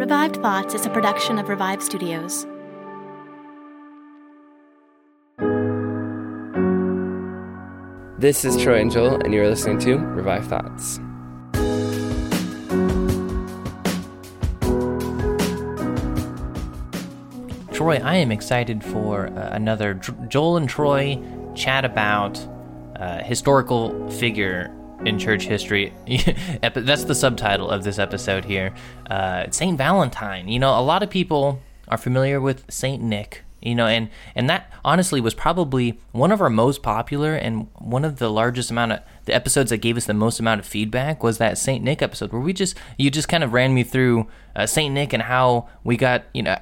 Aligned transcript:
Revived 0.00 0.36
Thoughts 0.36 0.72
is 0.72 0.86
a 0.86 0.88
production 0.88 1.38
of 1.38 1.50
Revive 1.50 1.82
Studios. 1.82 2.46
This 8.18 8.46
is 8.46 8.56
Troy 8.56 8.80
and 8.80 8.90
Joel, 8.90 9.20
and 9.22 9.34
you're 9.34 9.46
listening 9.46 9.78
to 9.80 9.96
Revive 9.98 10.46
Thoughts. 10.46 10.96
Troy, 17.74 18.00
I 18.02 18.14
am 18.14 18.32
excited 18.32 18.82
for 18.82 19.26
uh, 19.26 19.50
another 19.52 19.92
Dr- 19.92 20.28
Joel 20.30 20.56
and 20.56 20.66
Troy 20.66 21.22
chat 21.54 21.84
about 21.84 22.38
uh, 22.96 23.22
historical 23.22 24.10
figure 24.12 24.74
in 25.04 25.18
church 25.18 25.44
history. 25.44 25.92
That's 26.62 27.04
the 27.04 27.14
subtitle 27.14 27.70
of 27.70 27.84
this 27.84 27.98
episode 27.98 28.44
here. 28.44 28.74
Uh, 29.08 29.50
Saint 29.50 29.78
Valentine. 29.78 30.48
You 30.48 30.58
know, 30.58 30.78
a 30.78 30.82
lot 30.82 31.02
of 31.02 31.10
people 31.10 31.60
are 31.88 31.98
familiar 31.98 32.40
with 32.40 32.64
Saint 32.70 33.02
Nick. 33.02 33.44
You 33.62 33.74
know, 33.74 33.86
and 33.86 34.08
and 34.34 34.48
that 34.48 34.72
honestly 34.82 35.20
was 35.20 35.34
probably 35.34 36.00
one 36.12 36.32
of 36.32 36.40
our 36.40 36.48
most 36.48 36.82
popular 36.82 37.34
and 37.34 37.68
one 37.74 38.06
of 38.06 38.18
the 38.18 38.30
largest 38.30 38.70
amount 38.70 38.92
of 38.92 39.00
the 39.26 39.34
episodes 39.34 39.68
that 39.68 39.78
gave 39.78 39.98
us 39.98 40.06
the 40.06 40.14
most 40.14 40.40
amount 40.40 40.60
of 40.60 40.66
feedback 40.66 41.22
was 41.22 41.36
that 41.38 41.58
Saint 41.58 41.84
Nick 41.84 42.00
episode 42.00 42.32
where 42.32 42.40
we 42.40 42.54
just 42.54 42.74
you 42.96 43.10
just 43.10 43.28
kind 43.28 43.44
of 43.44 43.52
ran 43.52 43.74
me 43.74 43.82
through 43.82 44.26
uh, 44.56 44.64
Saint 44.64 44.94
Nick 44.94 45.12
and 45.12 45.24
how 45.24 45.68
we 45.84 45.98
got 45.98 46.24
you 46.32 46.42
know 46.42 46.56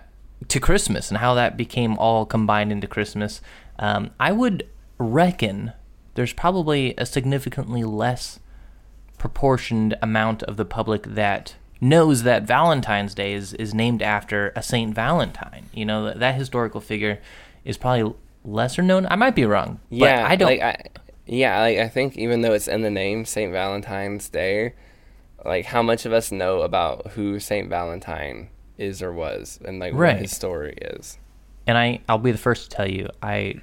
to 0.49 0.59
Christmas 0.59 1.09
and 1.09 1.19
how 1.19 1.35
that 1.35 1.57
became 1.57 1.97
all 1.99 2.27
combined 2.27 2.73
into 2.73 2.89
Christmas. 2.89 3.41
Um, 3.79 4.11
I 4.19 4.33
would 4.33 4.69
reckon 4.99 5.73
there's 6.19 6.33
probably 6.33 6.95
a 6.99 7.07
significantly 7.07 7.85
less 7.85 8.41
proportioned 9.19 9.97
amount 10.03 10.43
of 10.43 10.57
the 10.57 10.65
public 10.65 11.05
that 11.05 11.55
knows 11.81 12.25
that 12.25 12.43
Valentine's 12.43 13.15
Day 13.15 13.33
is, 13.35 13.55
is 13.55 13.73
named 13.73 14.03
after 14.03 14.53
a 14.57 14.63
Saint 14.63 14.95
Valentine. 14.97 15.67
You 15.73 15.85
know, 15.85 16.07
that, 16.07 16.19
that 16.19 16.35
historical 16.35 16.81
figure 16.81 17.21
is 17.65 17.79
probably 17.79 18.15
lesser 18.45 18.83
known. 18.83 19.07
I 19.09 19.15
might 19.15 19.37
be 19.37 19.45
wrong. 19.45 19.79
But 19.91 19.97
yeah, 19.97 20.27
I 20.29 20.35
don't. 20.35 20.49
Like, 20.49 20.61
I, 20.61 20.83
yeah, 21.27 21.61
like 21.61 21.79
I 21.79 21.89
think 21.89 22.17
even 22.17 22.41
though 22.41 22.53
it's 22.53 22.67
in 22.67 22.83
the 22.83 22.91
name 22.91 23.25
Saint 23.25 23.53
Valentine's 23.53 24.29
Day, 24.29 24.75
like 25.45 25.67
how 25.67 25.83
much 25.83 26.05
of 26.05 26.13
us 26.13 26.33
know 26.33 26.63
about 26.63 27.13
who 27.13 27.39
Saint 27.39 27.69
Valentine 27.69 28.51
is 28.77 29.03
or 29.03 29.13
was, 29.13 29.61
and 29.65 29.79
like 29.79 29.93
Right. 29.95 30.15
what 30.15 30.23
his 30.23 30.35
story 30.35 30.77
is. 30.81 31.17
and 31.67 31.79
I, 31.79 32.01
I'll 32.09 32.19
be 32.19 32.33
the 32.33 32.39
first 32.39 32.71
to 32.71 32.77
tell 32.77 32.89
you, 32.91 33.09
I 33.23 33.57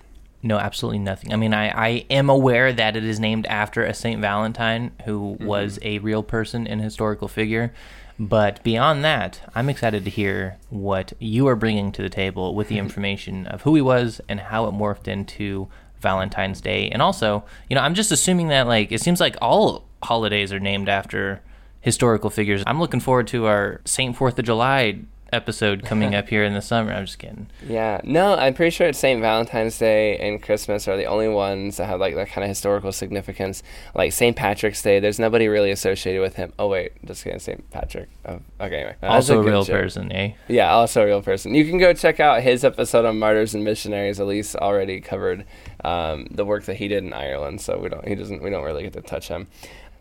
know 0.45 0.57
absolutely 0.57 1.00
nothing. 1.00 1.33
I 1.33 1.35
mean, 1.35 1.53
I, 1.53 1.69
I 1.69 2.06
am 2.09 2.29
aware 2.29 2.72
that 2.72 2.95
it 2.95 3.03
is 3.03 3.19
named 3.19 3.45
after 3.47 3.83
a 3.83 3.94
Saint 3.94 4.22
Valentine 4.22 4.91
who 5.06 5.35
mm-hmm. 5.35 5.45
was 5.45 5.79
a 5.81 6.00
real 6.00 6.23
person 6.23 6.67
and 6.67 6.81
historical 6.81 7.28
figure. 7.28 7.73
But 8.17 8.63
beyond 8.63 9.03
that, 9.03 9.41
I'm 9.53 9.67
excited 9.67 10.06
to 10.06 10.09
hear 10.09 10.57
what 10.69 11.11
you 11.19 11.47
are 11.47 11.56
bringing 11.56 11.91
to 11.91 12.01
the 12.01 12.09
table 12.09 12.56
with 12.56 12.69
the 12.69 12.75
mm-hmm. 12.75 12.85
information 12.85 13.47
of 13.47 13.63
who 13.63 13.75
he 13.75 13.81
was 13.81 14.22
and 14.29 14.39
how 14.39 14.67
it 14.67 14.72
morphed 14.72 15.09
into 15.09 15.67
Valentine's 16.00 16.62
Day. 16.62 16.89
And 16.89 17.01
also, 17.01 17.44
you 17.69 17.75
know, 17.75 17.81
I'm 17.81 17.95
just 17.95 18.12
assuming 18.12 18.47
that, 18.50 18.67
like, 18.67 18.91
it 18.91 19.01
seems 19.01 19.19
like 19.19 19.35
all 19.41 19.83
holidays 20.01 20.53
are 20.53 20.59
named 20.59 20.88
after 20.88 21.41
historical 21.81 22.29
figures. 22.29 22.63
I'm 22.66 22.79
looking 22.79 23.00
forward 23.00 23.27
to 23.27 23.47
our 23.47 23.81
Saint 23.83 24.16
Fourth 24.16 24.39
of 24.39 24.45
July 24.45 25.00
episode 25.34 25.84
coming 25.84 26.13
up 26.16 26.30
here 26.30 26.44
in 26.44 26.53
the 26.53 26.62
summer. 26.62 26.91
I'm 26.94 27.06
just 27.06 27.19
kidding. 27.19 27.47
Yeah, 27.68 28.00
no, 28.03 28.36
I'm 28.36 28.53
pretty 28.53 28.69
sure 28.69 28.88
it's 28.88 29.00
St. 29.00 29.19
Valentine's 29.22 29.78
Day 29.80 30.18
and 30.18 30.41
Christmas 30.41 30.88
are 30.88 30.96
the 30.96 31.06
only 31.06 31.28
ones 31.28 31.78
that 31.78 31.88
have 31.88 32.00
like 32.00 32.13
that 32.16 32.30
kind 32.30 32.44
of 32.44 32.50
historical 32.50 32.91
significance. 32.91 33.63
Like 33.96 34.12
St. 34.13 34.36
Patrick's 34.36 34.81
Day, 34.84 35.00
there's 35.00 35.19
nobody 35.19 35.47
really 35.47 35.72
associated 35.72 36.22
with 36.22 36.36
him. 36.36 36.53
Oh 36.59 36.68
wait, 36.68 36.91
just 37.06 37.24
kidding, 37.24 37.40
St. 37.40 37.69
Patrick. 37.72 38.08
Oh, 38.25 38.40
okay, 38.62 38.75
anyway, 38.81 38.96
Also 39.02 39.40
a 39.40 39.44
real 39.44 39.63
joke. 39.63 39.81
person, 39.81 40.12
eh? 40.12 40.34
Yeah, 40.47 40.72
also 40.72 41.02
a 41.02 41.06
real 41.06 41.22
person. 41.24 41.56
You 41.56 41.66
can 41.66 41.80
go 41.80 41.92
check 41.94 42.19
out 42.19 42.42
his 42.44 42.63
episode 42.63 43.03
on 43.06 43.18
martyrs 43.18 43.56
and 43.56 43.63
missionaries. 43.63 44.19
Elise 44.19 44.56
already 44.56 45.02
covered 45.02 45.46
um, 45.84 46.28
the 46.31 46.46
work 46.46 46.66
that 46.66 46.75
he 46.75 46.88
did 46.88 47.03
in 47.03 47.13
Ireland, 47.13 47.62
so 47.62 47.80
we 47.80 47.90
don't 47.90 48.07
he 48.07 48.13
doesn't 48.16 48.44
we 48.44 48.50
don't 48.52 48.63
really 48.63 48.84
get 48.84 48.94
to 48.94 49.02
touch 49.02 49.28
him. 49.28 49.47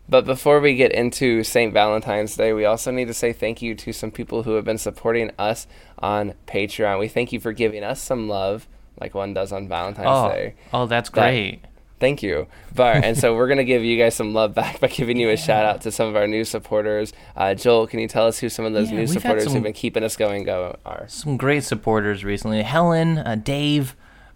But 0.07 0.25
before 0.25 0.59
we 0.59 0.75
get 0.75 0.91
into 0.91 1.43
St. 1.43 1.73
Valentine's 1.73 2.35
Day, 2.35 2.53
we 2.53 2.63
also 2.65 2.91
need 2.91 3.07
to 3.07 3.13
say 3.13 3.33
thank 3.33 3.61
you 3.61 3.73
to 3.75 3.91
some 3.91 4.11
people 4.11 4.43
who 4.43 4.51
have 4.53 4.63
been 4.65 4.77
supporting 4.77 5.31
us 5.39 5.65
on 5.97 6.35
Patreon. 6.47 6.99
We 6.99 7.07
thank 7.07 7.33
you 7.33 7.39
for 7.39 7.53
giving 7.53 7.83
us 7.83 8.01
some 8.01 8.27
love, 8.29 8.67
like 9.01 9.15
one 9.15 9.33
does 9.33 9.51
on 9.51 9.67
Valentine's 9.67 10.07
Oh, 10.07 10.29
Day. 10.29 10.53
oh, 10.73 10.85
that's 10.85 11.09
That- 11.09 11.21
great. 11.21 11.59
Thank 11.97 12.21
you. 12.21 12.47
But 12.75 13.05
and 13.05 13.17
so 13.17 13.33
we're 13.37 13.47
gonna 13.47 13.63
give 13.63 13.81
you 13.81 13.97
guys 13.97 14.13
some 14.15 14.33
love 14.33 14.53
back 14.53 14.81
by 14.81 14.87
giving 14.89 15.17
you 15.17 15.29
a 15.29 15.37
shout 15.37 15.65
out 15.65 15.81
to 15.83 15.91
some 15.91 16.07
of 16.09 16.15
our 16.17 16.27
new 16.27 16.43
supporters. 16.43 17.13
Uh, 17.37 17.53
Joel, 17.55 17.87
can 17.87 17.99
you 17.99 18.07
tell 18.09 18.27
us 18.27 18.37
who 18.37 18.49
some 18.49 18.65
of 18.65 18.73
those 18.73 18.91
Yeah, 18.91 18.97
new 18.97 19.07
supporters 19.07 19.45
some- 19.45 19.53
who've 19.53 19.63
been 19.63 19.73
keeping 19.73 20.03
us 20.03 20.17
going 20.17 20.43
go 20.43 20.75
are? 20.85 21.05
Some 21.07 21.37
great 21.37 21.63
supporters 21.63 22.25
recently. 22.25 22.63
Helen, 22.63 23.17
uh, 23.19 23.35
Dave, 23.41 23.95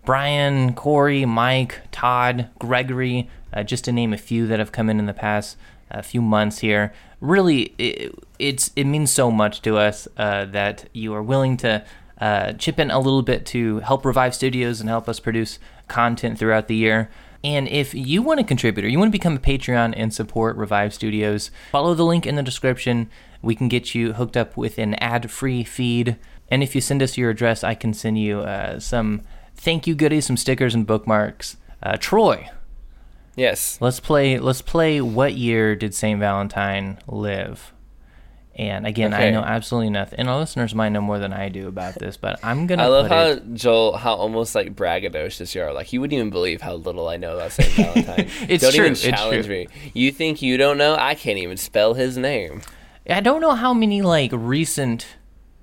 Brian, 0.09 0.73
Corey, 0.73 1.23
Mike, 1.23 1.81
Todd, 1.91 2.49
Gregory, 2.57 3.29
uh, 3.53 3.61
just 3.61 3.85
to 3.85 3.91
name 3.91 4.11
a 4.11 4.17
few 4.17 4.47
that 4.47 4.57
have 4.57 4.71
come 4.71 4.89
in 4.89 4.97
in 4.97 5.05
the 5.05 5.13
past 5.13 5.55
few 6.01 6.19
months 6.19 6.57
here. 6.57 6.91
Really, 7.21 7.75
it, 7.77 8.15
it's 8.39 8.71
it 8.75 8.85
means 8.85 9.11
so 9.11 9.29
much 9.29 9.61
to 9.61 9.77
us 9.77 10.07
uh, 10.17 10.45
that 10.45 10.89
you 10.93 11.13
are 11.13 11.21
willing 11.21 11.57
to 11.57 11.85
uh, 12.19 12.53
chip 12.53 12.79
in 12.79 12.89
a 12.89 12.97
little 12.97 13.21
bit 13.21 13.45
to 13.53 13.81
help 13.81 14.03
Revive 14.03 14.33
Studios 14.33 14.79
and 14.79 14.89
help 14.89 15.07
us 15.07 15.19
produce 15.19 15.59
content 15.87 16.39
throughout 16.39 16.67
the 16.67 16.75
year. 16.75 17.11
And 17.43 17.67
if 17.67 17.93
you 17.93 18.23
want 18.23 18.39
to 18.39 18.43
contribute 18.43 18.85
or 18.85 18.89
you 18.89 18.97
want 18.97 19.09
to 19.09 19.19
become 19.19 19.35
a 19.35 19.39
Patreon 19.39 19.93
and 19.95 20.11
support 20.11 20.55
Revive 20.55 20.91
Studios, 20.91 21.51
follow 21.71 21.93
the 21.93 22.03
link 22.03 22.25
in 22.25 22.33
the 22.33 22.41
description. 22.41 23.11
We 23.43 23.53
can 23.53 23.67
get 23.67 23.93
you 23.93 24.13
hooked 24.13 24.35
up 24.35 24.57
with 24.57 24.79
an 24.79 24.95
ad 24.95 25.29
free 25.29 25.63
feed. 25.63 26.17
And 26.49 26.63
if 26.63 26.73
you 26.73 26.81
send 26.81 27.03
us 27.03 27.15
your 27.15 27.29
address, 27.29 27.63
I 27.63 27.75
can 27.75 27.93
send 27.93 28.17
you 28.17 28.39
uh, 28.39 28.79
some 28.79 29.21
thank 29.59 29.85
you 29.87 29.95
goodies, 29.95 30.25
some 30.25 30.37
stickers 30.37 30.73
and 30.75 30.85
bookmarks. 30.87 31.57
Uh, 31.81 31.97
Troy, 31.97 32.49
Yes. 33.35 33.77
let's 33.81 33.99
play. 33.99 34.37
Let's 34.39 34.61
play. 34.61 34.99
What 35.01 35.35
year 35.35 35.75
did 35.75 35.93
Saint 35.93 36.19
Valentine 36.19 36.99
live? 37.07 37.73
And 38.55 38.85
again, 38.85 39.13
I 39.13 39.29
know 39.29 39.39
absolutely 39.41 39.89
nothing. 39.91 40.19
And 40.19 40.27
our 40.29 40.37
listeners 40.37 40.75
might 40.75 40.89
know 40.89 40.99
more 40.99 41.17
than 41.17 41.31
I 41.31 41.47
do 41.47 41.69
about 41.69 41.95
this, 41.95 42.17
but 42.17 42.39
I'm 42.43 42.67
gonna. 42.67 42.83
I 42.83 42.87
love 42.87 43.07
how 43.07 43.25
it- 43.27 43.53
Joel, 43.53 43.95
how 43.95 44.15
almost 44.15 44.53
like 44.53 44.75
braggadocious 44.75 45.55
you 45.55 45.61
are. 45.61 45.71
Like 45.71 45.93
you 45.93 46.01
wouldn't 46.01 46.17
even 46.17 46.29
believe 46.29 46.59
how 46.61 46.73
little 46.73 47.07
I 47.07 47.15
know 47.15 47.35
about 47.35 47.53
Saint 47.53 47.69
Valentine. 47.75 48.27
It's 48.49 48.61
don't 48.61 48.73
true, 48.73 48.81
even 48.83 48.91
it's 48.93 49.01
challenge 49.01 49.45
true. 49.45 49.55
me. 49.55 49.67
You 49.93 50.11
think 50.11 50.41
you 50.41 50.57
don't 50.57 50.77
know? 50.77 50.97
I 50.99 51.15
can't 51.15 51.37
even 51.37 51.55
spell 51.55 51.93
his 51.93 52.17
name. 52.17 52.61
I 53.09 53.21
don't 53.21 53.39
know 53.39 53.51
how 53.55 53.73
many 53.73 54.01
like 54.01 54.31
recent 54.33 55.07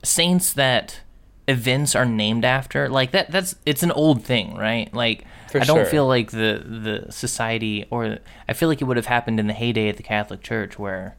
saints 0.03 0.55
that 0.55 1.01
events 1.49 1.95
are 1.95 2.05
named 2.05 2.45
after 2.45 2.89
like 2.89 3.13
that 3.13 3.31
that's 3.31 3.55
it's 3.65 3.83
an 3.83 3.93
old 3.93 4.25
thing 4.25 4.57
right 4.57 4.93
like 4.93 5.25
For 5.51 5.61
i 5.61 5.65
don't 5.65 5.77
sure. 5.79 5.85
feel 5.87 6.07
like 6.09 6.33
the 6.33 6.63
the 6.67 7.13
society 7.13 7.87
or 7.91 8.19
i 8.49 8.53
feel 8.53 8.69
like 8.69 8.81
it 8.81 8.85
would 8.85 8.97
have 8.97 9.07
happened 9.07 9.39
in 9.39 9.47
the 9.47 9.53
heyday 9.53 9.89
of 9.91 9.97
the 9.97 10.03
catholic 10.03 10.43
church 10.43 10.77
where 10.79 11.17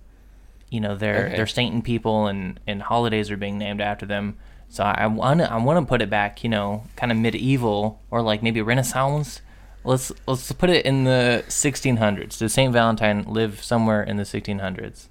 you 0.69 0.81
know 0.81 0.95
they're 0.95 1.27
Okay. 1.27 1.35
they're 1.37 1.47
sainting 1.47 1.81
people 1.81 2.27
and 2.27 2.59
and 2.67 2.81
holidays 2.83 3.31
are 3.31 3.37
being 3.37 3.57
named 3.57 3.79
after 3.79 4.05
them 4.05 4.35
so 4.67 4.83
i 4.83 5.07
want 5.07 5.39
to 5.39 5.49
i 5.51 5.55
want 5.57 5.79
to 5.79 5.87
put 5.89 6.01
it 6.01 6.09
back 6.09 6.43
you 6.43 6.49
know 6.49 6.83
kind 6.97 7.11
of 7.11 7.17
medieval 7.17 8.01
or 8.11 8.21
like 8.21 8.43
maybe 8.43 8.61
renaissance 8.61 9.41
let's 9.85 10.11
let's 10.27 10.51
put 10.51 10.69
it 10.69 10.85
in 10.85 11.05
the 11.05 11.45
1600s 11.47 12.37
does 12.39 12.53
saint 12.53 12.73
valentine 12.73 13.23
live 13.23 13.63
somewhere 13.63 14.03
in 14.03 14.17
the 14.17 14.23
1600s 14.23 15.07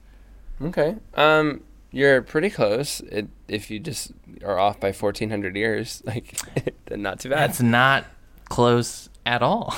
Okay. 0.63 0.97
Um, 1.15 1.63
you're 1.97 2.23
pretty 2.23 2.51
close. 2.51 3.01
It, 3.01 3.29
if 3.49 3.71
you 3.71 3.79
just 3.79 4.13
are 4.45 4.59
off 4.59 4.79
by 4.81 4.93
1400 4.93 5.57
years, 5.57 6.03
like, 6.07 6.39
then 6.87 7.03
not 7.03 7.21
too 7.21 7.31
bad. 7.31 7.51
that's 7.51 7.63
not 7.63 8.05
close 8.49 9.09
at 9.25 9.43
all 9.43 9.75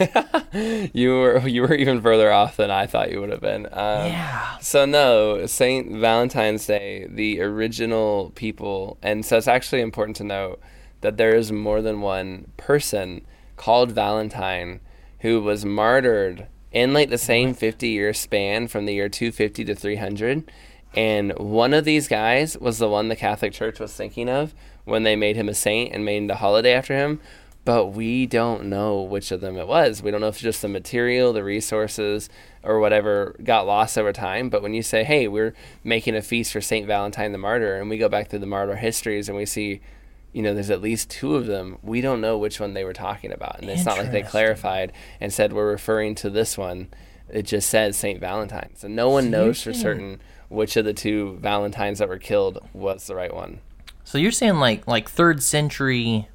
you 0.92 1.12
were 1.12 1.46
you 1.46 1.62
were 1.62 1.74
even 1.74 2.00
further 2.00 2.32
off 2.32 2.56
than 2.56 2.70
I 2.70 2.86
thought 2.86 3.10
you 3.10 3.20
would 3.20 3.30
have 3.30 3.40
been. 3.40 3.66
Um, 3.66 4.06
Yeah. 4.06 4.58
So 4.58 4.84
no, 4.84 5.46
Saint 5.46 5.92
Valentine's 5.92 6.66
Day, 6.66 7.06
the 7.08 7.40
original 7.40 8.32
people, 8.34 8.98
and 9.02 9.24
so 9.24 9.36
it's 9.36 9.48
actually 9.48 9.82
important 9.82 10.16
to 10.16 10.24
note 10.24 10.60
that 11.00 11.16
there 11.16 11.34
is 11.34 11.52
more 11.52 11.82
than 11.82 12.00
one 12.00 12.50
person 12.56 13.26
called 13.56 13.92
Valentine 13.92 14.80
who 15.20 15.40
was 15.40 15.64
martyred 15.64 16.46
in 16.72 16.94
like 16.94 17.10
the 17.10 17.18
same 17.18 17.52
50 17.52 17.88
year 17.88 18.14
span 18.14 18.68
from 18.68 18.86
the 18.86 18.94
year 18.94 19.08
250 19.08 19.64
to 19.64 19.74
300 19.74 20.50
and 20.94 21.32
one 21.38 21.72
of 21.72 21.84
these 21.84 22.08
guys 22.08 22.56
was 22.58 22.78
the 22.78 22.88
one 22.88 23.08
the 23.08 23.16
catholic 23.16 23.52
church 23.52 23.78
was 23.78 23.92
thinking 23.92 24.28
of 24.28 24.54
when 24.84 25.02
they 25.02 25.16
made 25.16 25.36
him 25.36 25.48
a 25.48 25.54
saint 25.54 25.94
and 25.94 26.04
made 26.04 26.28
the 26.28 26.36
holiday 26.36 26.72
after 26.72 26.96
him 26.96 27.20
but 27.64 27.86
we 27.86 28.26
don't 28.26 28.64
know 28.64 29.00
which 29.00 29.30
of 29.30 29.40
them 29.40 29.56
it 29.56 29.68
was 29.68 30.02
we 30.02 30.10
don't 30.10 30.20
know 30.20 30.28
if 30.28 30.34
it's 30.36 30.42
just 30.42 30.62
the 30.62 30.68
material 30.68 31.32
the 31.32 31.44
resources 31.44 32.28
or 32.62 32.80
whatever 32.80 33.36
got 33.44 33.66
lost 33.66 33.96
over 33.96 34.12
time 34.12 34.48
but 34.48 34.62
when 34.62 34.74
you 34.74 34.82
say 34.82 35.04
hey 35.04 35.28
we're 35.28 35.54
making 35.84 36.16
a 36.16 36.22
feast 36.22 36.52
for 36.52 36.60
saint 36.60 36.86
valentine 36.86 37.32
the 37.32 37.38
martyr 37.38 37.76
and 37.76 37.88
we 37.88 37.98
go 37.98 38.08
back 38.08 38.28
through 38.28 38.38
the 38.38 38.46
martyr 38.46 38.76
histories 38.76 39.28
and 39.28 39.36
we 39.36 39.46
see 39.46 39.80
you 40.32 40.42
know, 40.42 40.54
there's 40.54 40.70
at 40.70 40.80
least 40.80 41.10
two 41.10 41.34
of 41.34 41.46
them. 41.46 41.78
We 41.82 42.00
don't 42.00 42.20
know 42.20 42.38
which 42.38 42.60
one 42.60 42.74
they 42.74 42.84
were 42.84 42.92
talking 42.92 43.32
about. 43.32 43.60
And 43.60 43.68
it's 43.68 43.84
not 43.84 43.98
like 43.98 44.12
they 44.12 44.22
clarified 44.22 44.92
and 45.20 45.32
said, 45.32 45.52
we're 45.52 45.70
referring 45.70 46.14
to 46.16 46.30
this 46.30 46.56
one. 46.56 46.88
It 47.28 47.42
just 47.42 47.68
says 47.68 47.96
St. 47.96 48.20
Valentine. 48.20 48.70
So 48.76 48.88
no 48.88 49.10
one 49.10 49.30
knows 49.30 49.62
for 49.62 49.72
certain 49.72 50.20
which 50.50 50.76
of 50.76 50.84
the 50.84 50.92
two 50.92 51.38
Valentines 51.40 51.98
that 52.00 52.08
were 52.08 52.18
killed 52.18 52.58
was 52.74 53.06
the 53.06 53.14
right 53.14 53.34
one. 53.34 53.60
So 54.04 54.18
you're 54.18 54.30
saying 54.32 54.56
like 54.56 54.86
like 54.86 55.08
third 55.08 55.42
century, 55.42 56.28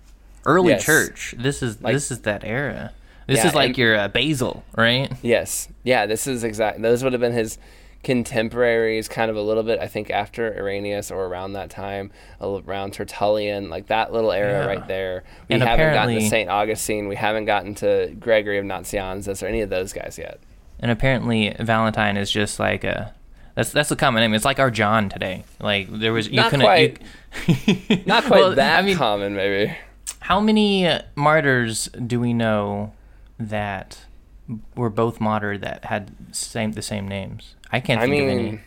early 0.46 0.70
Yes. 0.70 0.84
church. 0.86 1.36
This 1.38 1.62
is 1.62 1.80
Like- 1.82 1.94
this 1.94 2.10
is 2.10 2.22
that 2.22 2.44
era. 2.44 2.92
This 3.28 3.38
Yeah, 3.40 3.48
is 3.48 3.56
like 3.56 3.70
and- 3.70 3.78
your 3.78 3.96
uh, 3.98 4.08
Basil, 4.08 4.64
right? 4.76 5.12
Yes. 5.22 5.68
Yeah, 5.84 6.06
this 6.06 6.26
is 6.28 6.44
exact. 6.44 6.82
Those 6.82 7.04
would 7.04 7.14
have 7.14 7.20
been 7.22 7.34
his 7.34 7.58
contemporaries, 8.04 9.08
kind 9.08 9.30
of 9.32 9.36
a 9.36 9.42
little 9.42 9.64
bit, 9.64 9.80
I 9.80 9.88
think, 9.88 10.10
after 10.12 10.56
Irenaeus 10.56 11.10
or 11.12 11.26
around 11.26 11.54
that 11.54 11.70
time, 11.70 12.12
around 12.40 12.94
Tertullian, 12.94 13.70
like 13.70 13.88
that 13.88 14.14
little 14.14 14.32
era 14.32 14.62
Yeah. 14.62 14.66
right 14.68 14.88
there. 14.88 15.24
We 15.50 15.56
And 15.56 15.64
haven't 15.64 15.94
gotten 15.94 16.16
to 16.16 16.22
St. 16.22 16.50
Augustine. 16.50 17.08
We 17.08 17.16
haven't 17.16 17.46
gotten 17.46 17.74
to 17.76 18.16
Gregory 18.20 18.58
of 18.60 18.66
Nazianzus 18.66 19.44
or 19.44 19.48
any 19.48 19.62
of 19.62 19.70
those 19.70 19.92
guys 19.92 20.18
yet. 20.20 20.40
And 20.80 20.92
apparently 20.92 21.56
Valentine 21.60 22.16
is 22.16 22.30
just 22.32 22.60
like 22.60 22.84
a 22.84 23.14
that's 23.56 23.72
that's 23.72 23.90
a 23.92 23.96
common 23.96 24.22
name. 24.22 24.34
It's 24.34 24.46
like 24.46 24.60
our 24.60 24.70
John 24.72 25.10
today. 25.10 25.44
Like 25.60 25.88
there 25.90 26.14
was 26.14 26.28
you 26.30 26.36
Not 26.38 26.52
couldn't 26.52 26.66
quite. 26.66 27.02
You, 27.48 28.02
Not 28.06 28.24
quite 28.26 28.40
Well, 28.40 28.56
that 28.56 28.80
I 28.80 28.82
mean, 28.82 28.98
common, 28.98 29.36
maybe. 29.36 29.76
how 30.20 30.40
many 30.40 30.88
martyrs 31.16 31.90
do 32.06 32.20
we 32.20 32.34
know 32.34 32.94
that 33.40 34.00
were 34.76 34.90
both 34.90 35.20
martyred 35.20 35.62
that 35.62 35.86
had 35.86 36.12
same 36.32 36.74
the 36.74 36.82
same 36.82 37.08
names? 37.08 37.56
I 37.72 37.80
can't 37.80 38.00
I 38.02 38.06
think 38.08 38.24
of 38.24 38.30
any. 38.30 38.60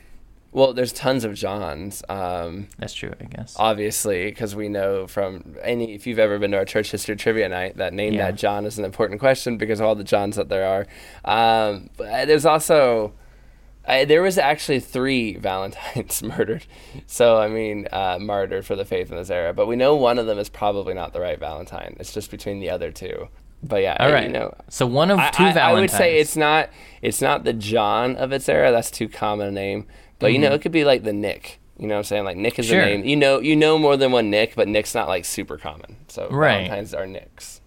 well, 0.53 0.73
there's 0.75 0.93
tons 0.93 1.25
of 1.25 1.35
Johns. 1.35 2.03
Um, 2.09 2.69
That's 2.79 2.93
true, 2.93 3.13
I 3.21 3.25
guess. 3.25 3.55
obviously, 3.59 4.25
because 4.27 4.55
we 4.57 4.69
know 4.69 5.07
from 5.07 5.55
any, 5.63 5.95
if 5.95 6.07
you've 6.07 6.19
ever 6.19 6.39
been 6.39 6.51
to 6.51 6.57
our 6.59 6.65
church 6.65 6.91
history 6.91 7.17
trivia 7.17 7.49
night, 7.49 7.77
that 7.77 7.95
name 7.95 8.15
Yeah. 8.15 8.27
that 8.27 8.35
John 8.37 8.67
is 8.67 8.79
an 8.79 8.85
important 8.85 9.21
question 9.21 9.57
because 9.57 9.81
of 9.81 9.87
all 9.87 9.95
the 9.95 10.05
Johns 10.05 10.37
that 10.37 10.49
there 10.49 10.67
are. 10.67 10.87
Um, 11.71 11.91
but 11.97 12.27
there's 12.27 12.45
also, 12.45 13.13
I, 13.89 14.05
there 14.05 14.23
was 14.23 14.39
actually 14.39 14.81
three 14.81 15.37
Valentines 15.39 16.23
murdered. 16.23 16.65
So, 17.07 17.39
I 17.39 17.49
mean, 17.49 17.89
uh, 17.93 18.19
martyred 18.21 18.67
for 18.67 18.77
the 18.77 18.85
faith 18.85 19.11
in 19.11 19.17
this 19.17 19.31
era. 19.31 19.53
But 19.55 19.67
we 19.67 19.77
know 19.77 19.97
one 19.97 20.19
of 20.19 20.27
them 20.27 20.39
is 20.39 20.49
probably 20.49 20.95
not 20.95 21.13
the 21.13 21.21
right 21.21 21.39
Valentine. 21.39 21.97
It's 21.99 22.13
just 22.13 22.31
between 22.31 22.61
the 22.61 22.71
other 22.71 22.91
two. 22.93 23.29
But 23.63 23.83
yeah, 23.83 23.97
All 23.99 24.13
I- 24.15 24.21
you 24.23 24.29
know, 24.29 24.55
so 24.69 24.87
one 24.87 25.11
of 25.11 25.19
two 25.33 25.43
I- 25.45 25.49
I 25.51 25.53
Valentines. 25.53 25.93
would 25.93 25.97
say 25.99 26.21
it's 26.21 26.37
not 26.37 26.71
it's 27.03 27.21
not 27.21 27.43
the 27.45 27.53
John 27.53 28.15
of 28.17 28.31
its 28.31 28.49
era. 28.49 28.71
That's 28.71 28.91
too 28.91 29.09
common 29.09 29.49
a 29.49 29.51
name. 29.51 29.87
But 30.21 30.33
you 30.33 30.39
know, 30.39 30.53
it 30.53 30.61
could 30.63 30.71
be 30.73 30.85
like 30.85 31.03
the 31.03 31.13
Nick. 31.13 31.59
You 31.77 31.87
know 31.89 31.95
what 31.95 31.99
I'm 31.99 32.05
saying? 32.05 32.25
Like 32.25 32.37
Nick 32.37 32.59
is 32.59 32.67
Mm-hmm. 32.67 32.73
Sure. 32.75 32.83
a 32.83 32.87
name. 32.87 33.05
You 33.05 33.17
know 33.17 33.41
you 33.41 33.57
know 33.57 33.79
more 33.79 33.97
than 33.97 34.13
one 34.13 34.31
Nick, 34.31 34.55
but 34.55 34.69
Nick's 34.69 34.95
not 34.95 35.09
like 35.09 35.25
super 35.25 35.57
common. 35.59 35.97
So 36.09 36.29
Right. 36.31 36.67
Valentine's 36.69 36.95
are 36.95 37.07
Nicks. 37.07 37.58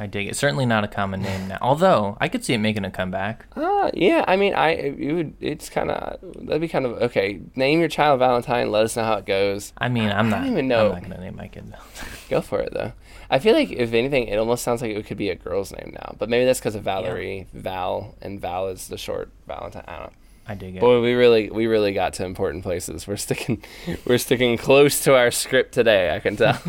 I 0.00 0.06
dig 0.06 0.28
it. 0.28 0.36
Certainly 0.36 0.66
not 0.66 0.84
a 0.84 0.88
common 0.88 1.22
name 1.22 1.48
now. 1.48 1.58
Although 1.60 2.16
I 2.20 2.28
could 2.28 2.44
see 2.44 2.54
it 2.54 2.58
making 2.58 2.84
a 2.84 2.90
comeback. 2.90 3.46
Uh, 3.56 3.90
yeah, 3.94 4.24
I 4.28 4.36
mean, 4.36 4.54
I 4.54 4.70
it 4.70 5.12
would. 5.12 5.34
It's 5.40 5.68
kind 5.68 5.90
of 5.90 6.20
that'd 6.46 6.60
be 6.60 6.68
kind 6.68 6.86
of 6.86 7.02
okay. 7.02 7.40
Name 7.56 7.80
your 7.80 7.88
child 7.88 8.20
Valentine. 8.20 8.70
Let 8.70 8.84
us 8.84 8.96
know 8.96 9.02
how 9.02 9.14
it 9.14 9.26
goes. 9.26 9.72
I 9.76 9.88
mean, 9.88 10.08
I'm 10.08 10.26
I 10.26 10.30
not. 10.30 10.36
don't 10.42 10.52
even 10.52 10.68
know. 10.68 10.86
I'm 10.92 11.02
not 11.02 11.10
gonna 11.10 11.20
name 11.20 11.36
my 11.36 11.48
kid. 11.48 11.74
Go 12.30 12.40
for 12.40 12.60
it 12.60 12.72
though. 12.72 12.92
I 13.28 13.40
feel 13.40 13.54
like 13.54 13.72
if 13.72 13.92
anything, 13.92 14.28
it 14.28 14.36
almost 14.38 14.62
sounds 14.62 14.82
like 14.82 14.92
it 14.92 15.04
could 15.04 15.18
be 15.18 15.30
a 15.30 15.34
girl's 15.34 15.72
name 15.72 15.90
now. 15.94 16.14
But 16.16 16.28
maybe 16.28 16.44
that's 16.44 16.60
because 16.60 16.76
of 16.76 16.84
Valerie, 16.84 17.48
Val, 17.52 18.14
and 18.22 18.40
Val 18.40 18.68
is 18.68 18.86
the 18.88 18.96
short 18.98 19.30
Valentine. 19.48 19.84
I 19.88 19.98
don't. 19.98 20.12
I 20.46 20.54
dig 20.54 20.76
it. 20.76 20.80
Boy, 20.80 21.02
we 21.02 21.12
really 21.12 21.50
we 21.50 21.66
really 21.66 21.92
got 21.92 22.14
to 22.14 22.24
important 22.24 22.62
places. 22.62 23.06
We're 23.08 23.16
sticking 23.16 23.62
we're 24.06 24.18
sticking 24.18 24.56
close 24.56 25.02
to 25.04 25.16
our 25.16 25.32
script 25.32 25.74
today. 25.74 26.14
I 26.14 26.20
can 26.20 26.36
tell. 26.36 26.56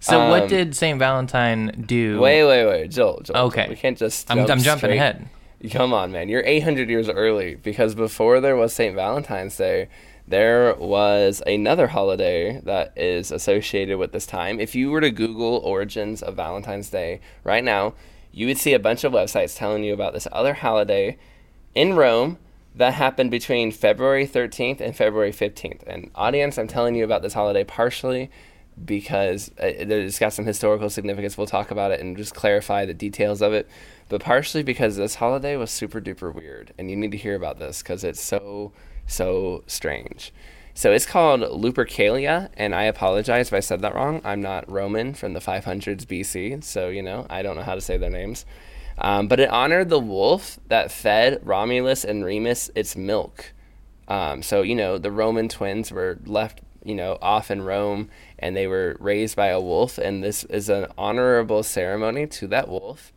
so, 0.00 0.28
what 0.28 0.42
um, 0.44 0.48
did 0.48 0.76
Saint 0.76 0.98
Valentine 0.98 1.84
do? 1.86 2.20
wait, 2.20 2.44
wait, 2.44 2.66
wait, 2.66 2.90
Joel. 2.90 3.20
Joel 3.22 3.46
Okay. 3.46 3.66
we 3.68 3.76
can't 3.76 3.98
just. 3.98 4.30
I'm, 4.30 4.50
I'm 4.50 4.60
jumping 4.60 4.92
ahead. 4.92 5.28
Come 5.70 5.92
on, 5.92 6.10
man. 6.10 6.28
You're 6.30 6.42
800 6.44 6.88
years 6.88 7.08
early 7.08 7.56
because 7.56 7.94
before 7.94 8.40
there 8.40 8.56
was 8.56 8.72
St. 8.72 8.94
Valentine's 8.94 9.56
Day, 9.58 9.88
there 10.26 10.74
was 10.76 11.42
another 11.46 11.88
holiday 11.88 12.60
that 12.64 12.96
is 12.96 13.30
associated 13.30 13.98
with 13.98 14.12
this 14.12 14.24
time. 14.24 14.58
If 14.58 14.74
you 14.74 14.90
were 14.90 15.02
to 15.02 15.10
Google 15.10 15.56
origins 15.58 16.22
of 16.22 16.36
Valentine's 16.36 16.88
Day 16.88 17.20
right 17.44 17.62
now, 17.62 17.94
you 18.32 18.46
would 18.46 18.56
see 18.56 18.72
a 18.72 18.78
bunch 18.78 19.04
of 19.04 19.12
websites 19.12 19.56
telling 19.56 19.84
you 19.84 19.92
about 19.92 20.14
this 20.14 20.28
other 20.32 20.54
holiday 20.54 21.18
in 21.74 21.94
Rome 21.94 22.38
that 22.74 22.94
happened 22.94 23.30
between 23.30 23.72
February 23.72 24.26
13th 24.26 24.80
and 24.80 24.96
February 24.96 25.32
15th. 25.32 25.82
And 25.86 26.10
audience, 26.14 26.56
I'm 26.58 26.68
telling 26.68 26.94
you 26.94 27.04
about 27.04 27.22
this 27.22 27.34
holiday 27.34 27.64
partially 27.64 28.30
because 28.84 29.50
uh, 29.60 29.66
it's 29.66 30.18
got 30.18 30.32
some 30.32 30.44
historical 30.44 30.90
significance. 30.90 31.36
We'll 31.36 31.46
talk 31.46 31.70
about 31.70 31.90
it 31.90 32.00
and 32.00 32.16
just 32.16 32.34
clarify 32.34 32.86
the 32.86 32.94
details 32.94 33.42
of 33.42 33.52
it. 33.52 33.68
But 34.08 34.22
partially 34.22 34.62
because 34.62 34.96
this 34.96 35.16
holiday 35.16 35.56
was 35.56 35.70
super 35.70 36.00
duper 36.00 36.34
weird, 36.34 36.72
and 36.78 36.90
you 36.90 36.96
need 36.96 37.12
to 37.12 37.16
hear 37.16 37.34
about 37.34 37.58
this 37.58 37.82
because 37.82 38.04
it's 38.04 38.20
so 38.20 38.72
so 39.06 39.64
strange. 39.66 40.32
So 40.74 40.92
it's 40.92 41.06
called 41.06 41.40
Lupercalia, 41.40 42.48
and 42.54 42.74
I 42.74 42.84
apologize 42.84 43.48
if 43.48 43.54
I 43.54 43.60
said 43.60 43.82
that 43.82 43.94
wrong. 43.94 44.20
I'm 44.24 44.40
not 44.40 44.70
Roman 44.70 45.14
from 45.14 45.32
the 45.32 45.40
500s 45.40 46.06
BC, 46.06 46.62
so 46.64 46.88
you 46.88 47.02
know 47.02 47.26
I 47.28 47.42
don't 47.42 47.56
know 47.56 47.62
how 47.62 47.74
to 47.74 47.80
say 47.80 47.96
their 47.96 48.10
names. 48.10 48.46
Um, 48.98 49.28
but 49.28 49.40
it 49.40 49.50
honored 49.50 49.88
the 49.88 49.98
wolf 49.98 50.58
that 50.68 50.92
fed 50.92 51.40
Romulus 51.42 52.04
and 52.04 52.24
Remus 52.24 52.70
its 52.74 52.96
milk. 52.96 53.52
Um, 54.08 54.42
so 54.42 54.62
you 54.62 54.74
know 54.74 54.98
the 54.98 55.12
Roman 55.12 55.48
twins 55.48 55.92
were 55.92 56.18
left, 56.24 56.60
you 56.84 56.94
know, 56.94 57.18
off 57.22 57.50
in 57.50 57.62
Rome, 57.62 58.10
and 58.40 58.56
they 58.56 58.66
were 58.66 58.96
raised 58.98 59.36
by 59.36 59.48
a 59.48 59.60
wolf, 59.60 59.98
and 59.98 60.24
this 60.24 60.42
is 60.44 60.68
an 60.68 60.86
honorable 60.98 61.62
ceremony 61.62 62.26
to 62.26 62.48
that 62.48 62.68
wolf. 62.68 63.12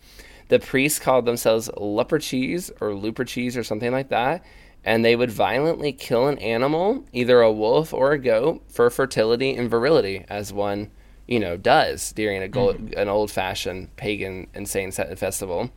The 0.49 0.59
priests 0.59 0.99
called 0.99 1.25
themselves 1.25 1.69
Luperches 1.77 2.69
or 2.79 2.89
Luperches 2.89 3.57
or 3.57 3.63
something 3.63 3.91
like 3.91 4.09
that, 4.09 4.45
and 4.83 5.03
they 5.03 5.15
would 5.15 5.31
violently 5.31 5.93
kill 5.93 6.27
an 6.27 6.37
animal, 6.39 7.05
either 7.13 7.41
a 7.41 7.51
wolf 7.51 7.93
or 7.93 8.11
a 8.11 8.19
goat, 8.19 8.61
for 8.67 8.89
fertility 8.89 9.55
and 9.55 9.69
virility, 9.69 10.25
as 10.29 10.51
one, 10.51 10.91
you 11.25 11.39
know, 11.39 11.55
does 11.55 12.11
during 12.11 12.43
a 12.43 12.49
gold, 12.49 12.75
mm-hmm. 12.75 12.99
an 12.99 13.07
old-fashioned 13.07 13.95
pagan 13.95 14.47
insane 14.53 14.91
festival. 14.91 15.71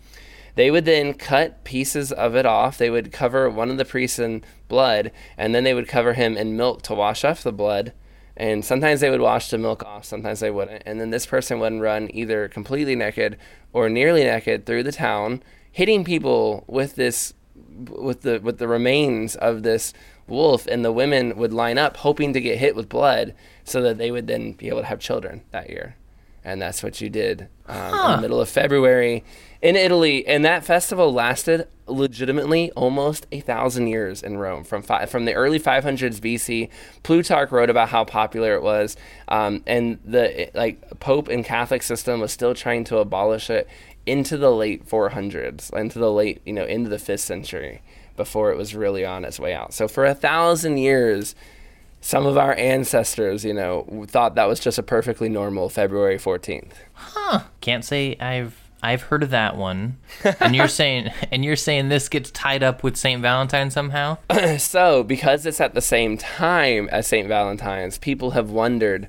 They 0.56 0.70
would 0.70 0.86
then 0.86 1.14
cut 1.14 1.62
pieces 1.64 2.10
of 2.10 2.34
it 2.34 2.46
off. 2.46 2.78
They 2.78 2.90
would 2.90 3.12
cover 3.12 3.48
one 3.48 3.70
of 3.70 3.76
the 3.76 3.84
priests 3.84 4.18
in 4.18 4.42
blood, 4.68 5.12
and 5.38 5.54
then 5.54 5.64
they 5.64 5.74
would 5.74 5.86
cover 5.86 6.14
him 6.14 6.36
in 6.36 6.56
milk 6.56 6.82
to 6.82 6.94
wash 6.94 7.24
off 7.24 7.42
the 7.42 7.52
blood. 7.52 7.92
And 8.36 8.64
sometimes 8.64 9.00
they 9.00 9.10
would 9.10 9.20
wash 9.20 9.50
the 9.50 9.58
milk 9.58 9.84
off, 9.84 10.04
sometimes 10.04 10.40
they 10.40 10.50
wouldn't. 10.50 10.82
And 10.84 11.00
then 11.00 11.10
this 11.10 11.26
person 11.26 11.58
would 11.60 11.80
run 11.80 12.10
either 12.12 12.48
completely 12.48 12.94
naked 12.94 13.38
or 13.72 13.88
nearly 13.88 14.24
naked 14.24 14.66
through 14.66 14.82
the 14.82 14.92
town, 14.92 15.42
hitting 15.72 16.04
people 16.04 16.64
with 16.66 16.96
this 16.96 17.34
with 17.88 18.22
the 18.22 18.38
with 18.40 18.58
the 18.58 18.68
remains 18.68 19.36
of 19.36 19.62
this 19.62 19.92
wolf, 20.26 20.66
and 20.66 20.84
the 20.84 20.92
women 20.92 21.36
would 21.36 21.52
line 21.52 21.78
up 21.78 21.98
hoping 21.98 22.32
to 22.32 22.40
get 22.40 22.58
hit 22.58 22.76
with 22.76 22.88
blood 22.88 23.34
so 23.64 23.80
that 23.82 23.98
they 23.98 24.10
would 24.10 24.26
then 24.26 24.52
be 24.52 24.68
able 24.68 24.80
to 24.80 24.86
have 24.86 25.00
children 25.00 25.42
that 25.50 25.70
year. 25.70 25.96
And 26.46 26.62
that's 26.62 26.80
what 26.80 27.00
you 27.00 27.10
did 27.10 27.48
um, 27.66 27.92
in 27.92 28.16
the 28.16 28.22
middle 28.22 28.40
of 28.40 28.48
February 28.48 29.24
in 29.60 29.74
Italy. 29.74 30.24
And 30.28 30.44
that 30.44 30.64
festival 30.64 31.12
lasted 31.12 31.66
legitimately 31.88 32.70
almost 32.72 33.26
a 33.32 33.40
thousand 33.40 33.88
years 33.88 34.22
in 34.22 34.38
Rome 34.38 34.62
from 34.62 34.82
fi- 34.82 35.06
from 35.06 35.24
the 35.24 35.34
early 35.34 35.58
500s 35.58 36.20
BC. 36.20 36.68
Plutarch 37.02 37.50
wrote 37.50 37.68
about 37.68 37.88
how 37.88 38.04
popular 38.04 38.54
it 38.54 38.62
was, 38.62 38.96
um, 39.26 39.64
and 39.66 39.98
the 40.04 40.48
like 40.54 41.00
Pope 41.00 41.26
and 41.26 41.44
Catholic 41.44 41.82
system 41.82 42.20
was 42.20 42.30
still 42.30 42.54
trying 42.54 42.84
to 42.84 42.98
abolish 42.98 43.50
it 43.50 43.68
into 44.06 44.36
the 44.36 44.52
late 44.52 44.88
400s, 44.88 45.72
into 45.76 45.98
the 45.98 46.12
late 46.12 46.40
you 46.46 46.52
know 46.52 46.64
into 46.64 46.88
the 46.88 47.00
fifth 47.00 47.22
century 47.22 47.82
before 48.16 48.52
it 48.52 48.56
was 48.56 48.72
really 48.72 49.04
on 49.04 49.24
its 49.24 49.40
way 49.40 49.52
out. 49.52 49.74
So 49.74 49.88
for 49.88 50.06
a 50.06 50.14
thousand 50.14 50.78
years. 50.78 51.34
Some 52.00 52.26
of 52.26 52.36
our 52.36 52.54
ancestors, 52.54 53.44
you 53.44 53.52
know, 53.54 54.06
thought 54.08 54.36
that 54.36 54.46
was 54.46 54.60
just 54.60 54.78
a 54.78 54.82
perfectly 54.82 55.28
normal 55.28 55.68
February 55.68 56.18
14th. 56.18 56.72
Huh. 56.92 57.40
Can't 57.60 57.84
say 57.84 58.16
I've 58.20 58.60
I've 58.82 59.02
heard 59.02 59.22
of 59.22 59.30
that 59.30 59.56
one. 59.56 59.98
And 60.38 60.54
you're 60.54 60.68
saying 60.82 61.10
and 61.30 61.44
you're 61.44 61.56
saying 61.56 61.88
this 61.88 62.08
gets 62.08 62.30
tied 62.30 62.62
up 62.62 62.82
with 62.82 62.96
St. 62.96 63.20
Valentine 63.20 63.70
somehow? 63.70 64.18
So, 64.58 65.02
because 65.02 65.44
it's 65.46 65.60
at 65.60 65.74
the 65.74 65.80
same 65.80 66.16
time 66.16 66.88
as 66.90 67.06
St. 67.06 67.26
Valentine's, 67.26 67.98
people 67.98 68.32
have 68.32 68.50
wondered. 68.50 69.08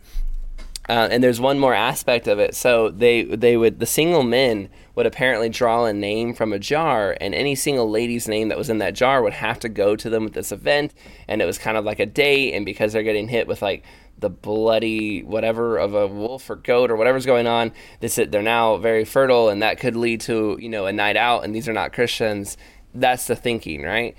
Uh, 0.89 1.07
and 1.11 1.23
there's 1.23 1.39
one 1.39 1.59
more 1.59 1.73
aspect 1.73 2.27
of 2.27 2.39
it. 2.39 2.55
So 2.55 2.89
they 2.89 3.23
they 3.23 3.57
would 3.57 3.79
the 3.79 3.85
single 3.85 4.23
men 4.23 4.69
would 4.97 5.05
apparently 5.05 5.47
draw 5.47 5.85
a 5.85 5.93
name 5.93 6.33
from 6.33 6.51
a 6.51 6.57
jar, 6.57 7.15
and 7.21 7.35
any 7.35 7.53
single 7.53 7.87
lady's 7.87 8.27
name 8.27 8.49
that 8.49 8.57
was 8.57 8.67
in 8.67 8.79
that 8.79 8.95
jar 8.95 9.21
would 9.21 9.31
have 9.31 9.59
to 9.59 9.69
go 9.69 9.95
to 9.95 10.09
them 10.09 10.25
at 10.25 10.33
this 10.33 10.51
event, 10.51 10.91
and 11.27 11.39
it 11.39 11.45
was 11.45 11.59
kind 11.59 11.77
of 11.77 11.85
like 11.85 11.99
a 11.99 12.05
date. 12.07 12.55
And 12.55 12.65
because 12.65 12.93
they're 12.93 13.03
getting 13.03 13.27
hit 13.27 13.47
with 13.47 13.61
like 13.61 13.83
the 14.17 14.31
bloody 14.31 15.21
whatever 15.21 15.77
of 15.77 15.93
a 15.93 16.07
wolf 16.07 16.49
or 16.49 16.55
goat 16.55 16.89
or 16.89 16.95
whatever's 16.95 17.27
going 17.27 17.45
on, 17.45 17.73
this 17.99 18.15
they're 18.15 18.41
now 18.41 18.77
very 18.77 19.05
fertile, 19.05 19.49
and 19.49 19.61
that 19.61 19.79
could 19.79 19.95
lead 19.95 20.19
to 20.21 20.57
you 20.59 20.67
know 20.67 20.87
a 20.87 20.91
night 20.91 21.15
out. 21.15 21.43
And 21.43 21.53
these 21.53 21.69
are 21.69 21.73
not 21.73 21.93
Christians. 21.93 22.57
That's 22.95 23.27
the 23.27 23.35
thinking, 23.35 23.83
right? 23.83 24.17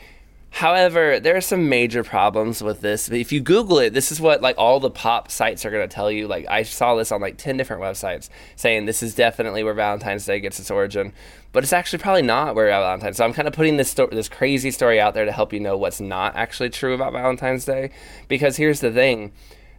However, 0.50 1.20
there 1.20 1.36
are 1.36 1.42
some 1.42 1.68
major 1.68 2.02
problems 2.02 2.62
with 2.62 2.80
this. 2.80 3.10
If 3.10 3.32
you 3.32 3.40
Google 3.40 3.78
it, 3.78 3.92
this 3.92 4.10
is 4.10 4.20
what 4.20 4.40
like 4.40 4.56
all 4.58 4.80
the 4.80 4.90
pop 4.90 5.30
sites 5.30 5.64
are 5.64 5.70
going 5.70 5.86
to 5.86 5.94
tell 5.94 6.10
you. 6.10 6.26
Like 6.26 6.46
I 6.48 6.62
saw 6.62 6.94
this 6.94 7.12
on 7.12 7.20
like 7.20 7.36
ten 7.36 7.56
different 7.56 7.82
websites 7.82 8.28
saying 8.56 8.86
this 8.86 9.02
is 9.02 9.14
definitely 9.14 9.62
where 9.62 9.74
Valentine's 9.74 10.24
Day 10.24 10.40
gets 10.40 10.58
its 10.58 10.70
origin, 10.70 11.12
but 11.52 11.62
it's 11.62 11.72
actually 11.72 12.00
probably 12.00 12.22
not 12.22 12.54
where 12.54 12.66
Valentine's. 12.66 13.18
So 13.18 13.24
I'm 13.24 13.34
kind 13.34 13.46
of 13.46 13.54
putting 13.54 13.76
this 13.76 13.90
sto- 13.90 14.08
this 14.08 14.28
crazy 14.28 14.70
story 14.70 14.98
out 15.00 15.14
there 15.14 15.26
to 15.26 15.32
help 15.32 15.52
you 15.52 15.60
know 15.60 15.76
what's 15.76 16.00
not 16.00 16.34
actually 16.34 16.70
true 16.70 16.94
about 16.94 17.12
Valentine's 17.12 17.64
Day. 17.64 17.90
Because 18.26 18.56
here's 18.56 18.80
the 18.80 18.90
thing. 18.90 19.32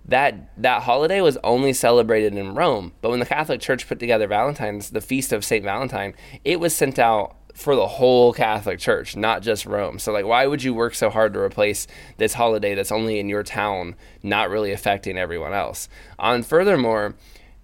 That 0.10 0.50
that 0.58 0.84
holiday 0.84 1.22
was 1.22 1.38
only 1.44 1.72
celebrated 1.72 2.34
in 2.34 2.56
Rome, 2.56 2.94
but 3.02 3.10
when 3.12 3.20
the 3.20 3.26
Catholic 3.26 3.62
Church 3.62 3.88
put 3.88 4.00
together 4.00 4.28
Valentine's, 4.28 4.90
the 4.90 5.02
feast 5.02 5.32
of 5.32 5.46
Saint 5.46 5.64
Valentine, 5.64 6.16
it 6.44 6.60
was 6.60 6.76
sent 6.76 6.98
out 6.98 7.36
for 7.54 7.76
the 7.76 7.88
whole 7.88 8.34
Catholic 8.34 8.80
Church, 8.80 9.16
not 9.16 9.42
just 9.42 9.66
Rome. 9.66 10.00
So, 10.00 10.12
like, 10.12 10.26
why 10.26 10.48
would 10.48 10.64
you 10.64 10.74
work 10.74 10.96
so 10.96 11.10
hard 11.10 11.34
to 11.34 11.40
replace 11.40 11.88
this 12.18 12.34
holiday 12.34 12.74
that's 12.74 12.92
only 12.92 13.20
in 13.20 13.30
your 13.30 13.44
town, 13.44 13.96
not 14.24 14.50
really 14.50 14.72
affecting 14.72 15.18
everyone 15.18 15.54
else? 15.54 15.90
On 16.18 16.42
furthermore, 16.42 17.16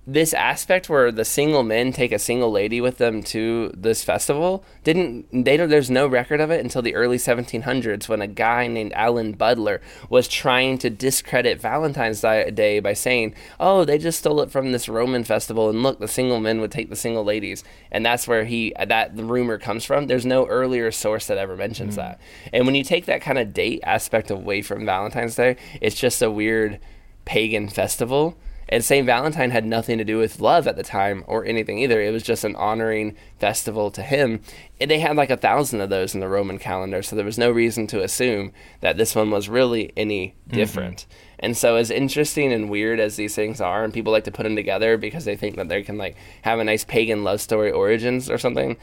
this 0.07 0.33
aspect 0.35 0.87
where 0.87 1.11
the 1.11 1.25
single 1.25 1.63
men 1.63 1.91
take 1.91 2.11
a 2.11 2.19
single 2.19 2.51
lady 2.51 2.79
with 2.79 2.99
them 2.99 3.23
to 3.23 3.71
this 3.75 4.03
festival 4.03 4.63
didn't 4.83 5.25
they 5.31 5.57
don't 5.57 5.69
there's 5.69 5.89
no 5.89 6.05
record 6.05 6.39
of 6.39 6.51
it 6.51 6.63
until 6.63 6.83
the 6.83 6.93
early 6.93 7.17
1700s 7.17 8.07
when 8.07 8.21
a 8.21 8.27
guy 8.27 8.67
named 8.67 8.93
Alban 8.93 9.31
Butler 9.31 9.81
was 10.07 10.27
trying 10.27 10.77
to 10.77 10.91
discredit 10.91 11.59
Valentine's 11.59 12.21
Day 12.21 12.79
by 12.79 12.93
saying 12.93 13.33
oh 13.59 13.83
they 13.83 13.97
just 13.97 14.19
stole 14.19 14.41
it 14.41 14.51
from 14.51 14.71
this 14.71 14.87
Roman 14.87 15.23
festival 15.23 15.69
and 15.69 15.81
look 15.81 15.99
the 15.99 16.07
single 16.07 16.39
men 16.39 16.61
would 16.61 16.71
take 16.71 16.89
the 16.89 16.95
single 16.95 17.23
ladies. 17.23 17.63
And 17.91 18.05
that's 18.05 18.27
where 18.27 18.45
he 18.45 18.73
that 18.79 19.15
the 19.15 19.23
rumor 19.23 19.57
comes 19.57 19.85
from. 19.85 20.07
There's 20.07 20.25
no 20.25 20.45
earlier 20.45 20.91
source 20.91 21.27
that 21.27 21.37
ever 21.37 21.55
mentions 21.55 21.95
hmm. 21.95 22.01
that. 22.01 22.21
And 22.53 22.65
when 22.65 22.75
you 22.75 22.83
take 22.83 23.05
that 23.05 23.21
kind 23.21 23.39
of 23.39 23.53
date 23.53 23.79
aspect 23.83 24.29
away 24.29 24.61
from 24.61 24.85
Valentine's 24.85 25.35
Day 25.35 25.57
it's 25.81 25.95
just 25.95 26.21
a 26.21 26.29
weird 26.29 26.79
pagan 27.25 27.67
festival 27.67 28.37
and 28.67 28.83
St. 28.83 29.05
Valentine 29.05 29.51
had 29.51 29.65
nothing 29.65 29.97
to 29.97 30.03
do 30.03 30.17
with 30.17 30.39
love 30.39 30.67
at 30.67 30.75
the 30.75 30.83
time 30.83 31.23
or 31.27 31.45
anything 31.45 31.77
either. 31.79 32.01
It 32.01 32.11
was 32.11 32.23
just 32.23 32.43
an 32.43 32.55
honoring 32.55 33.15
festival 33.39 33.91
to 33.91 34.01
him. 34.01 34.41
And 34.79 34.89
they 34.89 34.99
had 34.99 35.15
like 35.15 35.29
a 35.29 35.37
thousand 35.37 35.81
of 35.81 35.89
those 35.89 36.15
in 36.15 36.19
the 36.19 36.27
Roman 36.27 36.57
calendar, 36.57 37.03
so 37.03 37.15
there 37.15 37.25
was 37.25 37.37
no 37.37 37.51
reason 37.51 37.87
to 37.87 38.03
assume 38.03 38.51
that 38.81 38.97
this 38.97 39.15
one 39.15 39.29
was 39.29 39.49
really 39.49 39.93
any 39.95 40.29
mm-hmm. 40.29 40.55
different. 40.55 41.05
And 41.37 41.55
so, 41.55 41.75
as 41.75 41.91
interesting 41.91 42.51
and 42.51 42.69
weird 42.69 42.99
as 42.99 43.17
these 43.17 43.35
things 43.35 43.61
are, 43.61 43.83
and 43.83 43.93
people 43.93 44.11
like 44.11 44.23
to 44.23 44.31
put 44.31 44.43
them 44.43 44.55
together 44.55 44.97
because 44.97 45.25
they 45.25 45.35
think 45.35 45.57
that 45.57 45.69
they 45.69 45.83
can 45.83 45.97
like 45.97 46.15
have 46.41 46.59
a 46.59 46.63
nice 46.63 46.83
pagan 46.83 47.23
love 47.23 47.41
story 47.41 47.71
origins 47.71 48.29
or 48.29 48.37
something, 48.37 48.77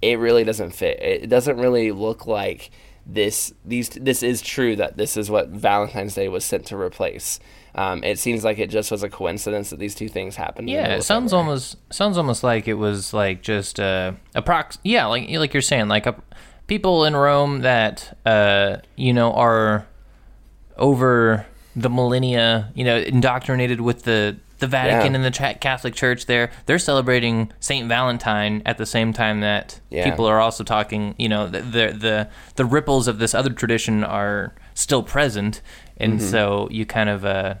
it 0.00 0.18
really 0.18 0.44
doesn't 0.44 0.70
fit. 0.70 1.00
It 1.00 1.28
doesn't 1.28 1.58
really 1.58 1.92
look 1.92 2.26
like 2.26 2.70
this. 3.04 3.52
These 3.64 3.90
this 3.90 4.22
is 4.22 4.40
true 4.42 4.76
that 4.76 4.96
this 4.96 5.16
is 5.16 5.30
what 5.30 5.48
Valentine's 5.48 6.14
Day 6.14 6.28
was 6.28 6.44
sent 6.44 6.66
to 6.66 6.76
replace. 6.76 7.40
Um, 7.74 8.02
it 8.02 8.18
seems 8.18 8.44
like 8.44 8.58
it 8.58 8.70
just 8.70 8.90
was 8.90 9.02
a 9.02 9.08
coincidence 9.08 9.70
that 9.70 9.78
these 9.78 9.94
two 9.94 10.08
things 10.08 10.36
happened. 10.36 10.68
Yeah, 10.68 10.94
it 10.96 11.02
sounds 11.02 11.30
February. 11.32 11.46
almost 11.48 11.76
sounds 11.92 12.18
almost 12.18 12.42
like 12.42 12.66
it 12.66 12.74
was 12.74 13.12
like 13.14 13.42
just 13.42 13.78
uh, 13.78 14.12
a 14.34 14.42
prox. 14.42 14.78
Yeah, 14.82 15.06
like 15.06 15.28
like 15.30 15.52
you're 15.54 15.60
saying, 15.62 15.88
like 15.88 16.06
a, 16.06 16.16
people 16.66 17.04
in 17.04 17.14
Rome 17.14 17.60
that 17.60 18.16
uh, 18.26 18.78
you 18.96 19.12
know 19.12 19.32
are 19.32 19.86
over 20.76 21.46
the 21.76 21.90
millennia, 21.90 22.72
you 22.74 22.84
know, 22.84 22.96
indoctrinated 22.98 23.80
with 23.80 24.02
the 24.02 24.36
the 24.58 24.66
Vatican 24.66 25.12
Yeah. 25.12 25.20
and 25.20 25.24
the 25.34 25.56
Catholic 25.60 25.94
Church. 25.94 26.26
There, 26.26 26.50
they're 26.66 26.80
celebrating 26.80 27.52
Saint 27.60 27.86
Valentine 27.86 28.60
at 28.66 28.76
the 28.76 28.86
same 28.86 29.12
time 29.12 29.40
that 29.40 29.78
Yeah. 29.88 30.02
people 30.10 30.26
are 30.26 30.40
also 30.40 30.64
talking. 30.64 31.14
You 31.18 31.28
know, 31.28 31.46
the 31.46 31.60
the 31.60 31.92
the, 31.96 32.28
the 32.56 32.64
ripples 32.64 33.06
of 33.06 33.18
this 33.20 33.34
other 33.34 33.50
tradition 33.50 34.02
are 34.02 34.52
still 34.78 35.02
present, 35.02 35.60
and 35.96 36.14
Mm-hmm. 36.20 36.30
so 36.30 36.68
you 36.70 36.86
kind 36.86 37.10
of 37.10 37.24
uh, 37.24 37.54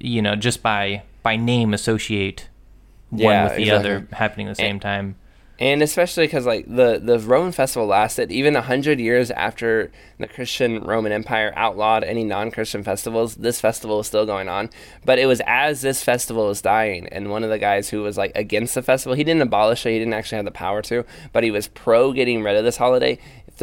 you 0.00 0.22
know, 0.22 0.34
just 0.36 0.62
by 0.62 1.02
by 1.22 1.36
name 1.36 1.72
associate 1.74 2.48
one 3.10 3.20
Yeah, 3.22 3.44
with 3.44 3.56
the 3.56 3.62
exactly. 3.62 3.90
other 3.90 4.06
happening 4.12 4.48
at 4.48 4.56
the 4.56 4.62
same 4.62 4.80
time. 4.80 5.16
and 5.60 5.82
especially 5.82 6.24
because 6.26 6.46
like 6.46 6.64
the 6.66 6.98
the 7.00 7.18
Roman 7.20 7.52
festival 7.52 7.86
lasted 7.86 8.32
even 8.32 8.56
a 8.56 8.62
hundred 8.62 8.98
years 8.98 9.30
after 9.30 9.92
the 10.18 10.26
Christian 10.26 10.80
Roman 10.82 11.12
Empire 11.12 11.52
outlawed 11.54 12.02
any 12.04 12.24
non-Christian 12.24 12.82
festivals. 12.82 13.36
This 13.36 13.60
festival 13.60 13.98
was 13.98 14.06
still 14.06 14.26
going 14.26 14.48
on, 14.48 14.70
but 15.04 15.18
it 15.18 15.26
was 15.26 15.40
as 15.46 15.82
this 15.82 16.02
festival 16.02 16.46
was 16.48 16.62
dying, 16.62 17.06
and 17.12 17.30
one 17.30 17.44
of 17.44 17.50
the 17.50 17.58
guys 17.58 17.90
who 17.90 18.02
was 18.02 18.16
like 18.16 18.32
against 18.34 18.74
the 18.74 18.82
festival, 18.82 19.14
he 19.14 19.22
didn't 19.24 19.42
abolish 19.42 19.84
it. 19.86 19.90
He 19.92 19.98
didn't 19.98 20.14
actually 20.14 20.36
have 20.36 20.46
the 20.46 20.50
power 20.66 20.80
to, 20.90 21.04
but 21.32 21.44
he 21.44 21.50
was 21.52 21.68
pro 21.68 22.12
getting 22.12 22.42
rid 22.42 22.56
of 22.56 22.64
this 22.64 22.78
holiday. 22.78 23.18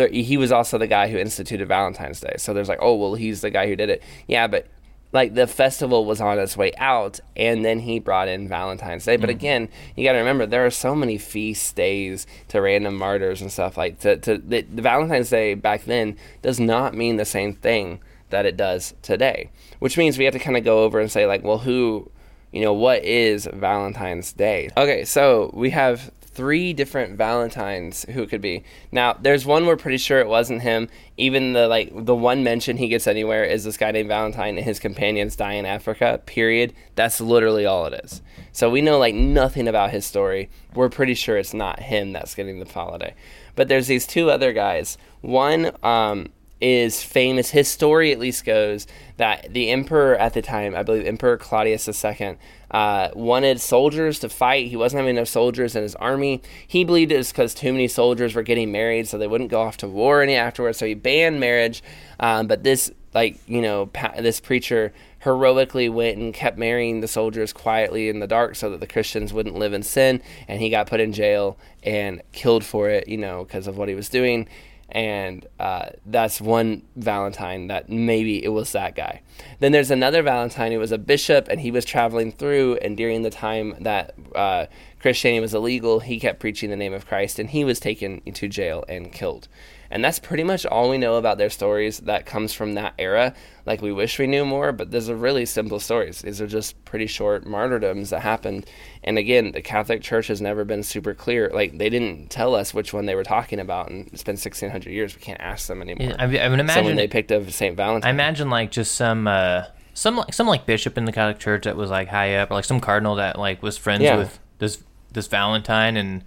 Th- 0.08 0.26
He 0.26 0.38
was 0.38 0.52
also 0.52 0.78
the 0.78 0.88
guy 0.88 1.10
who 1.10 1.18
instituted 1.18 1.68
Valentine's 1.68 2.20
Day. 2.20 2.36
So 2.38 2.54
there's 2.54 2.70
like, 2.70 2.80
oh 2.82 2.96
well, 2.96 3.16
he's 3.16 3.42
the 3.42 3.50
guy 3.50 3.68
who 3.68 3.76
did 3.76 3.90
it. 3.90 4.04
Yeah, 4.28 4.48
but 4.48 4.68
like 5.12 5.34
the 5.34 5.48
festival 5.48 6.06
was 6.06 6.22
on 6.22 6.38
its 6.38 6.56
way 6.56 6.72
out 6.78 7.20
and 7.36 7.66
then 7.66 7.80
he 7.80 8.00
brought 8.00 8.28
in 8.28 8.48
valentine's 8.48 9.06
day 9.06 9.18
but 9.18 9.30
mm-hmm. 9.30 9.38
again 9.38 9.70
you 9.96 10.04
got 10.04 10.12
to 10.12 10.20
remember 10.20 10.46
there 10.46 10.66
are 10.66 10.72
so 10.72 10.94
many 10.94 11.18
feast 11.18 11.76
days 11.76 12.28
to 12.48 12.62
random 12.62 12.96
martyrs 12.96 13.42
and 13.42 13.52
stuff 13.52 13.78
like 13.78 14.00
to, 14.00 14.18
to 14.18 14.38
the, 14.38 14.62
the 14.62 14.82
valentine's 14.82 15.30
day 15.30 15.54
back 15.54 15.84
then 15.86 16.16
does 16.42 16.60
not 16.60 16.94
mean 16.94 17.16
the 17.16 17.26
same 17.26 17.54
thing 17.54 18.00
that 18.30 18.46
it 18.46 18.56
does 18.56 18.94
today 19.02 19.50
which 19.80 19.98
means 19.98 20.18
we 20.18 20.26
have 20.26 20.34
to 20.34 20.40
kind 20.40 20.58
of 20.58 20.64
go 20.64 20.84
over 20.84 21.00
and 21.00 21.12
say 21.12 21.26
like 21.26 21.44
well 21.44 21.58
who 21.58 22.10
you 22.52 22.62
know 22.62 22.74
what 22.74 23.04
is 23.04 23.48
valentine's 23.54 24.32
day 24.34 24.70
okay 24.78 25.04
so 25.04 25.50
we 25.54 25.72
have 25.72 26.12
three 26.40 26.72
different 26.72 27.18
valentines 27.18 28.06
who 28.14 28.24
it 28.24 28.30
could 28.30 28.40
be. 28.40 28.64
Now 28.94 29.12
there's 29.12 29.46
one 29.46 29.66
we're 29.66 29.76
pretty 29.76 29.98
sure 29.98 30.20
it 30.20 30.28
wasn't 30.30 30.62
him. 30.62 30.88
Even 31.18 31.52
the 31.52 31.68
like 31.68 31.92
the 31.94 32.16
one 32.16 32.46
mention 32.46 32.78
he 32.78 32.88
gets 32.88 33.08
anywhere 33.08 33.44
is 33.44 33.66
this 33.66 33.76
guy 33.76 33.92
named 33.92 34.08
valentine 34.08 34.56
and 34.56 34.64
his 34.64 34.80
companions 34.80 35.36
die 35.36 35.52
in 35.52 35.66
africa 35.66 36.22
period. 36.26 36.74
That's 36.96 37.20
literally 37.20 37.66
all 37.66 37.88
it 37.88 38.06
is. 38.06 38.22
So 38.54 38.70
we 38.70 38.82
know 38.82 38.98
like 38.98 39.14
nothing 39.14 39.68
about 39.68 39.92
his 39.92 40.06
story. 40.06 40.50
We're 40.74 40.88
pretty 40.88 41.14
sure 41.14 41.38
it's 41.38 41.54
not 41.54 41.82
him 41.82 42.14
that's 42.14 42.36
getting 42.36 42.62
the 42.62 42.72
holiday. 42.72 43.16
But 43.56 43.68
there's 43.68 43.88
these 43.88 44.08
two 44.08 44.32
other 44.32 44.54
guys. 44.54 44.98
One 45.20 45.72
um 45.84 46.30
is 46.62 47.04
famous. 47.04 47.52
His 47.52 47.68
story, 47.68 48.12
at 48.12 48.20
least, 48.20 48.46
goes 48.46 48.88
that 49.18 49.54
the 49.54 49.70
emperor 49.70 50.16
at 50.16 50.34
the 50.34 50.42
time, 50.42 50.76
I 50.76 50.84
believe 50.84 51.06
Emperor 51.06 51.38
Claudius 51.38 51.88
II, 51.88 52.38
uh, 52.72 53.10
wanted 53.14 53.60
soldiers 53.60 54.20
to 54.20 54.30
fight. 54.30 54.68
He 54.68 54.76
wasn't 54.76 55.02
having 55.02 55.18
enough 55.18 55.28
soldiers 55.28 55.76
in 55.76 55.84
his 55.84 55.96
army. 55.96 56.42
He 56.68 56.84
believed 56.84 57.12
it 57.12 57.18
was 57.18 57.32
because 57.32 57.54
too 57.54 57.72
many 57.72 57.88
soldiers 57.88 58.36
were 58.36 58.44
getting 58.44 58.72
married, 58.72 59.08
so 59.08 59.18
they 59.18 59.28
wouldn't 59.28 59.50
go 59.50 59.62
off 59.62 59.78
to 59.78 59.88
war 59.88 60.22
any 60.22 60.36
afterwards. 60.36 60.78
So 60.78 60.86
he 60.86 60.94
banned 60.94 61.40
marriage. 61.40 61.82
Um, 62.20 62.48
but 62.48 62.64
this, 62.64 62.92
like 63.14 63.40
you 63.48 63.62
know, 63.62 63.88
pa- 63.88 64.16
this 64.20 64.40
preacher 64.40 64.94
heroically 65.20 65.90
went 65.90 66.18
and 66.18 66.34
kept 66.34 66.58
marrying 66.58 67.02
the 67.02 67.08
soldiers 67.08 67.52
quietly 67.52 68.08
in 68.08 68.20
the 68.20 68.28
dark 68.28 68.56
so 68.56 68.70
that 68.70 68.80
the 68.80 68.88
Christians 68.88 69.34
wouldn't 69.34 69.56
live 69.56 69.74
in 69.74 69.84
sin. 69.84 70.22
And 70.48 70.62
he 70.62 70.70
got 70.70 70.88
put 70.88 71.00
in 71.02 71.12
jail 71.12 71.58
and 71.84 72.22
killed 72.32 72.64
for 72.64 72.90
it, 72.90 73.08
you 73.08 73.18
know, 73.18 73.44
because 73.44 73.68
of 73.68 73.78
what 73.78 73.90
he 73.90 73.96
was 73.96 74.10
doing 74.10 74.48
and 74.92 75.46
uh, 75.60 75.90
that's 76.06 76.42
one 76.42 76.84
Valentine 76.96 77.68
that 77.68 77.90
maybe 77.90 78.44
it 78.44 78.50
was 78.50 78.72
that 78.72 78.96
guy. 78.96 79.22
Then 79.60 79.72
there's 79.72 79.92
another 79.92 80.22
Valentine 80.22 80.72
who 80.72 80.80
was 80.80 80.92
a 80.92 80.98
bishop, 80.98 81.48
and 81.48 81.62
he 81.62 81.72
was 81.72 81.86
traveling 81.86 82.32
through, 82.32 82.78
and 82.78 82.98
during 82.98 83.22
the 83.22 83.30
time 83.30 83.76
that 83.80 84.14
uh, 84.36 84.66
Christianity 85.00 85.40
was 85.40 85.54
illegal, 85.54 86.00
he 86.00 86.20
kept 86.20 86.40
preaching 86.40 86.70
the 86.70 86.76
name 86.76 86.94
of 86.94 87.08
Christ, 87.08 87.40
and 87.40 87.50
he 87.50 87.64
was 87.64 87.80
taken 87.80 88.22
into 88.26 88.48
jail 88.48 88.84
and 88.88 89.12
killed. 89.12 89.48
And 89.92 90.06
that's 90.06 90.20
pretty 90.20 90.44
much 90.44 90.66
all 90.68 90.90
we 90.90 90.98
know 91.00 91.16
about 91.16 91.38
their 91.40 91.50
stories 91.50 91.98
that 92.02 92.26
comes 92.28 92.54
from 92.54 92.76
that 92.76 92.94
era. 93.00 93.34
Like, 93.66 93.82
we 93.82 93.92
wish 93.92 94.20
we 94.20 94.28
knew 94.28 94.46
more, 94.46 94.72
but 94.72 94.92
these 94.92 95.10
are 95.10 95.16
really 95.16 95.46
simple 95.48 95.80
stories. 95.80 96.22
These 96.22 96.40
are 96.42 96.48
just 96.48 96.84
pretty 96.86 97.08
short 97.08 97.46
martyrdoms 97.46 98.12
that 98.12 98.20
happened. 98.22 98.68
And 99.04 99.18
again, 99.18 99.52
the 99.52 99.62
Catholic 99.64 100.02
Church 100.04 100.28
has 100.28 100.42
never 100.42 100.64
been 100.64 100.84
super 100.84 101.14
clear. 101.16 101.50
Like, 101.54 101.78
they 101.80 101.90
didn't 101.90 102.30
tell 102.30 102.54
us 102.54 102.72
which 102.74 102.94
one 102.94 103.08
they 103.08 103.16
were 103.16 103.24
talking 103.24 103.60
about, 103.60 103.90
and 103.90 104.08
it's 104.14 104.24
been 104.24 104.34
1600 104.34 104.92
years. 104.92 105.16
We 105.16 105.22
can't 105.22 105.42
ask 105.42 105.68
them 105.68 105.82
anymore. 105.82 106.10
Yeah, 106.10 106.16
I, 106.20 106.46
I 106.46 106.50
would 106.50 106.60
imagine. 106.60 106.96
They 106.96 107.08
picked 107.08 107.32
up 107.32 107.50
St. 107.50 107.76
Valentine. 107.76 108.08
I 108.08 108.12
imagine, 108.12 108.50
like, 108.50 108.70
just 108.72 108.94
some. 108.94 109.28
Uh, 109.28 109.64
some 109.96 110.16
like 110.16 110.34
some 110.34 110.48
like 110.48 110.66
bishop 110.66 110.98
in 110.98 111.04
the 111.04 111.12
Catholic 111.12 111.40
Church 111.40 111.66
that 111.66 111.76
was 111.76 111.90
like 111.90 112.08
high 112.08 112.36
up, 112.36 112.52
or 112.52 112.54
like 112.54 112.64
some 112.64 112.80
cardinal 112.80 113.16
that 113.16 113.38
like 113.38 113.62
was 113.62 113.78
friends 113.78 114.04
Yeah. 114.04 114.16
with 114.16 114.40
this 114.60 114.82
this 115.12 115.28
Valentine 115.28 115.98
and 115.98 116.24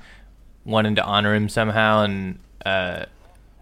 wanted 0.67 0.97
to 0.97 1.03
honor 1.05 1.35
him 1.35 1.49
somehow, 1.49 2.03
and 2.03 2.39
uh, 2.67 3.07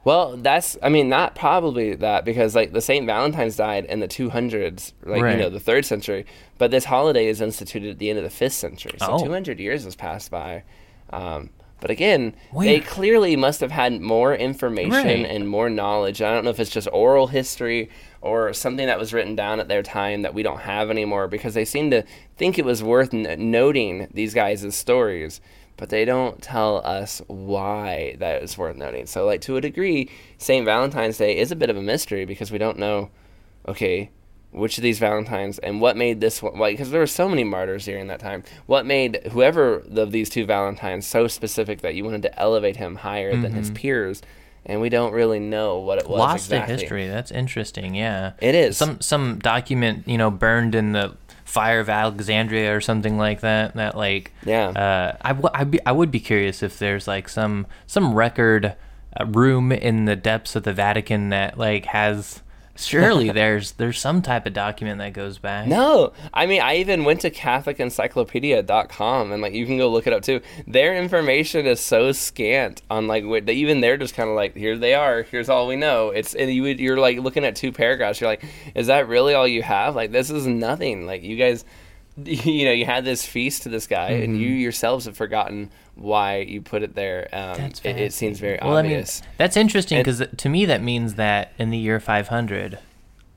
Well, 0.03 0.37
that's 0.39 0.79
I 0.83 0.89
mean 0.89 1.09
not 1.09 1.35
probably 1.35 1.95
that 1.95 2.25
because 2.25 2.55
like 2.55 2.73
the 2.73 2.81
Saint 2.81 3.05
Valentine's 3.07 3.57
died 3.57 3.85
in 3.85 4.01
the 4.01 4.09
200s, 4.09 4.93
like 5.05 5.23
Right. 5.23 5.37
you 5.37 5.43
know 5.43 5.51
the 5.51 5.61
third 5.61 5.85
century, 5.85 6.25
but 6.59 6.71
this 6.71 6.87
holiday 6.87 7.27
is 7.27 7.41
instituted 7.41 7.91
at 7.91 7.99
the 7.99 8.09
end 8.09 8.19
of 8.19 8.25
the 8.25 8.31
fifth 8.31 8.55
century, 8.55 8.93
so 8.99 9.07
Oh. 9.13 9.23
200 9.25 9.61
years 9.61 9.85
has 9.85 9.95
passed 9.97 10.31
by. 10.31 10.63
Um, 11.11 11.51
but 11.83 11.91
again, 11.91 12.35
Wait. 12.53 12.67
they 12.67 12.81
clearly 12.81 13.37
must 13.37 13.61
have 13.61 13.71
had 13.71 14.01
more 14.01 14.35
information 14.35 14.93
Right. 14.93 15.27
and 15.31 15.49
more 15.49 15.69
knowledge. 15.71 16.21
I 16.23 16.33
don't 16.33 16.45
know 16.45 16.51
if 16.51 16.61
it's 16.61 16.71
just 16.71 16.89
oral 16.93 17.27
history 17.29 17.89
or 18.23 18.53
something 18.53 18.87
that 18.87 18.99
was 18.99 19.13
written 19.15 19.35
down 19.35 19.61
at 19.61 19.69
their 19.69 19.83
time 19.83 20.23
that 20.23 20.35
we 20.35 20.43
don't 20.43 20.61
have 20.61 20.91
anymore 20.91 21.27
because 21.27 21.55
they 21.55 21.65
seem 21.65 21.91
to 21.91 22.05
think 22.37 22.59
it 22.59 22.65
was 22.67 22.83
worth 22.83 23.13
n- 23.15 23.51
noting 23.51 24.09
these 24.13 24.35
guys' 24.35 24.75
stories 24.77 25.41
but 25.77 25.89
they 25.89 26.05
don't 26.05 26.43
tell 26.43 26.85
us 26.85 27.23
why 27.27 28.17
that 28.19 28.43
is 28.43 28.59
worth 28.59 28.77
noting. 28.77 29.07
So, 29.07 29.27
like 29.27 29.41
to 29.43 29.57
a 29.57 29.61
degree, 29.61 30.11
Saint 30.39 30.65
Valentine's 30.65 31.19
Day 31.19 31.37
is 31.37 31.51
a 31.51 31.57
bit 31.57 31.71
of 31.71 31.77
a 31.77 31.83
mystery 31.83 32.25
because 32.25 32.51
we 32.51 32.59
don't 32.59 32.79
know, 32.79 33.11
okay, 33.67 34.11
which 34.53 34.79
of 34.79 34.83
these 34.83 34.99
Valentines 34.99 35.59
and 35.61 35.81
what 35.81 35.97
made 35.97 36.21
this 36.21 36.43
one 36.43 36.59
like 36.59 36.75
because 36.75 36.91
there 36.91 37.01
were 37.01 37.07
so 37.07 37.29
many 37.29 37.45
martyrs 37.45 37.85
during 37.85 38.09
that 38.09 38.21
time. 38.21 38.43
What 38.67 38.85
made 38.85 39.21
whoever 39.33 39.85
of 39.97 40.13
these 40.13 40.29
two 40.29 40.45
Valentines 40.45 41.07
so 41.07 41.29
specific 41.29 41.83
that 41.83 41.95
you 41.95 42.05
wanted 42.05 42.23
to 42.23 42.39
elevate 42.39 42.77
him 42.77 42.97
higher 42.97 43.37
than 43.37 43.53
his 43.53 43.67
mm-hmm. 43.69 43.77
peers? 43.77 44.23
And 44.67 44.81
we 44.81 44.91
don't 44.91 45.13
really 45.13 45.39
know 45.41 45.79
what 45.79 45.99
it 45.99 46.09
was 46.09 46.19
lost 46.19 46.47
exactly. 46.47 46.75
to 46.75 46.81
history. 46.81 47.09
That's 47.09 47.31
interesting. 47.31 47.95
Yeah, 47.95 48.33
It 48.41 48.55
is. 48.55 48.77
some 48.77 49.01
some 49.01 49.39
document 49.39 50.07
you 50.07 50.19
know 50.19 50.31
burned 50.31 50.75
in 50.75 50.93
the 50.93 51.17
fire 51.51 51.81
of 51.81 51.89
Alexandria 51.89 52.75
or 52.75 52.81
something 52.81 53.19
like 53.19 53.41
that. 53.41 53.75
That 53.75 53.97
like 53.97 54.33
Yeah. 54.45 54.69
Uh, 54.69 55.17
I 55.21 55.29
w- 55.33 55.51
I'd 55.53 55.71
be, 55.71 55.81
I 55.85 55.93
would 55.93 56.11
be 56.11 56.21
curious 56.21 56.63
if 56.63 56.79
there's 56.79 57.07
like 57.09 57.29
some 57.29 57.67
some 57.87 58.15
record 58.15 58.75
uh, 59.19 59.27
room 59.27 59.73
in 59.73 60.05
the 60.05 60.17
depths 60.17 60.55
of 60.57 60.63
the 60.63 60.73
Vatican 60.73 61.31
that 61.31 61.59
like 61.59 61.87
has. 61.87 62.43
Surely 62.77 63.31
there's 63.33 63.73
there's 63.73 63.99
some 63.99 64.23
type 64.23 64.47
of 64.47 64.53
document 64.53 64.99
that 64.99 65.13
goes 65.13 65.39
back. 65.39 65.67
No, 65.67 66.13
I 66.33 66.47
mean, 66.47 66.63
I 66.63 66.77
even 66.77 67.03
went 67.05 67.21
to 67.23 67.31
CatholicEncyclopedia.com 67.31 69.33
and 69.33 69.43
like 69.43 69.55
you 69.55 69.67
can 69.67 69.79
go 69.79 69.91
look 69.91 70.07
it 70.07 70.13
up 70.13 70.23
too. 70.23 70.41
Their 70.67 70.97
information 70.97 71.67
is 71.67 71.81
so 71.81 72.13
scant 72.13 72.83
on 72.91 73.07
like 73.07 73.25
what 73.25 73.47
they, 73.47 73.55
even 73.55 73.81
they're 73.81 73.97
just 73.97 74.15
kind 74.15 74.31
of 74.31 74.37
like 74.37 74.57
here 74.57 74.77
they 74.79 74.95
are. 74.95 75.23
Here's 75.23 75.49
all 75.49 75.67
we 75.67 75.77
know. 75.77 76.11
It's 76.11 76.35
and 76.35 76.53
you 76.53 76.67
you're 76.67 76.99
like 76.99 77.19
looking 77.19 77.45
at 77.45 77.57
two 77.57 77.73
paragraphs. 77.73 78.21
You're 78.21 78.31
like, 78.31 78.45
is 78.75 78.89
that 78.89 79.09
really 79.09 79.35
all 79.35 79.49
you 79.49 79.63
have? 79.63 79.95
Like 79.95 80.13
this 80.13 80.31
is 80.31 80.47
nothing. 80.47 81.07
Like 81.07 81.23
you 81.23 81.37
guys, 81.37 81.65
you 82.45 82.65
know, 82.65 82.73
you 82.73 82.85
had 82.85 83.05
this 83.05 83.25
feast 83.25 83.63
to 83.63 83.69
this 83.69 83.87
guy, 83.87 84.11
and 84.11 84.39
you 84.39 84.49
yourselves 84.49 85.05
have 85.05 85.17
forgotten 85.17 85.71
why 85.95 86.39
you 86.39 86.61
put 86.61 86.83
it 86.83 86.95
there. 86.95 87.29
Um, 87.33 87.57
That's 87.57 87.81
it, 87.85 87.97
it 87.97 88.13
seems 88.13 88.41
very 88.41 88.59
well, 88.63 88.77
obvious. 88.77 89.21
I 89.21 89.25
mean, 89.25 89.35
that's 89.39 89.57
interesting 89.57 90.01
because 90.01 90.23
to 90.37 90.49
me 90.49 90.65
that 90.67 90.83
means 90.83 91.15
that 91.15 91.53
in 91.59 91.71
the 91.71 91.79
year 91.79 92.01
500, 92.01 92.79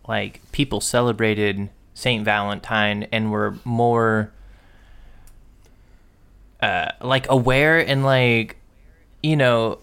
like 0.07 0.41
people 0.51 0.81
celebrated 0.81 1.69
Saint 1.93 2.25
Valentine 2.25 3.07
and 3.11 3.31
were 3.31 3.55
more 3.63 4.31
uh, 6.61 6.91
like 7.01 7.29
aware 7.29 7.79
and 7.85 8.03
like 8.03 8.57
you 9.21 9.35
know 9.35 9.79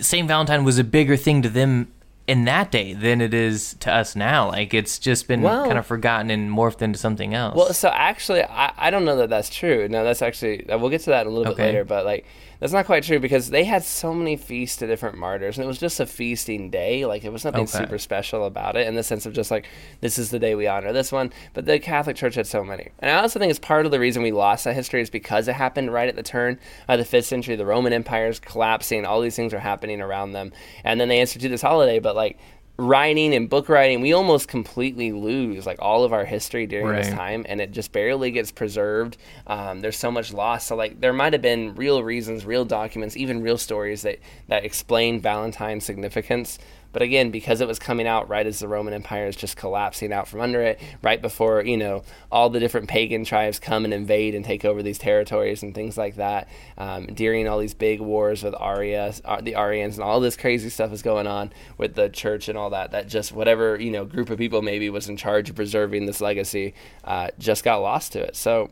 Saint 0.00 0.28
Valentine 0.28 0.64
was 0.64 0.78
a 0.78 0.84
bigger 0.84 1.16
thing 1.16 1.42
to 1.42 1.48
them 1.48 1.90
in 2.30 2.44
that 2.44 2.70
day 2.70 2.92
than 2.92 3.20
it 3.20 3.34
is 3.34 3.74
to 3.80 3.92
us 3.92 4.14
now. 4.14 4.48
Like 4.48 4.72
it's 4.72 4.98
just 5.00 5.26
been 5.26 5.42
Well- 5.42 5.64
kind 5.66 5.78
of 5.78 5.84
forgotten 5.86 6.30
and 6.30 6.48
morphed 6.50 6.80
into 6.80 6.98
something 6.98 7.34
else. 7.34 7.56
Well, 7.56 7.72
so 7.72 7.88
actually, 7.88 8.44
I, 8.44 8.72
I 8.78 8.90
don't 8.90 9.04
know 9.04 9.16
that 9.16 9.30
that's 9.30 9.50
true. 9.50 9.88
No, 9.88 10.04
that's 10.04 10.22
actually 10.22 10.64
we'll 10.68 10.90
get 10.90 11.00
to 11.02 11.10
that 11.10 11.26
a 11.26 11.30
little 11.30 11.52
Okay. 11.52 11.62
bit 11.64 11.66
later, 11.66 11.84
but 11.84 12.04
like 12.04 12.24
that's 12.60 12.72
not 12.72 12.86
quite 12.86 13.02
true 13.02 13.18
because 13.18 13.50
they 13.50 13.64
had 13.64 13.82
so 13.82 14.14
many 14.14 14.36
feasts 14.36 14.76
to 14.78 14.86
different 14.86 15.16
martyrs, 15.18 15.56
and 15.58 15.64
it 15.64 15.66
was 15.68 15.78
just 15.78 15.98
a 15.98 16.06
feasting 16.06 16.70
day. 16.70 17.04
Like 17.06 17.24
it 17.24 17.32
was 17.32 17.44
nothing 17.44 17.62
Okay. 17.62 17.78
super 17.78 17.98
special 17.98 18.44
about 18.44 18.76
it 18.76 18.86
in 18.86 18.94
the 18.94 19.02
sense 19.02 19.26
of 19.26 19.32
just 19.32 19.50
like 19.50 19.66
this 20.00 20.18
is 20.18 20.30
the 20.30 20.38
day 20.38 20.54
we 20.54 20.66
honor 20.66 20.92
this 20.92 21.10
one. 21.10 21.32
But 21.54 21.64
the 21.66 21.78
Catholic 21.78 22.16
Church 22.16 22.36
had 22.36 22.46
so 22.46 22.62
many, 22.62 22.90
and 23.00 23.10
I 23.10 23.20
also 23.22 23.38
think 23.38 23.50
it's 23.50 23.58
part 23.58 23.86
of 23.86 23.92
the 23.92 23.98
reason 24.00 24.22
we 24.22 24.30
lost 24.32 24.64
that 24.64 24.74
history 24.74 25.00
is 25.00 25.10
because 25.10 25.48
it 25.48 25.54
happened 25.54 25.92
right 25.92 26.08
at 26.08 26.16
the 26.16 26.22
turn 26.22 26.58
of 26.86 26.98
the 26.98 27.04
fifth 27.04 27.26
century. 27.26 27.56
The 27.56 27.66
Roman 27.66 27.92
Empire 27.92 28.28
is 28.28 28.38
collapsing, 28.38 29.04
all 29.04 29.20
these 29.20 29.36
things 29.36 29.52
are 29.54 29.58
happening 29.60 30.00
around 30.00 30.32
them, 30.32 30.52
and 30.84 31.00
then 31.00 31.08
they 31.08 31.20
institute 31.20 31.50
this 31.50 31.62
holiday, 31.62 31.98
but 31.98 32.14
like. 32.14 32.38
Writing 32.80 33.34
and 33.34 33.46
book 33.50 33.68
writing, 33.68 34.00
we 34.00 34.14
almost 34.14 34.48
completely 34.48 35.12
lose 35.12 35.66
like 35.66 35.76
all 35.82 36.02
of 36.02 36.14
our 36.14 36.24
history 36.24 36.66
during 36.66 36.86
this 36.96 37.10
time, 37.10 37.44
and 37.46 37.60
it 37.60 37.72
just 37.72 37.92
barely 37.92 38.30
gets 38.30 38.50
preserved. 38.50 39.18
Um, 39.46 39.80
there's 39.80 39.98
so 39.98 40.10
much 40.10 40.32
loss. 40.32 40.64
So 40.64 40.76
like 40.76 40.98
there 40.98 41.12
might 41.12 41.34
have 41.34 41.42
been 41.42 41.74
real 41.74 42.02
reasons, 42.02 42.46
real 42.46 42.64
documents, 42.64 43.18
even 43.18 43.42
real 43.42 43.58
stories 43.58 44.00
that 44.02 44.18
that 44.48 44.64
explain 44.64 45.20
Valentine's 45.20 45.84
significance. 45.84 46.58
But 46.92 47.02
again, 47.02 47.30
because 47.30 47.60
it 47.60 47.68
was 47.68 47.78
coming 47.78 48.06
out 48.06 48.28
right 48.28 48.46
as 48.46 48.58
the 48.58 48.68
Roman 48.68 48.94
Empire 48.94 49.26
is 49.26 49.36
just 49.36 49.56
collapsing 49.56 50.12
out 50.12 50.26
from 50.28 50.40
under 50.40 50.60
it, 50.62 50.80
right 51.02 51.20
before 51.20 51.62
you 51.62 51.76
know 51.76 52.02
all 52.32 52.50
the 52.50 52.60
different 52.60 52.88
pagan 52.88 53.24
tribes 53.24 53.58
come 53.58 53.84
and 53.84 53.94
invade 53.94 54.34
and 54.34 54.44
take 54.44 54.64
over 54.64 54.82
these 54.82 54.98
territories 54.98 55.62
and 55.62 55.74
things 55.74 55.96
like 55.96 56.16
that, 56.16 56.48
um, 56.78 57.06
during 57.06 57.48
all 57.48 57.58
these 57.58 57.74
big 57.74 58.00
wars 58.00 58.42
with 58.42 58.54
Arya, 58.58 59.14
uh, 59.24 59.40
the 59.40 59.54
Arians, 59.54 59.96
and 59.96 60.04
all 60.04 60.20
this 60.20 60.36
crazy 60.36 60.68
stuff 60.68 60.92
is 60.92 61.02
going 61.02 61.26
on 61.26 61.52
with 61.78 61.94
the 61.94 62.08
church 62.08 62.48
and 62.48 62.58
all 62.58 62.70
that. 62.70 62.90
That 62.90 63.08
just 63.08 63.32
whatever 63.32 63.80
you 63.80 63.90
know 63.90 64.04
group 64.04 64.30
of 64.30 64.38
people 64.38 64.62
maybe 64.62 64.90
was 64.90 65.08
in 65.08 65.16
charge 65.16 65.50
of 65.50 65.56
preserving 65.56 66.06
this 66.06 66.20
legacy, 66.20 66.74
uh, 67.04 67.28
just 67.38 67.64
got 67.64 67.78
lost 67.78 68.12
to 68.12 68.20
it. 68.20 68.36
So 68.36 68.70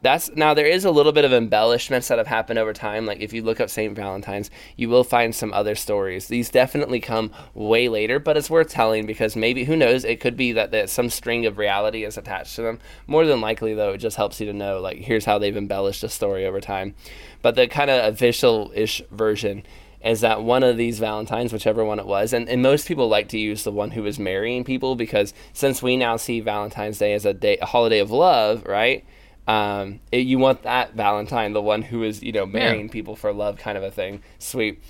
that's 0.00 0.30
now 0.36 0.54
there 0.54 0.66
is 0.66 0.84
a 0.84 0.90
little 0.90 1.12
bit 1.12 1.24
of 1.24 1.32
embellishments 1.32 2.08
that 2.08 2.18
have 2.18 2.26
happened 2.26 2.58
over 2.58 2.72
time. 2.72 3.06
Like 3.06 3.20
if 3.20 3.32
you 3.32 3.42
look 3.42 3.60
up 3.60 3.70
Saint 3.70 3.96
Valentine's, 3.96 4.50
you 4.76 4.88
will 4.88 5.04
find 5.04 5.34
some 5.34 5.52
other 5.52 5.74
stories. 5.74 6.28
These 6.28 6.50
definitely 6.50 7.00
come 7.00 7.32
way 7.54 7.88
later, 7.88 8.18
but 8.18 8.36
it's 8.36 8.50
worth 8.50 8.68
telling 8.68 9.06
because 9.06 9.34
maybe 9.34 9.64
who 9.64 9.76
knows? 9.76 10.04
It 10.04 10.20
could 10.20 10.36
be 10.36 10.52
that 10.52 10.70
there's 10.70 10.92
some 10.92 11.10
string 11.10 11.46
of 11.46 11.58
reality 11.58 12.04
is 12.04 12.16
attached 12.16 12.56
to 12.56 12.62
them. 12.62 12.78
More 13.06 13.26
than 13.26 13.40
likely, 13.40 13.74
though, 13.74 13.92
it 13.92 13.98
just 13.98 14.16
helps 14.16 14.40
you 14.40 14.46
to 14.46 14.52
know 14.52 14.80
like 14.80 14.98
here's 14.98 15.24
how 15.24 15.38
they've 15.38 15.56
embellished 15.56 16.04
a 16.04 16.08
story 16.08 16.46
over 16.46 16.60
time. 16.60 16.94
But 17.42 17.56
the 17.56 17.66
kind 17.66 17.90
of 17.90 18.12
official-ish 18.14 19.02
version 19.10 19.64
is 20.04 20.20
that 20.20 20.42
one 20.42 20.62
of 20.62 20.76
these 20.76 21.00
Valentines, 21.00 21.52
whichever 21.52 21.84
one 21.84 21.98
it 21.98 22.06
was, 22.06 22.32
and, 22.32 22.48
and 22.48 22.62
most 22.62 22.86
people 22.86 23.08
like 23.08 23.28
to 23.28 23.38
use 23.38 23.64
the 23.64 23.72
one 23.72 23.90
who 23.90 24.02
was 24.02 24.18
marrying 24.18 24.62
people 24.62 24.94
because 24.94 25.34
since 25.52 25.82
we 25.82 25.96
now 25.96 26.16
see 26.16 26.38
Valentine's 26.38 26.98
Day 26.98 27.14
as 27.14 27.26
a 27.26 27.34
day, 27.34 27.58
a 27.60 27.66
holiday 27.66 27.98
of 27.98 28.12
love, 28.12 28.64
right? 28.64 29.04
Um, 29.48 30.00
it, 30.12 30.26
you 30.26 30.38
want 30.38 30.62
that 30.62 30.92
Valentine, 30.92 31.54
the 31.54 31.62
one 31.62 31.82
who 31.82 32.02
is 32.04 32.22
you 32.22 32.32
know 32.32 32.46
marrying 32.46 32.88
people 32.90 33.16
for 33.16 33.32
love, 33.32 33.58
kind 33.58 33.76
of 33.76 33.82
a 33.82 33.90
thing. 33.90 34.22
Sweet. 34.38 34.80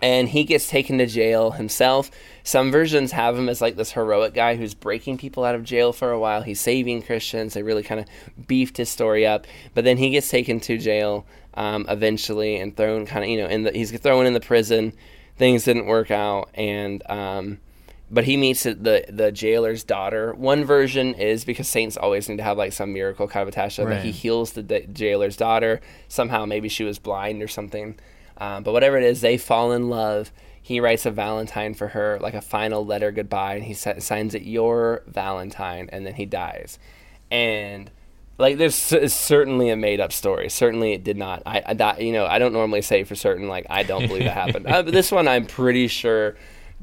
And 0.00 0.28
he 0.28 0.42
gets 0.42 0.68
taken 0.68 0.98
to 0.98 1.06
jail 1.06 1.52
himself. 1.52 2.10
Some 2.42 2.72
versions 2.72 3.12
have 3.12 3.38
him 3.38 3.48
as 3.48 3.60
like 3.60 3.76
this 3.76 3.92
heroic 3.92 4.34
guy 4.34 4.56
who's 4.56 4.74
breaking 4.74 5.18
people 5.18 5.44
out 5.44 5.54
of 5.54 5.62
jail 5.62 5.92
for 5.92 6.10
a 6.10 6.18
while. 6.18 6.42
He's 6.42 6.60
saving 6.60 7.02
Christians. 7.02 7.54
They 7.54 7.62
really 7.62 7.84
kind 7.84 8.00
of 8.00 8.06
beefed 8.48 8.78
his 8.78 8.88
story 8.88 9.24
up. 9.24 9.46
But 9.74 9.84
then 9.84 9.98
he 9.98 10.10
gets 10.10 10.28
taken 10.28 10.58
to 10.60 10.76
jail 10.76 11.24
um, 11.54 11.86
eventually 11.88 12.56
and 12.56 12.76
thrown 12.76 13.06
kind 13.06 13.24
of 13.24 13.30
you 13.30 13.38
know 13.38 13.48
in 13.48 13.64
the 13.64 13.72
he's 13.72 13.96
thrown 14.00 14.26
in 14.26 14.32
the 14.32 14.40
prison. 14.40 14.92
Things 15.36 15.64
didn't 15.64 15.86
work 15.86 16.10
out, 16.10 16.50
and 16.54 17.02
um, 17.10 17.58
but 18.12 18.24
he 18.24 18.36
meets 18.36 18.64
the 18.64 19.04
the 19.08 19.32
jailer's 19.32 19.82
daughter. 19.82 20.34
One 20.34 20.64
version 20.64 21.14
is 21.14 21.44
because 21.44 21.66
saints 21.66 21.96
always 21.96 22.28
need 22.28 22.36
to 22.36 22.42
have 22.42 22.58
like 22.58 22.74
some 22.74 22.92
miracle 22.92 23.26
kind 23.26 23.42
of 23.42 23.48
attached 23.48 23.76
to 23.76 23.82
it. 23.82 23.86
That 23.86 24.04
he 24.04 24.10
heals 24.12 24.52
the 24.52 24.62
da- 24.62 24.86
jailer's 24.86 25.36
daughter. 25.36 25.80
Somehow, 26.08 26.44
maybe 26.44 26.68
she 26.68 26.84
was 26.84 26.98
blind 26.98 27.42
or 27.42 27.48
something. 27.48 27.98
Um, 28.36 28.62
but 28.64 28.72
whatever 28.72 28.98
it 28.98 29.04
is, 29.04 29.22
they 29.22 29.38
fall 29.38 29.72
in 29.72 29.88
love. 29.88 30.30
He 30.60 30.78
writes 30.78 31.06
a 31.06 31.10
Valentine 31.10 31.74
for 31.74 31.88
her, 31.88 32.18
like 32.20 32.34
a 32.34 32.42
final 32.42 32.84
letter 32.84 33.10
goodbye, 33.10 33.54
and 33.54 33.64
he 33.64 33.74
sa- 33.74 33.98
signs 33.98 34.34
it 34.34 34.42
"Your 34.42 35.02
Valentine," 35.06 35.88
and 35.90 36.06
then 36.06 36.14
he 36.14 36.26
dies. 36.26 36.78
And 37.30 37.90
like 38.36 38.58
there's 38.58 38.92
it's 38.92 39.14
certainly 39.14 39.70
a 39.70 39.76
made 39.76 40.00
up 40.00 40.12
story. 40.12 40.50
Certainly 40.50 40.92
it 40.92 41.02
did 41.02 41.16
not. 41.16 41.42
I, 41.46 41.62
I 41.64 41.74
that 41.74 42.02
you 42.02 42.12
know 42.12 42.26
I 42.26 42.38
don't 42.38 42.52
normally 42.52 42.82
say 42.82 43.04
for 43.04 43.14
certain 43.14 43.48
like 43.48 43.64
I 43.70 43.84
don't 43.84 44.06
believe 44.06 44.26
it 44.26 44.32
happened. 44.32 44.66
uh, 44.68 44.82
but 44.82 44.92
this 44.92 45.10
one 45.10 45.28
I'm 45.28 45.46
pretty 45.46 45.88
sure 45.88 46.36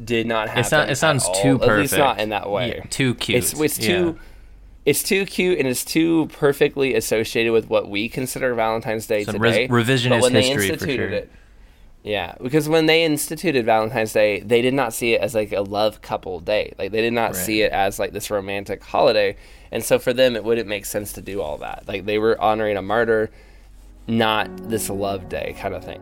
did 0.03 0.27
not 0.27 0.47
happen. 0.47 0.61
It, 0.61 0.67
so, 0.67 0.81
it 0.81 0.95
sounds 0.95 1.27
at 1.27 1.35
too 1.35 1.57
perfect. 1.57 1.71
At 1.71 1.79
least 1.79 1.97
not 1.97 2.19
in 2.19 2.29
that 2.29 2.49
way. 2.49 2.75
Yeah, 2.77 2.83
too 2.89 3.15
cute. 3.15 3.37
It's 3.37 3.53
it's 3.59 3.79
Yeah. 3.79 3.87
too. 3.87 4.19
It's 4.85 5.03
too 5.03 5.25
cute 5.25 5.59
and 5.59 5.67
it's 5.67 5.83
too 5.85 6.27
perfectly 6.33 6.95
associated 6.95 7.51
with 7.51 7.69
what 7.69 7.89
we 7.89 8.09
consider 8.09 8.55
Valentine's 8.55 9.05
Day 9.05 9.23
Some 9.23 9.35
today. 9.35 9.67
res- 9.67 9.87
revisionist 9.87 10.09
but 10.09 10.21
when 10.21 10.33
they 10.33 10.43
history 10.43 10.67
for 10.67 10.73
instituted 10.73 11.09
sure. 11.09 11.17
it, 11.17 11.31
yeah, 12.01 12.35
because 12.41 12.69
when 12.69 12.85
they 12.85 13.03
instituted 13.03 13.65
Valentine's 13.65 14.13
Day, 14.13 14.39
they 14.39 14.61
did 14.61 14.73
not 14.73 14.93
see 14.93 15.13
it 15.13 15.21
as 15.21 15.35
like 15.35 15.51
a 15.51 15.61
love 15.61 16.01
couple 16.01 16.39
day. 16.39 16.73
Like 16.79 16.91
they 16.91 17.01
did 17.01 17.13
not 17.13 17.35
see 17.35 17.61
it 17.61 17.71
as 17.73 17.99
like 17.99 18.13
this 18.13 18.31
romantic 18.31 18.81
holiday. 18.83 19.35
And 19.71 19.83
so 19.83 19.99
for 19.99 20.13
them, 20.13 20.35
it 20.37 20.43
wouldn't 20.45 20.67
make 20.67 20.85
sense 20.85 21.11
to 21.13 21.21
do 21.21 21.41
all 21.41 21.57
that. 21.57 21.83
Like 21.87 22.05
they 22.05 22.17
were 22.17 22.39
honoring 22.41 22.77
a 22.77 22.81
martyr, 22.81 23.29
not 24.07 24.69
this 24.69 24.89
love 24.89 25.27
day 25.29 25.55
kind 25.59 25.75
of 25.75 25.83
thing. 25.83 26.01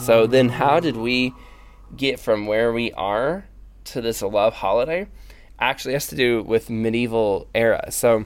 So 0.00 0.26
then, 0.26 0.48
how 0.48 0.80
did 0.80 0.96
we 0.96 1.34
get 1.96 2.20
from 2.20 2.46
where 2.46 2.72
we 2.72 2.92
are 2.92 3.44
to 3.84 4.00
this 4.00 4.22
love 4.22 4.54
holiday? 4.54 5.06
Actually, 5.58 5.94
has 5.94 6.06
to 6.08 6.16
do 6.16 6.42
with 6.42 6.70
medieval 6.70 7.48
era. 7.54 7.90
So 7.90 8.24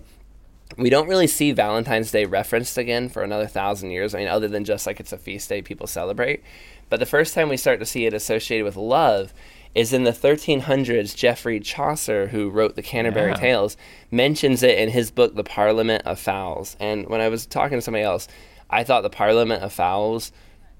we 0.77 0.91
don't 0.91 1.09
really 1.09 1.27
see 1.27 1.53
Valentine's 1.53 2.11
Day 2.11 2.25
referenced 2.25 2.79
again 2.79 3.09
for 3.09 3.23
another 3.23 3.47
thousand 3.47 3.91
years. 3.91 4.15
I 4.15 4.19
mean, 4.19 4.29
other 4.29 4.49
than 4.49 4.65
just 4.65 4.87
like 4.87 5.01
it's 5.01 5.13
a 5.13 5.19
feast 5.19 5.49
day 5.49 5.63
people 5.63 5.87
celebrate. 5.87 6.43
But 6.89 7.01
the 7.01 7.07
first 7.07 7.35
time 7.35 7.49
we 7.49 7.57
start 7.57 7.81
to 7.81 7.87
see 7.87 8.07
it 8.07 8.15
associated 8.15 8.65
with 8.65 8.77
love 8.77 9.33
is 9.75 9.93
in 9.93 10.05
the 10.05 10.13
1300s. 10.13 11.17
Geoffrey 11.17 11.59
Chaucer, 11.61 12.29
who 12.29 12.51
wrote 12.51 12.77
the 12.77 12.83
Canterbury 12.83 13.31
Yeah. 13.31 13.37
Tales, 13.37 13.77
mentions 14.11 14.63
it 14.63 14.79
in 14.79 14.91
his 14.91 15.11
book, 15.11 15.35
The 15.35 15.45
Parliament 15.45 16.05
of 16.07 16.21
Fowls. 16.21 16.77
And 16.79 17.09
when 17.09 17.21
I 17.21 17.29
was 17.29 17.47
talking 17.47 17.79
to 17.79 17.83
somebody 17.83 18.05
else, 18.05 18.29
I 18.71 18.85
thought 18.85 19.03
the 19.03 19.11
Parliament 19.11 19.63
of 19.63 19.73
Fowls. 19.73 20.33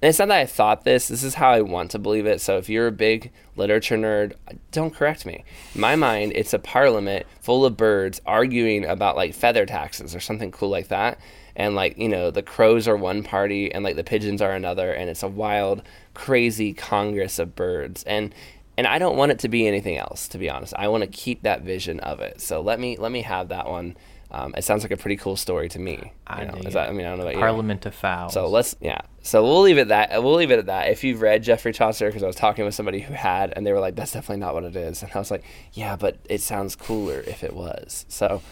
And 0.05 0.11
it's 0.11 0.19
not 0.19 0.29
that 0.29 0.39
I 0.39 0.45
thought 0.45 0.85
this, 0.85 1.09
this 1.09 1.23
is 1.23 1.37
how 1.37 1.49
I 1.49 1.63
want 1.63 1.93
to 1.93 1.99
believe 1.99 2.27
it. 2.27 2.43
So 2.43 2.59
if 2.59 2.69
you're 2.69 2.89
a 2.89 2.93
big 2.93 3.33
literature 3.57 3.97
nerd, 3.97 4.35
don't 4.71 4.95
correct 4.95 5.25
me. 5.25 5.45
In 5.75 5.81
my 5.81 5.97
mind, 5.97 6.33
it's 6.35 6.53
a 6.53 6.59
parliament 6.59 7.25
full 7.41 7.65
of 7.65 7.79
birds 7.79 8.21
arguing 8.27 8.85
about 8.85 9.17
like 9.17 9.33
feather 9.33 9.65
taxes 9.65 10.15
or 10.15 10.21
something 10.21 10.53
cool 10.53 10.69
like 10.69 10.89
that. 10.89 11.19
And 11.57 11.75
like, 11.75 11.97
you 11.97 12.11
know, 12.11 12.31
the 12.31 12.43
crows 12.43 12.87
are 12.87 12.99
one 12.99 13.23
party 13.23 13.73
and 13.73 13.83
like 13.83 13.97
the 13.97 14.05
pigeons 14.05 14.43
are 14.43 14.53
another. 14.53 14.93
And 14.93 15.09
it's 15.09 15.23
a 15.23 15.27
wild, 15.27 15.83
crazy 16.13 16.75
congress 16.75 17.39
of 17.39 17.57
birds. 17.57 18.05
And 18.05 18.35
and 18.77 18.87
I 18.87 18.99
don't 18.99 19.17
want 19.17 19.33
it 19.33 19.39
to 19.39 19.49
be 19.49 19.67
anything 19.67 19.97
else, 19.97 20.29
to 20.29 20.37
be 20.37 20.51
honest. 20.51 20.75
I 20.77 20.89
want 20.89 21.03
to 21.03 21.09
keep 21.09 21.45
that 21.45 21.63
vision 21.63 21.99
of 22.01 22.21
it. 22.21 22.43
So 22.43 22.61
let 22.61 22.79
me 22.79 22.99
let 22.99 23.11
me 23.11 23.23
have 23.23 23.49
that 23.49 23.71
one. 23.71 23.97
Um, 24.35 24.53
it 24.57 24.65
sounds 24.65 24.83
like 24.83 24.91
a 24.91 24.97
pretty 24.97 25.17
cool 25.17 25.37
story 25.37 25.69
to 25.69 25.79
me. 25.79 26.13
I 26.27 26.43
you 26.43 26.49
know, 26.49 26.55
is 26.67 26.75
that. 26.75 26.89
I 26.89 26.93
mean, 26.93 27.07
I 27.07 27.11
don't 27.11 27.19
know 27.19 27.25
about 27.25 27.35
you. 27.35 27.41
Parliament 27.41 27.87
of 27.87 27.95
Fowls. 27.95 28.33
So 28.33 28.49
let's 28.49 28.75
yeah. 28.81 29.01
So 29.23 29.45
we'll 29.45 29.61
leave 29.61 29.79
it 29.79 29.89
that 29.89 30.25
we'll 30.25 30.35
leave 30.35 30.51
it 30.51 30.59
at 30.59 30.67
that. 30.67 30.91
If 30.91 31.05
you've 31.05 31.21
read 31.21 31.45
Geoffrey 31.45 31.73
Chaucer, 31.73 32.07
because 32.09 32.25
I 32.25 32.27
was 32.27 32.35
talking 32.35 32.65
with 32.65 32.75
somebody 32.75 32.99
who 32.99 33.15
had, 33.15 33.53
and 33.55 33.65
they 33.65 33.73
were 33.73 33.79
like, 33.79 33.95
"That's 33.95 34.11
definitely 34.11 34.41
not 34.41 34.55
what 34.55 34.65
it 34.65 34.75
is," 34.75 35.05
and 35.05 35.13
I 35.15 35.19
was 35.21 35.31
like, 35.31 35.45
"Yeah, 35.73 35.95
but 35.95 36.19
it 36.29 36.41
sounds 36.41 36.75
cooler 36.75 37.21
if 37.21 37.45
it 37.45 37.55
was." 37.55 38.07
So 38.09 38.43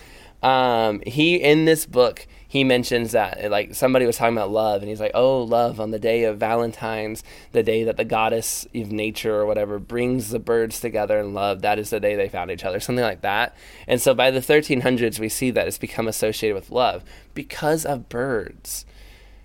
um, 0.42 1.02
he 1.04 1.34
in 1.34 1.64
this 1.64 1.84
book 1.84 2.28
he 2.52 2.64
mentions 2.64 3.12
that 3.12 3.38
eh, 3.40 3.48
like 3.48 3.74
somebody 3.74 4.04
was 4.04 4.18
talking 4.18 4.36
about 4.36 4.50
love, 4.50 4.82
and 4.82 4.90
he's 4.90 5.00
like, 5.00 5.12
"Oh, 5.14 5.40
love 5.42 5.80
on 5.80 5.90
the 5.90 5.98
day 5.98 6.24
of 6.24 6.36
Valentine's, 6.36 7.24
the 7.52 7.62
day 7.62 7.82
that 7.84 7.96
the 7.96 8.04
goddess 8.04 8.66
of 8.74 8.92
nature 8.92 9.34
or 9.34 9.46
whatever 9.46 9.78
brings 9.78 10.28
the 10.28 10.38
birds 10.38 10.78
together 10.78 11.18
in 11.18 11.32
love. 11.32 11.62
That 11.62 11.78
is 11.78 11.88
the 11.88 11.98
day 11.98 12.14
they 12.14 12.28
found 12.28 12.50
each 12.50 12.62
other, 12.62 12.78
something 12.78 13.02
like 13.02 13.22
that." 13.22 13.56
And 13.88 14.02
so 14.02 14.12
by 14.12 14.30
the 14.30 14.42
1300s, 14.42 15.18
we 15.18 15.30
see 15.30 15.50
that 15.50 15.66
it's 15.66 15.78
become 15.78 16.06
associated 16.06 16.54
with 16.54 16.70
love 16.70 17.02
because 17.32 17.86
of 17.86 18.10
birds. 18.10 18.84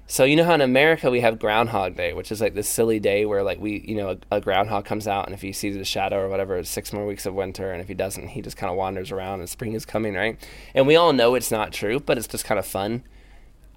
So 0.10 0.24
you 0.24 0.38
know 0.38 0.46
how 0.46 0.54
in 0.54 0.62
America 0.62 1.12
we 1.12 1.20
have 1.20 1.38
Groundhog 1.38 1.98
Day, 1.98 2.14
which 2.14 2.32
is 2.32 2.40
like 2.40 2.54
this 2.54 2.70
silly 2.70 2.98
day 2.98 3.26
where 3.26 3.44
like 3.44 3.60
we, 3.60 3.84
you 3.86 3.96
know, 3.96 4.12
a, 4.12 4.38
a 4.38 4.42
groundhog 4.42 4.86
comes 4.86 5.06
out 5.06 5.26
and 5.26 5.34
if 5.34 5.42
he 5.42 5.52
sees 5.52 5.76
a 5.76 5.84
shadow 5.84 6.20
or 6.20 6.30
whatever, 6.30 6.56
it's 6.56 6.70
six 6.70 6.94
more 6.94 7.06
weeks 7.06 7.26
of 7.26 7.34
winter, 7.34 7.74
and 7.74 7.82
if 7.82 7.90
he 7.90 7.94
doesn't, 7.94 8.30
he 8.30 8.42
just 8.42 8.56
kind 8.56 8.72
of 8.72 8.78
wanders 8.78 9.12
around 9.12 9.42
and 9.42 9.50
spring 9.50 9.74
is 9.74 9.86
coming, 9.86 10.14
right? 10.14 10.40
And 10.74 10.88
we 10.88 10.96
all 10.96 11.12
know 11.12 11.36
it's 11.36 11.52
not 11.52 11.74
true, 11.74 12.00
but 12.00 12.18
it's 12.18 12.28
just 12.28 12.46
kind 12.46 12.58
of 12.58 12.66
fun. 12.66 13.04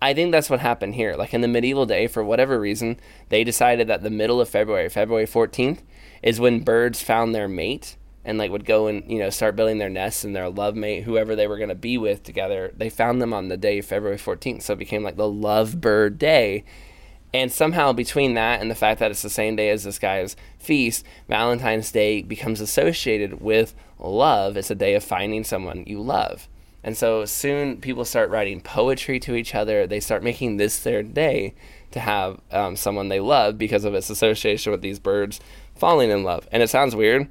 I 0.00 0.14
think 0.14 0.30
that's 0.30 0.48
what 0.48 0.60
happened 0.60 0.94
here. 0.94 1.16
Like 1.16 1.34
in 1.34 1.40
the 1.40 1.48
medieval 1.48 1.84
day, 1.84 2.06
for 2.06 2.22
whatever 2.22 2.60
reason, 2.60 3.00
they 3.28 3.42
decided 3.42 3.88
that 3.88 4.04
the 4.04 4.08
middle 4.08 4.40
of 4.40 4.48
February, 4.48 4.88
February 4.88 5.26
14th, 5.26 5.80
is 6.22 6.38
when 6.38 6.60
birds 6.60 7.02
found 7.02 7.34
their 7.34 7.48
mate 7.48 7.96
and 8.24 8.38
like 8.38 8.50
would 8.50 8.64
go 8.64 8.86
and 8.86 9.10
you 9.10 9.18
know 9.18 9.30
start 9.30 9.56
building 9.56 9.78
their 9.78 9.88
nests 9.88 10.24
and 10.24 10.34
their 10.34 10.48
love 10.48 10.76
mate, 10.76 11.04
whoever 11.04 11.34
they 11.34 11.46
were 11.46 11.56
going 11.56 11.68
to 11.68 11.74
be 11.74 11.98
with 11.98 12.22
together. 12.22 12.72
They 12.76 12.90
found 12.90 13.20
them 13.20 13.32
on 13.32 13.48
the 13.48 13.56
day 13.56 13.80
February 13.80 14.18
14th, 14.18 14.62
so 14.62 14.74
it 14.74 14.78
became 14.78 15.02
like 15.02 15.16
the 15.16 15.28
Love 15.28 15.80
Bird 15.80 16.18
Day. 16.18 16.64
And 17.32 17.52
somehow 17.52 17.92
between 17.92 18.34
that 18.34 18.60
and 18.60 18.70
the 18.70 18.74
fact 18.74 18.98
that 18.98 19.12
it's 19.12 19.22
the 19.22 19.30
same 19.30 19.54
day 19.54 19.70
as 19.70 19.84
this 19.84 20.00
guy's 20.00 20.34
feast, 20.58 21.04
Valentine's 21.28 21.92
Day 21.92 22.22
becomes 22.22 22.60
associated 22.60 23.40
with 23.40 23.74
love. 24.00 24.56
It's 24.56 24.70
a 24.70 24.74
day 24.74 24.94
of 24.94 25.04
finding 25.04 25.44
someone 25.44 25.84
you 25.86 26.00
love. 26.00 26.48
And 26.82 26.96
so 26.96 27.24
soon 27.26 27.80
people 27.80 28.04
start 28.04 28.30
writing 28.30 28.60
poetry 28.60 29.20
to 29.20 29.34
each 29.34 29.54
other. 29.54 29.86
They 29.86 30.00
start 30.00 30.24
making 30.24 30.56
this 30.56 30.82
their 30.82 31.02
day 31.02 31.54
to 31.90 32.00
have 32.00 32.40
um, 32.50 32.76
someone 32.76 33.08
they 33.08 33.20
love 33.20 33.58
because 33.58 33.84
of 33.84 33.94
its 33.94 34.10
association 34.10 34.72
with 34.72 34.80
these 34.80 34.98
birds 34.98 35.40
falling 35.76 36.10
in 36.10 36.24
love. 36.24 36.48
And 36.50 36.62
it 36.62 36.70
sounds 36.70 36.96
weird, 36.96 37.28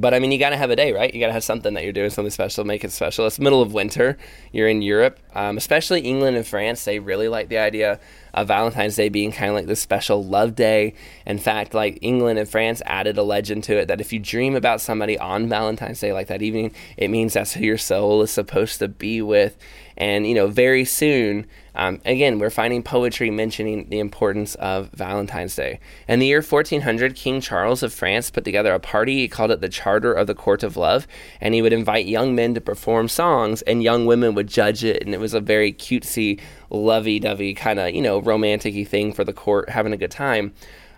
but 0.00 0.14
I 0.14 0.18
mean, 0.18 0.32
you 0.32 0.38
got 0.38 0.50
to 0.50 0.56
have 0.56 0.70
a 0.70 0.76
day, 0.76 0.92
right? 0.92 1.12
You 1.12 1.20
got 1.20 1.26
to 1.26 1.32
have 1.32 1.44
something 1.44 1.74
that 1.74 1.84
you're 1.84 1.92
doing 1.92 2.10
something 2.10 2.30
special, 2.30 2.64
make 2.64 2.84
it 2.84 2.92
special. 2.92 3.26
It's 3.26 3.38
middle 3.38 3.62
of 3.62 3.72
winter. 3.72 4.16
You're 4.52 4.68
in 4.68 4.82
Europe, 4.82 5.18
um, 5.34 5.56
especially 5.56 6.00
England 6.00 6.36
and 6.36 6.46
France. 6.46 6.84
They 6.84 6.98
really 6.98 7.28
like 7.28 7.48
the 7.48 7.58
idea 7.58 8.00
of 8.34 8.48
Valentine's 8.48 8.96
Day 8.96 9.08
being 9.08 9.32
kind 9.32 9.50
of 9.50 9.56
like 9.56 9.66
this 9.66 9.80
special 9.80 10.24
love 10.24 10.54
day. 10.54 10.94
In 11.26 11.38
fact, 11.38 11.74
like 11.74 11.98
England 12.02 12.38
and 12.38 12.48
France 12.48 12.82
added 12.86 13.18
a 13.18 13.22
legend 13.22 13.64
to 13.64 13.76
it 13.78 13.88
that 13.88 14.00
if 14.00 14.12
you 14.12 14.18
dream 14.18 14.54
about 14.54 14.80
somebody 14.80 15.18
on 15.18 15.48
Valentine's 15.48 16.00
Day, 16.00 16.12
like 16.12 16.28
that 16.28 16.42
evening, 16.42 16.72
it 16.96 17.08
means 17.08 17.34
that's 17.34 17.52
who 17.52 17.64
your 17.64 17.78
soul 17.78 18.22
is 18.22 18.30
supposed 18.30 18.78
to 18.78 18.88
be 18.88 19.22
with. 19.22 19.56
And, 19.96 20.28
you 20.28 20.34
know, 20.34 20.46
very 20.46 20.84
soon, 20.84 21.46
um, 21.74 22.00
again, 22.04 22.38
we're 22.38 22.50
finding 22.50 22.84
poetry 22.84 23.30
mentioning 23.30 23.88
the 23.88 23.98
importance 23.98 24.54
of 24.56 24.90
Valentine's 24.90 25.56
Day. 25.56 25.80
In 26.06 26.20
the 26.20 26.26
year 26.26 26.40
1400, 26.40 27.16
King 27.16 27.40
Charles 27.40 27.82
of 27.82 27.92
France 27.92 28.30
put 28.30 28.44
together 28.44 28.72
a 28.72 28.80
party. 28.80 29.18
He 29.18 29.28
called 29.28 29.50
it 29.50 29.60
the 29.60 29.68
Charter 29.68 30.12
of 30.12 30.28
the 30.28 30.34
Court 30.34 30.62
of 30.62 30.76
Love. 30.76 31.08
And 31.40 31.52
he 31.52 31.62
would 31.62 31.72
invite 31.72 32.06
young 32.06 32.34
men 32.34 32.54
to 32.54 32.60
perform 32.60 33.08
songs, 33.08 33.62
and 33.62 33.82
young 33.82 34.06
women 34.06 34.34
would 34.34 34.48
judge 34.48 34.84
it. 34.84 35.02
And 35.02 35.14
it 35.14 35.20
was 35.20 35.34
a 35.34 35.40
very 35.40 35.72
cutesy, 35.72 36.40
lovey 36.70 37.18
dovey 37.18 37.54
kind 37.54 37.78
of, 37.78 37.94
you 37.94 38.02
know, 38.02 38.20
romantic 38.20 38.88
thing 38.88 39.12
for 39.12 39.24
the 39.24 39.32
court, 39.32 39.70
having 39.70 39.92
a 39.92 39.96
good 39.96 40.10
time. 40.10 40.52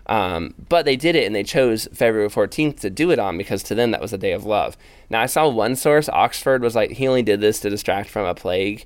Um, 0.07 0.53
but 0.67 0.85
they 0.85 0.95
did 0.95 1.15
it 1.15 1.25
and 1.25 1.35
they 1.35 1.43
chose 1.43 1.87
February 1.93 2.29
14th 2.29 2.79
to 2.81 2.89
do 2.89 3.11
it 3.11 3.19
on 3.19 3.37
because 3.37 3.63
to 3.63 3.75
them 3.75 3.91
that 3.91 4.01
was 4.01 4.11
a 4.11 4.17
day 4.17 4.33
of 4.33 4.45
love. 4.45 4.75
Now, 5.09 5.21
I 5.21 5.25
saw 5.25 5.47
one 5.47 5.75
source, 5.75 6.09
Oxford, 6.09 6.61
was 6.61 6.75
like, 6.75 6.91
he 6.91 7.07
only 7.07 7.23
did 7.23 7.39
this 7.39 7.59
to 7.61 7.69
distract 7.69 8.09
from 8.09 8.25
a 8.25 8.35
plague. 8.35 8.85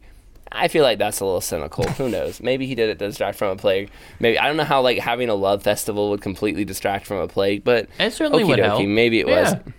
I 0.51 0.67
feel 0.67 0.83
like 0.83 0.99
that's 0.99 1.19
a 1.19 1.25
little 1.25 1.41
cynical. 1.41 1.85
Who 1.93 2.09
knows? 2.09 2.41
Maybe 2.41 2.67
he 2.67 2.75
did 2.75 2.89
it 2.89 2.99
to 2.99 3.07
distract 3.07 3.37
from 3.37 3.49
a 3.49 3.55
plague. 3.55 3.89
Maybe 4.19 4.37
I 4.37 4.47
don't 4.47 4.57
know 4.57 4.63
how 4.63 4.81
like 4.81 4.99
having 4.99 5.29
a 5.29 5.35
love 5.35 5.63
festival 5.63 6.11
would 6.11 6.21
completely 6.21 6.63
distract 6.63 7.07
from 7.07 7.17
a 7.17 7.27
plague, 7.27 7.63
but 7.63 7.89
it 7.99 8.13
certainly 8.13 8.43
would 8.43 8.59
help. 8.59 8.85
Maybe 8.85 9.19
it 9.19 9.27
yeah. 9.27 9.41
was. 9.41 9.73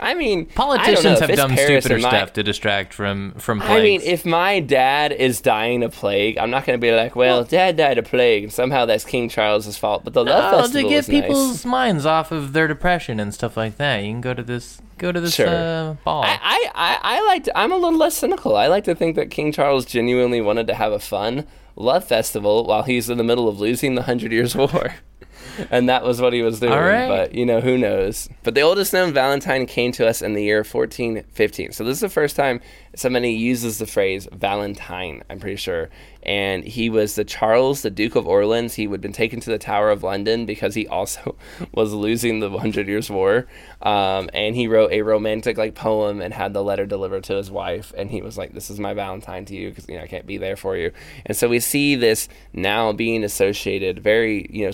I 0.00 0.14
mean, 0.14 0.46
politicians 0.46 1.18
have 1.18 1.30
done 1.30 1.50
Paris 1.50 1.84
stupider 1.84 2.00
my, 2.00 2.08
stuff 2.08 2.32
to 2.34 2.42
distract 2.42 2.94
from 2.94 3.32
from 3.32 3.58
plagues. 3.58 3.72
I 3.72 3.82
mean, 3.82 4.00
if 4.02 4.24
my 4.24 4.60
dad 4.60 5.12
is 5.12 5.40
dying 5.40 5.82
of 5.82 5.92
plague, 5.92 6.38
I'm 6.38 6.50
not 6.50 6.64
going 6.64 6.78
to 6.78 6.80
be 6.80 6.92
like, 6.92 7.16
well, 7.16 7.42
dad 7.44 7.76
died 7.76 7.98
of 7.98 8.04
plague, 8.04 8.44
and 8.44 8.52
somehow 8.52 8.84
that's 8.86 9.04
King 9.04 9.28
Charles's 9.28 9.76
fault. 9.76 10.04
But 10.04 10.12
the 10.14 10.24
love 10.24 10.52
no, 10.52 10.58
festival 10.60 10.82
to 10.82 10.94
get 10.94 10.98
is 10.98 11.06
people's 11.08 11.48
nice. 11.48 11.64
minds 11.64 12.06
off 12.06 12.30
of 12.30 12.52
their 12.52 12.68
depression 12.68 13.18
and 13.18 13.34
stuff 13.34 13.56
like 13.56 13.76
that, 13.78 14.04
you 14.04 14.10
can 14.12 14.20
go 14.20 14.34
to 14.34 14.42
this 14.42 14.80
go 14.98 15.10
to 15.12 15.20
this 15.20 15.34
Sure. 15.34 15.48
uh, 15.48 15.94
ball. 16.04 16.22
I, 16.24 16.38
I, 16.42 16.70
I, 16.74 16.98
I 17.02 17.26
like 17.26 17.44
to, 17.44 17.56
I'm 17.58 17.72
a 17.72 17.76
little 17.76 17.98
less 17.98 18.16
cynical. 18.16 18.56
I 18.56 18.66
like 18.66 18.84
to 18.84 18.94
think 18.94 19.16
that 19.16 19.30
King 19.30 19.52
Charles 19.52 19.84
genuinely 19.84 20.40
wanted 20.40 20.66
to 20.68 20.74
have 20.74 20.92
a 20.92 20.98
fun 20.98 21.46
love 21.76 22.04
festival 22.04 22.66
while 22.66 22.82
he's 22.82 23.08
in 23.08 23.18
the 23.18 23.24
middle 23.24 23.48
of 23.48 23.60
losing 23.60 23.94
the 23.94 24.02
Hundred 24.02 24.32
Years' 24.32 24.54
War. 24.54 24.94
and 25.70 25.88
that 25.88 26.04
was 26.04 26.20
what 26.20 26.32
he 26.32 26.42
was 26.42 26.60
doing. 26.60 26.72
All 26.72 26.80
right. 26.80 27.08
But, 27.08 27.34
you 27.34 27.46
know, 27.46 27.60
who 27.60 27.78
knows? 27.78 28.28
But 28.42 28.54
the 28.54 28.62
oldest 28.62 28.92
known 28.92 29.12
Valentine 29.12 29.66
came 29.66 29.92
to 29.92 30.06
us 30.06 30.22
in 30.22 30.34
the 30.34 30.42
year 30.42 30.58
1415. 30.58 31.72
So 31.72 31.84
this 31.84 31.96
is 31.96 32.00
the 32.00 32.08
first 32.08 32.36
time 32.36 32.60
somebody 32.98 33.30
uses 33.30 33.78
the 33.78 33.86
phrase 33.86 34.28
Valentine, 34.32 35.22
I'm 35.30 35.38
pretty 35.38 35.56
sure. 35.56 35.88
And 36.22 36.64
he 36.64 36.90
was 36.90 37.14
the 37.14 37.24
Charles, 37.24 37.82
the 37.82 37.90
Duke 37.90 38.16
of 38.16 38.26
Orleans. 38.26 38.74
He 38.74 38.86
had 38.86 39.00
been 39.00 39.12
taken 39.12 39.40
to 39.40 39.50
the 39.50 39.58
Tower 39.58 39.90
of 39.90 40.02
London 40.02 40.44
because 40.46 40.74
he 40.74 40.86
also 40.86 41.36
was 41.72 41.92
losing 41.92 42.40
the 42.40 42.50
Hundred 42.50 42.88
Years' 42.88 43.08
War. 43.08 43.46
Um, 43.80 44.28
and 44.34 44.54
he 44.54 44.66
wrote 44.66 44.92
a 44.92 45.02
romantic 45.02 45.56
like 45.56 45.74
poem 45.74 46.20
and 46.20 46.34
had 46.34 46.52
the 46.52 46.62
letter 46.62 46.86
delivered 46.86 47.24
to 47.24 47.34
his 47.34 47.50
wife. 47.50 47.94
And 47.96 48.10
he 48.10 48.20
was 48.20 48.36
like, 48.36 48.52
"This 48.52 48.68
is 48.68 48.80
my 48.80 48.94
Valentine 48.94 49.44
to 49.46 49.54
you 49.54 49.70
because 49.70 49.88
you 49.88 49.96
know 49.96 50.02
I 50.02 50.06
can't 50.06 50.26
be 50.26 50.36
there 50.36 50.56
for 50.56 50.76
you." 50.76 50.92
And 51.24 51.36
so 51.36 51.48
we 51.48 51.60
see 51.60 51.94
this 51.94 52.28
now 52.52 52.92
being 52.92 53.24
associated 53.24 54.00
very 54.00 54.48
you 54.50 54.66
know 54.66 54.72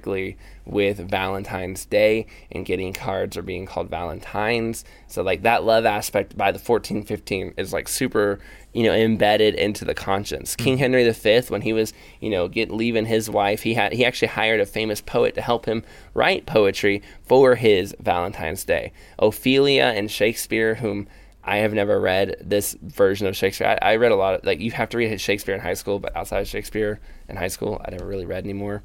specifically 0.00 0.36
with 0.64 0.98
Valentine's 0.98 1.84
Day 1.84 2.26
and 2.52 2.64
getting 2.64 2.92
cards 2.92 3.36
or 3.36 3.42
being 3.42 3.66
called 3.66 3.90
Valentines. 3.90 4.84
So 5.08 5.22
like 5.22 5.42
that 5.42 5.64
love 5.64 5.84
aspect 5.84 6.36
by 6.36 6.52
the 6.52 6.58
1415 6.58 7.54
is 7.56 7.72
like 7.72 7.88
super, 7.88 8.38
you 8.72 8.84
know, 8.84 8.92
embedded 8.92 9.54
into 9.54 9.84
the 9.84 9.94
conscience. 9.94 10.54
King 10.54 10.74
mm-hmm. 10.74 10.80
Henry 10.94 11.10
V, 11.10 11.40
when 11.48 11.62
he 11.62 11.72
was, 11.72 11.92
you 12.20 12.30
know, 12.30 12.48
get 12.48 12.70
leaving 12.70 13.06
his 13.06 13.28
wife, 13.28 13.62
he 13.62 13.74
had 13.74 13.92
he 13.92 14.04
actually 14.04 14.28
hired 14.28 14.60
a 14.60 14.66
famous 14.66 15.00
poet 15.00 15.34
to 15.34 15.42
help 15.42 15.66
him 15.66 15.82
write 16.14 16.46
poetry 16.46 17.02
for 17.24 17.56
his 17.56 17.94
Valentine's 18.00 18.64
Day. 18.64 18.92
Ophelia 19.18 19.92
and 19.96 20.10
Shakespeare, 20.10 20.76
whom 20.76 21.08
I 21.42 21.58
have 21.58 21.72
never 21.72 21.98
read 21.98 22.36
this 22.40 22.76
version 22.82 23.26
of 23.26 23.36
Shakespeare. 23.36 23.78
I, 23.82 23.92
I 23.92 23.96
read 23.96 24.12
a 24.12 24.16
lot 24.16 24.34
of 24.34 24.44
like 24.44 24.60
you 24.60 24.70
have 24.72 24.90
to 24.90 24.98
read 24.98 25.20
Shakespeare 25.20 25.54
in 25.54 25.60
high 25.60 25.74
school, 25.74 25.98
but 25.98 26.14
outside 26.14 26.40
of 26.40 26.48
Shakespeare 26.48 27.00
in 27.28 27.36
high 27.36 27.48
school, 27.48 27.80
I 27.84 27.90
never 27.90 28.06
really 28.06 28.26
read 28.26 28.44
anymore. 28.44 28.82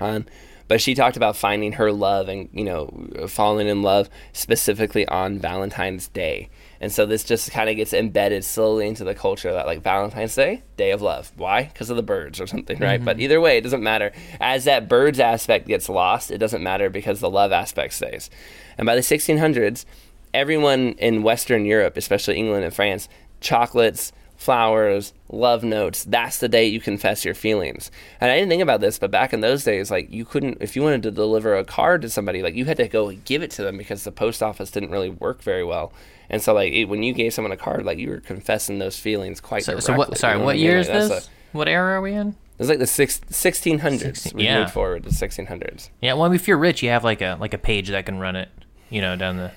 Um, 0.00 0.26
but 0.68 0.82
she 0.82 0.94
talked 0.94 1.16
about 1.16 1.34
finding 1.34 1.72
her 1.72 1.90
love 1.90 2.28
and 2.28 2.48
you 2.52 2.64
know 2.64 3.26
falling 3.26 3.66
in 3.66 3.82
love 3.82 4.08
specifically 4.32 5.08
on 5.08 5.38
Valentine's 5.38 6.08
Day. 6.08 6.50
And 6.80 6.92
so 6.92 7.06
this 7.06 7.24
just 7.24 7.50
kind 7.50 7.68
of 7.68 7.74
gets 7.74 7.92
embedded 7.92 8.44
slowly 8.44 8.86
into 8.86 9.02
the 9.02 9.14
culture 9.14 9.52
that 9.52 9.66
like 9.66 9.82
Valentine's 9.82 10.34
Day, 10.34 10.62
day 10.76 10.92
of 10.92 11.02
love. 11.02 11.32
Why? 11.36 11.64
Because 11.64 11.90
of 11.90 11.96
the 11.96 12.02
birds 12.02 12.40
or 12.40 12.46
something, 12.46 12.78
right? 12.78 13.04
But 13.04 13.18
either 13.18 13.40
way, 13.40 13.56
it 13.56 13.62
doesn't 13.62 13.82
matter. 13.82 14.12
As 14.40 14.64
that 14.64 14.88
birds 14.88 15.18
aspect 15.18 15.66
gets 15.66 15.88
lost, 15.88 16.30
it 16.30 16.38
doesn't 16.38 16.62
matter 16.62 16.88
because 16.88 17.18
the 17.18 17.30
love 17.30 17.50
aspect 17.50 17.94
stays. 17.94 18.30
And 18.76 18.86
by 18.86 18.94
the 18.94 19.00
1600s, 19.00 19.86
everyone 20.32 20.92
in 20.98 21.22
Western 21.24 21.64
Europe, 21.64 21.96
especially 21.96 22.36
England 22.36 22.64
and 22.64 22.74
France, 22.74 23.08
chocolates, 23.40 24.12
flowers, 24.38 25.12
love 25.28 25.62
notes. 25.64 26.04
That's 26.04 26.38
the 26.38 26.48
day 26.48 26.66
you 26.66 26.80
confess 26.80 27.24
your 27.24 27.34
feelings. 27.34 27.90
And 28.20 28.30
I 28.30 28.36
didn't 28.36 28.48
think 28.48 28.62
about 28.62 28.80
this, 28.80 28.98
but 28.98 29.10
back 29.10 29.34
in 29.34 29.40
those 29.40 29.64
days, 29.64 29.90
like 29.90 30.10
you 30.10 30.24
couldn't, 30.24 30.58
if 30.60 30.74
you 30.76 30.82
wanted 30.82 31.02
to 31.02 31.10
deliver 31.10 31.56
a 31.56 31.64
card 31.64 32.00
to 32.02 32.08
somebody, 32.08 32.40
like 32.40 32.54
you 32.54 32.64
had 32.64 32.76
to 32.78 32.88
go 32.88 33.10
give 33.12 33.42
it 33.42 33.50
to 33.52 33.62
them 33.62 33.76
because 33.76 34.04
the 34.04 34.12
post 34.12 34.42
office 34.42 34.70
didn't 34.70 34.90
really 34.90 35.10
work 35.10 35.42
very 35.42 35.64
well. 35.64 35.92
And 36.30 36.40
so, 36.40 36.54
like 36.54 36.72
it, 36.72 36.84
when 36.84 37.02
you 37.02 37.12
gave 37.12 37.34
someone 37.34 37.52
a 37.52 37.56
card, 37.56 37.84
like 37.84 37.98
you 37.98 38.10
were 38.10 38.20
confessing 38.20 38.78
those 38.78 38.96
feelings 38.98 39.40
quite 39.40 39.64
so, 39.64 39.80
so 39.80 39.94
what? 39.94 40.10
you 40.10 40.14
Sorry, 40.14 40.38
know 40.38 40.44
what 40.44 40.52
I 40.52 40.54
mean? 40.54 40.62
year 40.64 40.76
Like, 40.78 40.80
is 40.82 40.86
that's 40.88 41.08
this? 41.08 41.26
a- 41.26 41.56
what 41.56 41.68
era 41.68 41.94
are 41.94 42.00
we 42.00 42.12
in? 42.14 42.28
it 42.28 42.34
was 42.62 42.68
like 42.68 42.78
the 42.78 42.86
six, 42.86 43.20
1600s. 43.30 43.98
Sixteen- 44.00 44.36
we 44.36 44.44
yeah. 44.44 44.60
moved 44.60 44.72
forward 44.72 45.04
to 45.04 45.10
1600s. 45.10 45.88
Yeah, 46.00 46.14
well, 46.14 46.30
if 46.32 46.46
you're 46.46 46.58
rich, 46.58 46.82
you 46.82 46.90
have 46.90 47.02
like 47.04 47.20
a 47.22 47.36
like 47.40 47.54
a 47.54 47.58
page 47.58 47.88
that 47.88 48.04
can 48.06 48.18
run 48.18 48.36
it, 48.36 48.50
you 48.90 49.00
know, 49.00 49.16
down 49.16 49.36
the. 49.38 49.52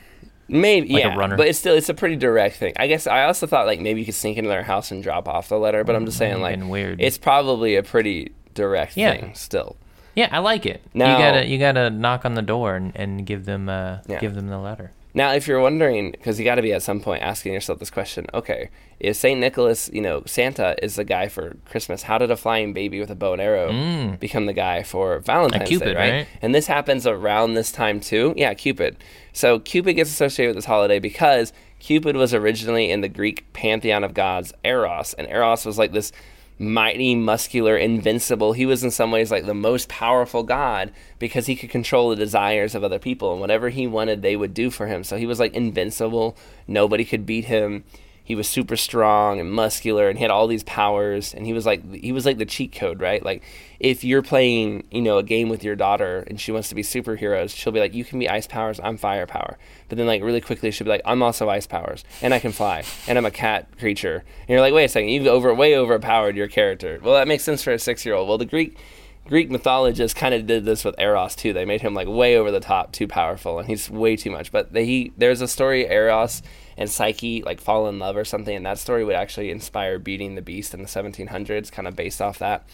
Maybe 0.48 0.94
Like 0.94 1.06
a 1.06 1.08
yeah, 1.10 1.16
runner. 1.16 1.38
but 1.38 1.48
it's 1.48 1.60
still 1.60 1.76
it's 1.76 1.88
a 1.90 1.94
pretty 1.94 2.16
direct 2.18 2.58
thing. 2.58 2.74
I 2.78 2.88
guess 2.88 3.08
I 3.08 3.24
also 3.24 3.48
thought 3.48 3.66
like 3.68 3.80
maybe 3.80 4.00
you 4.02 4.06
could 4.06 4.16
sneak 4.16 4.38
into 4.38 4.50
their 4.50 4.64
house 4.64 4.92
and 4.92 5.02
drop 5.02 5.28
off 5.28 5.48
the 5.50 5.58
letter, 5.58 5.84
but 5.84 5.96
I'm 5.96 6.06
just 6.06 6.18
saying 6.18 6.42
like 6.42 6.56
Getting 6.56 6.70
weird. 6.70 7.02
it's 7.02 7.18
probably 7.18 7.76
a 7.76 7.84
pretty 7.84 8.32
direct 8.54 8.98
Yeah. 8.98 9.16
thing 9.16 9.34
still. 9.36 9.78
Yeah, 10.14 10.28
I 10.32 10.40
like 10.40 10.66
it. 10.66 10.82
Now- 10.94 11.14
you 11.18 11.24
gotta 11.24 11.46
you 11.48 11.58
gotta 11.58 11.90
knock 11.90 12.26
on 12.26 12.34
the 12.34 12.42
door 12.42 12.76
and, 12.76 12.92
and 12.96 13.26
give 13.26 13.46
them 13.46 13.70
uh 13.70 14.00
Yeah. 14.08 14.20
give 14.20 14.36
them 14.36 14.48
the 14.50 14.58
letter. 14.60 14.92
Now, 15.14 15.34
if 15.34 15.48
you're 15.48 15.60
wondering, 15.60 16.12
because 16.12 16.40
you 16.40 16.46
got 16.46 16.56
to 16.56 16.62
be 16.62 16.74
at 16.74 16.82
some 16.82 17.02
point 17.02 17.22
asking 17.24 17.54
yourself 17.54 17.80
this 17.80 17.90
question: 17.90 18.28
Okay, 18.34 18.70
if 19.00 19.16
Saint 19.16 19.40
Nicholas, 19.40 19.90
you 19.92 20.02
know, 20.02 20.24
Santa 20.26 20.76
is 20.84 20.96
the 20.96 21.04
guy 21.04 21.28
for 21.28 21.56
Christmas, 21.66 22.04
how 22.04 22.18
did 22.18 22.32
a 22.32 22.38
flying 22.38 22.72
baby 22.74 23.00
with 23.00 23.10
a 23.10 23.16
bow 23.16 23.34
and 23.34 23.42
arrow 23.42 23.72
mm. 23.72 24.20
become 24.20 24.46
the 24.46 24.54
guy 24.54 24.84
for 24.84 25.20
Valentine's 25.20 25.68
Cupid, 25.68 25.86
Day? 25.86 25.96
Right? 25.96 26.12
right? 26.12 26.28
And 26.42 26.54
this 26.56 26.68
happens 26.68 27.06
around 27.08 27.56
this 27.56 27.72
time 27.72 28.00
too. 28.00 28.34
Yeah, 28.38 28.54
Cupid. 28.54 28.98
So 29.34 29.60
Cupid 29.60 29.96
gets 29.96 30.10
associated 30.10 30.52
with 30.52 30.58
this 30.58 30.66
holiday 30.66 31.00
because 31.00 31.52
Cupid 31.80 32.16
was 32.16 32.34
originally 32.34 32.92
in 32.92 33.02
the 33.02 33.10
Greek 33.10 33.52
pantheon 33.54 34.04
of 34.04 34.14
gods, 34.14 34.54
Eros, 34.64 35.14
and 35.16 35.28
Eros 35.28 35.66
was 35.66 35.78
like 35.78 35.94
this 35.94 36.12
mighty, 36.62 37.16
muscular, 37.16 37.76
invincible. 37.76 38.54
He 38.54 38.66
was 38.66 38.84
in 38.84 38.92
some 38.92 39.12
ways 39.12 39.32
like 39.32 39.46
the 39.46 39.54
most 39.54 39.90
powerful 39.90 40.44
god 40.44 40.94
because 41.18 41.48
he 41.48 41.56
could 41.56 41.72
control 41.72 42.10
the 42.10 42.16
desires 42.16 42.76
of 42.76 42.84
other 42.84 43.00
people 43.00 43.32
and 43.32 43.42
whatever 43.42 43.70
he 43.70 43.88
wanted 43.88 44.22
they 44.22 44.36
would 44.36 44.54
do 44.54 44.70
for 44.70 44.88
him. 44.88 45.04
So 45.04 45.18
he 45.18 45.26
was 45.26 45.40
like 45.40 45.54
invincible. 45.56 46.38
Nobody 46.68 47.04
could 47.04 47.26
beat 47.26 47.46
him. 47.46 47.84
He 48.32 48.36
was 48.36 48.48
super 48.48 48.78
strong 48.78 49.42
and 49.42 49.52
muscular 49.52 50.08
and 50.08 50.18
he 50.18 50.24
had 50.24 50.32
all 50.32 50.48
these 50.48 50.64
powers 50.64 51.34
and 51.34 51.46
he 51.46 51.52
was 51.52 51.66
like 51.66 51.94
he 51.94 52.14
was 52.14 52.26
like 52.26 52.38
the 52.38 52.46
cheat 52.46 52.72
code, 52.72 53.02
right? 53.02 53.22
Like 53.22 53.44
if 53.78 54.06
you're 54.06 54.22
playing, 54.22 54.86
you 54.90 55.02
know, 55.02 55.18
a 55.18 55.24
game 55.24 55.50
with 55.50 55.66
your 55.66 55.76
daughter 55.76 56.24
and 56.28 56.40
she 56.40 56.54
wants 56.54 56.70
to 56.70 56.76
be 56.76 56.82
superheroes, 56.82 57.54
she'll 57.54 57.74
be 57.74 57.82
like, 57.82 57.94
You 57.94 58.06
can 58.06 58.20
be 58.20 58.30
ice 58.30 58.48
powers, 58.48 58.80
I'm 58.82 58.96
fire 58.96 59.28
power. 59.28 59.58
But 59.90 59.98
then 59.98 60.08
like 60.08 60.24
really 60.24 60.40
quickly 60.40 60.72
she'll 60.72 60.86
be 60.86 60.92
like, 60.92 61.02
I'm 61.04 61.22
also 61.22 61.50
ice 61.50 61.68
powers 61.68 62.06
and 62.22 62.34
I 62.34 62.40
can 62.40 62.54
fly 62.54 62.86
and 63.06 63.18
I'm 63.18 63.26
a 63.26 63.32
cat 63.32 63.68
creature. 63.78 64.24
And 64.40 64.50
you're 64.50 64.62
like, 64.62 64.74
wait 64.74 64.86
a 64.86 64.88
second, 64.88 65.10
you've 65.10 65.28
over 65.28 65.54
way 65.54 65.76
overpowered 65.76 66.38
your 66.38 66.48
character. 66.48 67.02
Well 67.04 67.16
that 67.16 67.28
makes 67.28 67.44
sense 67.44 67.62
for 67.62 67.74
a 67.74 67.80
six 67.80 68.06
year 68.06 68.16
old. 68.16 68.30
Well 68.30 68.38
the 68.38 68.46
Greek 68.46 68.78
Greek 69.28 69.52
mythologists 69.52 70.18
kind 70.18 70.34
of 70.34 70.48
did 70.48 70.66
this 70.66 70.84
with 70.84 71.00
Eros 71.00 71.36
too. 71.36 71.54
They 71.54 71.66
made 71.66 71.82
him 71.82 71.94
like 71.94 72.08
way 72.08 72.38
over 72.38 72.52
the 72.52 72.60
top, 72.60 72.92
too 72.92 73.08
powerful, 73.08 73.60
and 73.60 73.68
he's 73.68 73.90
way 73.90 74.16
too 74.16 74.32
much. 74.32 74.52
But 74.52 74.74
they, 74.74 74.86
he 74.86 75.14
there's 75.18 75.42
a 75.42 75.48
story 75.48 75.86
Eros 75.86 76.42
and 76.78 76.90
Psyche 76.90 77.42
like 77.44 77.62
fall 77.62 77.88
in 77.88 78.00
love 78.00 78.18
or 78.18 78.26
something, 78.26 78.56
and 78.56 78.66
that 78.66 78.80
story 78.80 79.04
would 79.04 79.16
actually 79.16 79.50
inspire 79.50 80.00
Beauty 80.00 80.26
and 80.26 80.38
the 80.38 80.42
Beast 80.42 80.74
in 80.74 80.82
the 80.82 80.88
1700s, 80.88 81.72
kind 81.72 81.88
of 81.88 81.96
based 81.96 82.22
off 82.22 82.40
that. 82.40 82.68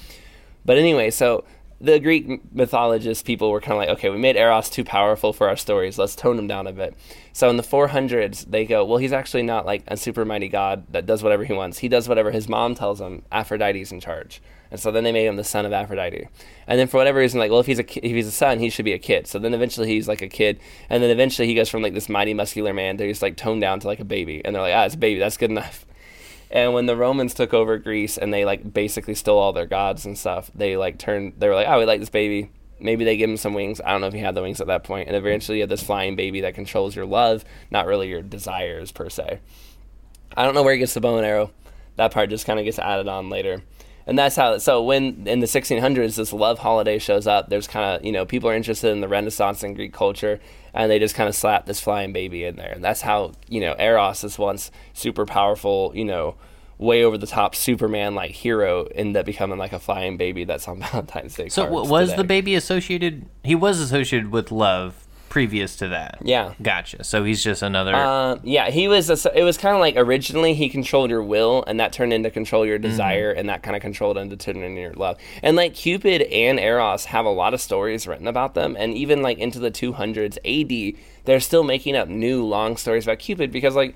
But 0.66 0.78
anyway, 0.78 1.10
so 1.12 1.44
the 1.80 2.00
Greek 2.00 2.42
mythologists 2.54 3.24
people 3.24 3.52
were 3.52 3.62
kind 3.62 3.74
of 3.74 3.78
like, 3.78 3.90
okay, 3.90 4.10
we 4.10 4.18
made 4.18 4.36
Eros 4.36 4.70
too 4.70 4.84
powerful 4.84 5.32
for 5.32 5.48
our 5.48 5.56
stories. 5.56 5.98
Let's 5.98 6.16
tone 6.16 6.40
him 6.40 6.48
down 6.48 6.66
a 6.66 6.74
bit. 6.74 6.96
So 7.34 7.50
in 7.50 7.58
the 7.58 7.64
400s, 7.64 8.50
they 8.50 8.66
go, 8.66 8.84
well, 8.84 8.98
he's 8.98 9.14
actually 9.14 9.44
not 9.44 9.66
like 9.66 9.84
a 9.88 9.96
super 9.96 10.26
mighty 10.26 10.48
god 10.48 10.86
that 10.92 11.06
does 11.06 11.22
whatever 11.22 11.44
he 11.44 11.54
wants. 11.54 11.78
He 11.80 11.88
does 11.88 12.10
whatever 12.10 12.32
his 12.32 12.50
mom 12.50 12.74
tells 12.74 13.00
him. 13.00 13.24
Aphrodite's 13.32 13.92
in 13.92 14.00
charge. 14.00 14.42
And 14.70 14.80
so 14.80 14.92
then 14.92 15.04
they 15.04 15.12
made 15.12 15.28
him 15.28 15.38
the 15.38 15.44
son 15.44 15.66
of 15.66 15.72
Aphrodite. 15.72 16.28
And 16.66 16.80
then 16.80 16.88
for 16.88 16.98
whatever 16.98 17.20
reason, 17.20 17.40
like, 17.40 17.52
well, 17.52 17.60
if 17.60 17.68
he's 17.68 17.80
a 17.80 17.84
ki- 17.84 18.02
if 18.04 18.12
he's 18.12 18.28
a 18.28 18.32
son, 18.32 18.60
he 18.60 18.70
should 18.70 18.86
be 18.86 18.94
a 18.94 19.00
kid. 19.00 19.28
So 19.28 19.40
then 19.40 19.54
eventually 19.54 19.88
he's 19.88 20.08
like 20.08 20.22
a 20.22 20.28
kid, 20.28 20.60
and 20.90 21.02
then 21.02 21.10
eventually 21.10 21.48
he 21.48 21.56
goes 21.56 21.70
from 21.70 21.82
like 21.82 21.94
this 21.94 22.10
mighty 22.10 22.34
muscular 22.34 22.74
man 22.74 22.98
to 22.98 23.08
just 23.08 23.22
like 23.22 23.38
toned 23.38 23.62
down 23.62 23.80
to 23.80 23.88
like 23.88 24.00
a 24.00 24.06
baby. 24.06 24.42
And 24.44 24.54
they're 24.56 24.62
like, 24.62 24.76
ah, 24.76 24.84
it's 24.84 24.96
a 24.96 24.98
baby. 24.98 25.20
That's 25.20 25.38
good 25.38 25.52
enough. 25.52 25.86
And 26.50 26.74
when 26.74 26.86
the 26.86 26.96
Romans 26.96 27.34
took 27.34 27.54
over 27.54 27.78
Greece 27.78 28.18
and 28.18 28.34
they 28.34 28.46
like 28.46 28.74
basically 28.74 29.16
stole 29.16 29.40
all 29.40 29.54
their 29.54 29.66
gods 29.66 30.06
and 30.06 30.18
stuff, 30.18 30.50
they 30.56 30.78
like 30.78 30.98
turned. 30.98 31.34
They 31.38 31.48
were 31.48 31.56
like, 31.56 31.68
"Oh, 31.68 31.80
we 31.80 31.86
like 31.86 32.00
this 32.00 32.10
baby. 32.10 32.52
Maybe 32.80 33.04
they 33.04 33.18
give 33.18 33.30
him 33.30 33.38
some 33.38 33.54
wings. 33.54 33.82
I 33.84 33.92
don't 33.92 34.02
know 34.02 34.08
if 34.08 34.14
he 34.14 34.20
had 34.20 34.36
the 34.36 34.42
wings 34.42 34.62
at 34.62 34.68
that 34.68 34.84
point. 34.84 35.08
And 35.08 35.18
eventually, 35.18 35.58
you 35.58 35.64
have 35.64 35.70
this 35.70 35.84
flying 35.84 36.16
baby 36.16 36.42
that 36.42 36.56
controls 36.56 36.96
your 36.96 37.06
love, 37.06 37.44
not 37.72 37.88
really 37.88 38.08
your 38.08 38.22
desires 38.22 38.92
per 38.92 39.10
se. 39.10 39.40
I 40.36 40.44
don't 40.44 40.54
know 40.54 40.64
where 40.64 40.74
he 40.74 40.80
gets 40.80 40.94
the 40.94 41.02
bow 41.02 41.18
and 41.18 41.26
arrow. 41.26 41.52
That 41.96 42.12
part 42.12 42.30
just 42.30 42.46
kind 42.46 42.60
of 42.60 42.66
gets 42.66 42.78
added 42.78 43.08
on 43.08 43.30
later. 43.30 43.64
And 44.08 44.18
that's 44.18 44.38
how. 44.38 44.58
So 44.58 44.82
when 44.82 45.28
in 45.28 45.42
the 45.42 45.46
1600s 45.46 46.16
this 46.16 46.32
love 46.32 46.60
holiday 46.60 46.98
shows 46.98 47.28
up, 47.28 47.50
there's 47.50 47.68
kind 47.68 47.98
of 48.00 48.06
you 48.06 48.14
know 48.14 48.26
people 48.26 48.50
are 48.50 48.56
interested 48.56 48.92
in 48.92 49.02
the 49.02 49.08
Renaissance 49.08 49.64
and 49.64 49.76
Greek 49.76 49.94
culture, 49.94 50.40
and 50.74 50.90
they 50.90 50.98
just 50.98 51.14
kind 51.14 51.28
of 51.28 51.36
slap 51.36 51.66
this 51.66 51.82
flying 51.82 52.14
baby 52.14 52.46
in 52.46 52.56
there. 52.56 52.72
And 52.72 52.84
that's 52.84 53.02
how 53.02 53.34
you 53.50 53.60
know 53.60 53.76
Eros, 53.78 54.22
this 54.22 54.40
once 54.40 54.72
super 54.94 55.26
powerful, 55.26 55.92
you 55.94 56.06
know, 56.06 56.36
way 56.78 57.04
over 57.04 57.18
the 57.18 57.28
top 57.28 57.54
Superman 57.54 58.16
like 58.16 58.32
hero, 58.32 58.86
ended 58.96 59.18
up 59.18 59.26
becoming 59.26 59.58
like 59.58 59.74
a 59.74 59.80
flying 59.80 60.16
baby 60.16 60.46
that's 60.46 60.70
on 60.70 60.80
Valentine's 60.92 61.36
Day. 61.36 61.50
So 61.50 61.70
was 61.70 62.10
today. 62.10 62.22
the 62.22 62.28
baby 62.28 62.56
associated? 62.56 63.26
He 63.44 63.56
was 63.56 63.80
associated 63.80 64.32
with 64.32 64.52
love 64.52 65.07
previous 65.38 65.76
to 65.76 65.90
that. 65.90 66.18
Yeah. 66.24 66.56
Gotcha. 66.64 67.04
So 67.04 67.24
he's 67.24 67.44
just 67.44 67.62
another. 67.62 67.94
Uh, 67.94 68.40
yeah, 68.44 68.72
he 68.72 68.88
was. 68.88 69.12
A, 69.12 69.40
it 69.40 69.44
was 69.44 69.56
kind 69.56 69.76
of 69.76 69.80
like 69.80 69.96
originally 69.96 70.56
he 70.56 70.68
controlled 70.68 71.12
your 71.12 71.22
will, 71.22 71.64
and 71.68 71.80
that 71.80 71.94
turned 71.94 72.12
into 72.12 72.32
control 72.32 72.66
your 72.66 72.80
desire, 72.80 73.32
and 73.32 73.48
that 73.48 73.62
kind 73.62 73.76
of 73.76 73.84
controlled 73.84 74.18
into 74.18 74.36
turning 74.36 74.76
your 74.76 74.94
love. 74.94 75.18
And 75.44 75.56
like 75.56 75.76
Cupid 75.76 76.24
and 76.24 76.60
Eros 76.60 77.06
have 77.06 77.26
a 77.26 77.30
lot 77.30 77.54
of 77.54 77.62
stories 77.62 78.08
written 78.08 78.28
about 78.28 78.56
them, 78.56 78.76
and 78.80 78.96
even 78.96 79.22
like 79.22 79.38
into 79.38 79.60
the 79.60 79.70
200s 79.70 80.40
AD, 80.44 81.00
they're 81.26 81.40
still 81.40 81.64
making 81.64 81.96
up 81.96 82.08
new 82.08 82.44
long 82.44 82.76
stories 82.76 83.06
about 83.06 83.20
Cupid 83.20 83.52
because 83.52 83.76
like 83.76 83.94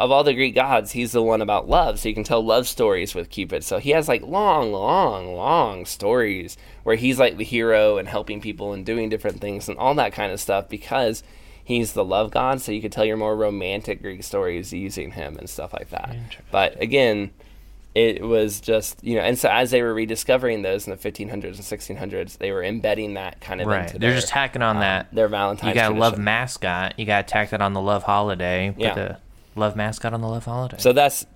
of 0.00 0.10
all 0.10 0.24
the 0.24 0.32
Greek 0.32 0.54
gods, 0.54 0.92
he's 0.92 1.12
the 1.12 1.22
one 1.22 1.42
about 1.42 1.68
love, 1.68 2.00
so 2.00 2.08
you 2.08 2.14
can 2.14 2.24
tell 2.24 2.42
love 2.42 2.66
stories 2.66 3.14
with 3.14 3.28
Cupid. 3.28 3.62
So 3.62 3.76
he 3.78 3.90
has 3.90 4.08
like 4.08 4.22
long, 4.22 4.72
long, 4.72 5.36
long 5.36 5.84
stories 5.84 6.56
where 6.84 6.96
he's 6.96 7.18
like 7.18 7.36
the 7.36 7.44
hero 7.44 7.98
and 7.98 8.08
helping 8.08 8.40
people 8.40 8.72
and 8.72 8.84
doing 8.86 9.10
different 9.10 9.42
things 9.42 9.68
and 9.68 9.76
all 9.76 9.94
that 9.96 10.14
kind 10.14 10.32
of 10.32 10.40
stuff 10.40 10.70
because 10.70 11.22
he's 11.62 11.92
the 11.92 12.02
love 12.02 12.30
god. 12.30 12.62
So 12.62 12.72
you 12.72 12.80
could 12.80 12.92
tell 12.92 13.04
your 13.04 13.18
more 13.18 13.36
romantic 13.36 14.00
Greek 14.00 14.24
stories 14.24 14.72
using 14.72 15.10
him 15.10 15.36
and 15.36 15.50
stuff 15.50 15.74
like 15.74 15.90
that. 15.90 16.16
But 16.50 16.80
again, 16.80 17.30
it 17.94 18.22
was 18.22 18.58
just 18.58 19.04
you 19.04 19.16
know, 19.16 19.20
and 19.20 19.38
so 19.38 19.50
as 19.50 19.70
they 19.70 19.82
were 19.82 19.92
rediscovering 19.92 20.62
those 20.62 20.86
in 20.86 20.96
the 20.96 20.96
1500s 20.96 21.28
and 21.28 21.42
1600s, 21.56 22.38
they 22.38 22.52
were 22.52 22.64
embedding 22.64 23.14
that 23.14 23.42
kind 23.42 23.60
of 23.60 23.66
right. 23.66 23.82
into 23.82 23.98
They're 23.98 24.12
their, 24.12 24.18
just 24.18 24.32
tacking 24.32 24.62
on 24.62 24.78
uh, 24.78 24.80
that. 24.80 25.14
their 25.14 25.28
Valentine's. 25.28 25.74
You 25.74 25.74
got 25.74 25.92
a 25.92 25.94
love 25.94 26.16
mascot. 26.16 26.98
You 26.98 27.04
got 27.04 27.26
to 27.26 27.30
tack 27.30 27.50
that 27.50 27.60
on 27.60 27.74
the 27.74 27.82
love 27.82 28.04
holiday. 28.04 28.74
Yeah. 28.78 28.94
the 28.94 29.18
love 29.56 29.76
mascot 29.76 30.14
on 30.14 30.20
the 30.20 30.28
love 30.28 30.44
holiday. 30.44 30.76
So 30.78 30.92
that's, 30.92 31.26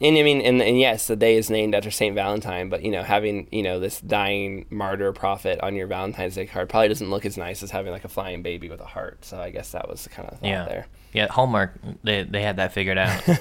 and 0.00 0.16
I 0.16 0.22
mean, 0.22 0.40
and, 0.40 0.62
and 0.62 0.78
yes, 0.78 1.06
the 1.06 1.16
day 1.16 1.36
is 1.36 1.50
named 1.50 1.74
after 1.74 1.90
Saint 1.90 2.14
Valentine, 2.14 2.68
but 2.68 2.82
you 2.82 2.90
know, 2.90 3.02
having 3.02 3.48
you 3.50 3.62
know 3.62 3.78
this 3.78 4.00
dying 4.00 4.66
martyr 4.70 5.12
prophet 5.12 5.60
on 5.60 5.74
your 5.74 5.86
Valentine's 5.86 6.34
Day 6.34 6.46
card 6.46 6.68
probably 6.68 6.88
doesn't 6.88 7.10
look 7.10 7.26
as 7.26 7.36
nice 7.36 7.62
as 7.62 7.70
having 7.70 7.92
like 7.92 8.04
a 8.04 8.08
flying 8.08 8.42
baby 8.42 8.68
with 8.68 8.80
a 8.80 8.86
heart. 8.86 9.24
So 9.24 9.40
I 9.40 9.50
guess 9.50 9.72
that 9.72 9.88
was 9.88 10.04
the 10.04 10.08
kind 10.08 10.28
of 10.28 10.38
thought 10.38 10.48
yeah. 10.48 10.64
there. 10.64 10.86
Yeah. 11.12 11.28
Hallmark. 11.28 11.74
They 12.02 12.22
they 12.22 12.42
had 12.42 12.56
that 12.56 12.72
figured 12.72 12.98
out. 12.98 13.22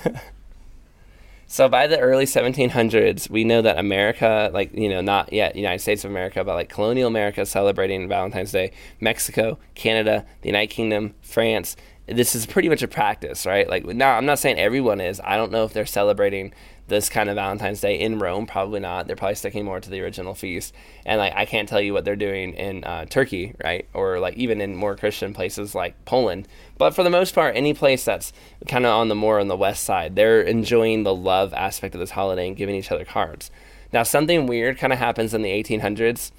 So 1.51 1.67
by 1.67 1.87
the 1.87 1.97
early 1.97 2.25
1700s, 2.25 3.27
we 3.27 3.43
know 3.43 3.63
that 3.63 3.79
America, 3.79 4.51
like 4.53 4.71
you 4.71 4.87
know, 4.87 5.01
not 5.01 5.33
yet 5.33 5.55
United 5.55 5.79
States 5.79 6.05
of 6.05 6.11
America, 6.11 6.43
but 6.43 6.53
like 6.53 6.69
colonial 6.69 7.07
America, 7.07 7.43
celebrating 7.43 8.07
Valentine's 8.07 8.51
Day. 8.51 8.71
Mexico, 8.99 9.57
Canada, 9.73 10.27
the 10.41 10.49
United 10.49 10.67
Kingdom, 10.67 11.15
France. 11.23 11.75
This 12.11 12.35
is 12.35 12.45
pretty 12.45 12.69
much 12.69 12.81
a 12.81 12.87
practice, 12.87 13.45
right? 13.45 13.69
Like 13.69 13.85
now, 13.85 14.15
I'm 14.15 14.25
not 14.25 14.39
saying 14.39 14.57
everyone 14.57 14.99
is. 15.01 15.21
I 15.23 15.37
don't 15.37 15.51
know 15.51 15.63
if 15.63 15.73
they're 15.73 15.85
celebrating 15.85 16.53
this 16.87 17.07
kind 17.07 17.29
of 17.29 17.35
Valentine's 17.35 17.81
Day 17.81 17.99
in 17.99 18.19
Rome. 18.19 18.45
Probably 18.45 18.79
not. 18.79 19.07
They're 19.07 19.15
probably 19.15 19.35
sticking 19.35 19.63
more 19.63 19.79
to 19.79 19.89
the 19.89 20.01
original 20.01 20.33
feast. 20.33 20.73
And 21.05 21.19
like 21.19 21.33
I 21.35 21.45
can't 21.45 21.69
tell 21.69 21.79
you 21.79 21.93
what 21.93 22.05
they're 22.05 22.15
doing 22.15 22.53
in 22.55 22.83
uh, 22.83 23.05
Turkey, 23.05 23.53
right? 23.63 23.87
Or 23.93 24.19
like 24.19 24.35
even 24.35 24.59
in 24.59 24.75
more 24.75 24.95
Christian 24.95 25.33
places 25.33 25.75
like 25.75 26.03
Poland. 26.05 26.47
But 26.77 26.95
for 26.95 27.03
the 27.03 27.09
most 27.09 27.33
part, 27.35 27.55
any 27.55 27.73
place 27.73 28.03
that's 28.03 28.33
kind 28.67 28.85
of 28.85 28.91
on 28.91 29.07
the 29.07 29.15
more 29.15 29.39
on 29.39 29.47
the 29.47 29.57
west 29.57 29.83
side, 29.83 30.15
they're 30.15 30.41
enjoying 30.41 31.03
the 31.03 31.15
love 31.15 31.53
aspect 31.53 31.93
of 31.95 31.99
this 31.99 32.11
holiday 32.11 32.47
and 32.47 32.57
giving 32.57 32.75
each 32.75 32.91
other 32.91 33.05
cards. 33.05 33.51
Now, 33.91 34.03
something 34.03 34.45
weird 34.45 34.77
kind 34.77 34.93
of 34.93 34.99
happens 34.99 35.33
in 35.33 35.41
the 35.41 35.49
1800s. 35.51 36.31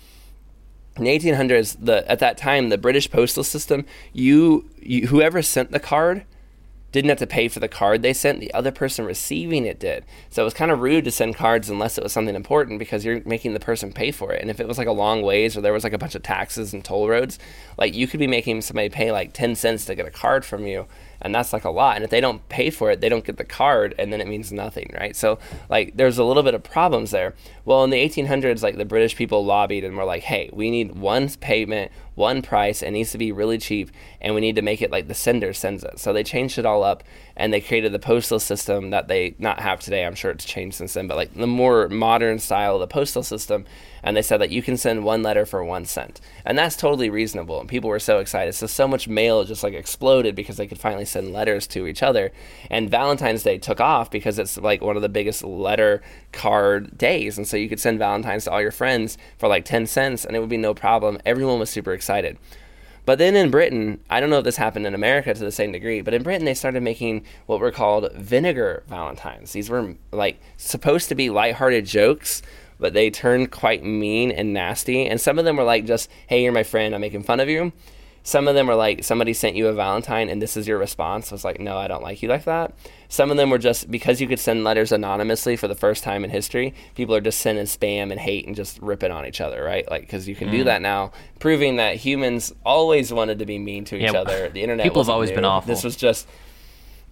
In 1.01 1.07
the 1.07 1.19
1800s, 1.19 1.79
the 1.81 2.09
at 2.11 2.19
that 2.19 2.37
time, 2.37 2.69
the 2.69 2.77
British 2.77 3.11
postal 3.11 3.43
system, 3.43 3.87
you, 4.13 4.69
you 4.83 5.07
whoever 5.07 5.41
sent 5.41 5.71
the 5.71 5.81
card 5.81 6.27
didn't 6.93 7.09
have 7.09 7.19
to 7.21 7.27
pay 7.27 7.49
for 7.49 7.59
the 7.59 7.69
card 7.69 8.03
they 8.03 8.13
sent. 8.13 8.39
The 8.39 8.53
other 8.53 8.71
person 8.71 9.07
receiving 9.07 9.65
it 9.65 9.81
did. 9.81 10.05
So 10.29 10.43
it 10.43 10.45
was 10.45 10.53
kind 10.53 10.71
of 10.71 10.81
rude 10.81 11.07
to 11.07 11.11
send 11.11 11.37
cards 11.37 11.71
unless 11.71 11.97
it 11.97 12.05
was 12.05 12.13
something 12.13 12.35
important 12.35 12.79
because 12.79 13.03
you're 13.03 13.23
making 13.25 13.55
the 13.55 13.61
person 13.61 13.95
pay 13.95 14.11
for 14.11 14.35
it. 14.35 14.43
And 14.43 14.51
if 14.51 14.61
it 14.61 14.69
was 14.69 14.77
like 14.77 14.89
a 14.89 14.93
long 14.93 15.23
ways 15.23 15.57
or 15.57 15.63
there 15.63 15.73
was 15.73 15.85
like 15.85 15.95
a 15.95 15.99
bunch 15.99 16.15
of 16.15 16.23
taxes 16.23 16.75
and 16.75 16.85
toll 16.85 17.09
roads, 17.09 17.39
like 17.79 17.95
you 17.95 18.07
could 18.07 18.21
be 18.21 18.27
making 18.27 18.61
somebody 18.61 18.91
pay 18.91 19.11
like 19.11 19.33
10 19.33 19.55
cents 19.55 19.87
to 19.87 19.95
get 19.95 20.07
a 20.07 20.11
card 20.11 20.45
from 20.45 20.67
you. 20.67 20.87
And 21.21 21.35
that's 21.35 21.53
like 21.53 21.65
a 21.65 21.71
lot. 21.71 21.97
And 21.97 22.05
if 22.05 22.11
they 22.11 22.21
don't 22.21 22.47
pay 22.49 22.71
for 22.71 22.91
it, 22.91 23.01
they 23.01 23.09
don't 23.09 23.25
get 23.25 23.37
the 23.37 23.45
card 23.45 23.95
and 23.99 24.13
then 24.13 24.21
it 24.21 24.29
means 24.29 24.53
nothing, 24.53 24.95
right? 24.99 25.15
So 25.15 25.39
like 25.69 25.97
there's 25.97 26.19
a 26.19 26.25
little 26.25 26.43
bit 26.43 26.55
of 26.55 26.63
problems 26.63 27.11
there. 27.11 27.35
Well, 27.65 27.85
in 27.85 27.91
the 27.91 27.99
1800s, 28.09 28.63
like 28.63 28.77
the 28.77 28.85
British 28.85 29.17
people 29.17 29.45
lobbied 29.45 29.85
and 29.85 29.97
were 29.97 30.05
like, 30.05 30.23
hey, 30.23 30.51
we 30.53 30.71
need 30.71 30.97
one 30.97 31.29
payment, 31.29 31.93
one 32.21 32.43
price. 32.43 32.83
It 32.83 32.93
needs 32.93 33.11
to 33.13 33.19
be 33.19 33.33
really 33.33 33.59
cheap, 33.59 33.91
and 34.21 34.35
we 34.35 34.41
need 34.41 34.57
to 34.57 34.63
make 34.63 34.83
it 34.83 34.93
like 34.93 35.09
the 35.09 35.15
sender 35.15 35.53
sends 35.53 35.83
it. 35.83 35.99
So 35.99 36.13
they 36.13 36.23
changed 36.23 36.59
it 36.59 36.67
all 36.67 36.85
up, 36.85 37.03
and 37.35 37.53
they 37.53 37.61
created 37.61 37.93
the 37.93 37.99
postal 37.99 38.39
system 38.39 38.91
that 38.91 39.09
they 39.09 39.35
not 39.39 39.61
have 39.61 39.81
today. 39.81 40.05
I'm 40.05 40.15
sure 40.15 40.31
it's 40.31 40.45
changed 40.45 40.77
since 40.77 40.95
then, 40.95 41.09
but 41.09 41.17
like 41.17 41.35
the 41.35 41.47
more 41.47 41.89
modern 41.89 42.39
style 42.39 42.75
of 42.75 42.81
the 42.81 42.87
postal 42.87 43.23
system. 43.23 43.65
And 44.03 44.17
they 44.17 44.23
said 44.23 44.41
that 44.41 44.51
you 44.51 44.63
can 44.63 44.79
send 44.79 45.05
one 45.05 45.23
letter 45.23 45.45
for 45.45 45.63
one 45.63 45.85
cent, 45.85 46.23
and 46.47 46.57
that's 46.57 46.77
totally 46.77 47.11
reasonable. 47.11 47.61
And 47.61 47.69
people 47.69 47.91
were 47.91 47.99
so 47.99 48.19
excited. 48.19 48.55
So 48.55 48.67
so 48.67 48.89
much 48.89 49.09
mail 49.09 49.45
just 49.45 49.63
like 49.63 49.75
exploded 49.75 50.35
because 50.35 50.57
they 50.57 50.67
could 50.67 50.81
finally 50.81 51.05
send 51.05 51.35
letters 51.35 51.67
to 51.69 51.87
each 51.87 52.03
other. 52.03 52.33
And 52.71 52.91
Valentine's 52.91 53.43
Day 53.43 53.59
took 53.59 53.81
off 53.81 54.11
because 54.11 54.39
it's 54.39 54.57
like 54.57 54.81
one 54.81 54.97
of 54.97 55.03
the 55.03 55.11
biggest 55.11 55.45
letter 55.45 56.03
card 56.33 56.97
days, 56.97 57.37
and 57.37 57.47
so 57.47 57.57
you 57.57 57.69
could 57.69 57.81
send 57.81 57.99
Valentine's 57.99 58.45
to 58.45 58.51
all 58.51 58.63
your 58.63 58.71
friends 58.71 59.19
for 59.39 59.49
like 59.49 59.65
10 59.65 59.87
cents 59.87 60.25
and 60.25 60.37
it 60.37 60.41
would 60.41 60.49
be 60.49 60.57
no 60.57 60.75
problem. 60.75 61.19
Everyone 61.25 61.59
was 61.59 61.71
super 61.71 61.93
excited. 61.93 62.39
But 63.07 63.19
then 63.19 63.35
in 63.35 63.51
Britain, 63.51 64.01
I 64.09 64.21
don't 64.21 64.31
know 64.31 64.39
if 64.39 64.45
this 64.45 64.57
happened 64.57 64.87
in 64.87 64.95
America 64.95 65.33
to 65.33 65.41
the 65.41 65.51
same 65.51 65.73
degree, 65.73 66.01
but 66.01 66.15
in 66.15 66.23
Britain 66.23 66.45
they 66.45 66.55
started 66.55 66.83
making 66.83 67.25
what 67.47 67.61
were 67.61 67.73
called 67.73 68.13
vinegar 68.15 68.85
Valentines. 68.89 69.53
These 69.53 69.71
were 69.71 69.95
like 70.13 70.41
supposed 70.57 71.09
to 71.09 71.15
be 71.15 71.31
lighthearted 71.31 71.87
jokes, 71.87 72.43
but 72.79 72.93
they 72.93 73.11
turned 73.11 73.51
quite 73.51 73.83
mean 73.83 74.31
and 74.31 74.53
nasty. 74.53 75.07
And 75.07 75.21
some 75.21 75.39
of 75.39 75.45
them 75.45 75.57
were 75.57 75.65
like 75.65 75.87
just, 75.87 76.11
"Hey, 76.27 76.43
you're 76.43 76.53
my 76.53 76.63
friend. 76.63 76.95
I'm 76.95 77.01
making 77.01 77.23
fun 77.25 77.41
of 77.41 77.49
you." 77.49 77.73
Some 78.23 78.49
of 78.49 78.55
them 78.55 78.67
were 78.67 78.75
like 78.75 79.03
somebody 79.05 79.33
sent 79.33 79.57
you 79.57 79.69
a 79.69 79.73
Valentine 79.73 80.29
and 80.29 80.41
this 80.43 80.57
is 80.57 80.69
your 80.69 80.79
response 80.79 81.33
was 81.33 81.45
like, 81.45 81.59
no, 81.59 81.77
I 81.77 81.89
don't 81.89 82.03
like 82.03 82.23
you 82.23 82.29
like 82.29 82.45
that. 82.45 82.75
Some 83.09 83.31
of 83.31 83.37
them 83.37 83.51
were 83.51 83.59
just 83.59 83.91
because 83.91 84.21
you 84.21 84.29
could 84.29 84.39
send 84.39 84.63
letters 84.63 84.93
anonymously 84.93 85.57
for 85.57 85.69
the 85.69 85.75
first 85.75 86.05
time 86.05 86.23
in 86.23 86.31
history, 86.31 86.75
people 86.95 87.15
are 87.15 87.21
just 87.21 87.41
sending 87.41 87.65
spam 87.65 88.11
and 88.11 88.21
hate 88.21 88.47
and 88.47 88.55
just 88.55 88.79
ripping 88.81 89.11
on 89.11 89.27
each 89.27 89.41
other, 89.41 89.65
right? 89.65 89.91
Like, 89.91 90.03
because 90.03 90.29
you 90.29 90.37
can 90.37 90.51
do 90.51 90.63
mm. 90.63 90.67
that 90.67 90.83
now, 90.83 91.13
proving 91.39 91.77
that 91.77 91.97
humans 91.97 92.53
always 92.65 93.13
wanted 93.13 93.39
to 93.41 93.47
be 93.47 93.59
mean 93.59 93.85
to 93.87 93.97
each 93.97 94.13
Yeah, 94.13 94.21
other. 94.21 94.49
The 94.49 94.63
internet 94.63 94.85
people 94.85 95.03
have 95.03 95.11
always 95.11 95.31
been 95.31 95.43
new. 95.43 95.49
awful. 95.49 95.69
This 95.69 95.83
was 95.83 95.97
just 95.97 96.29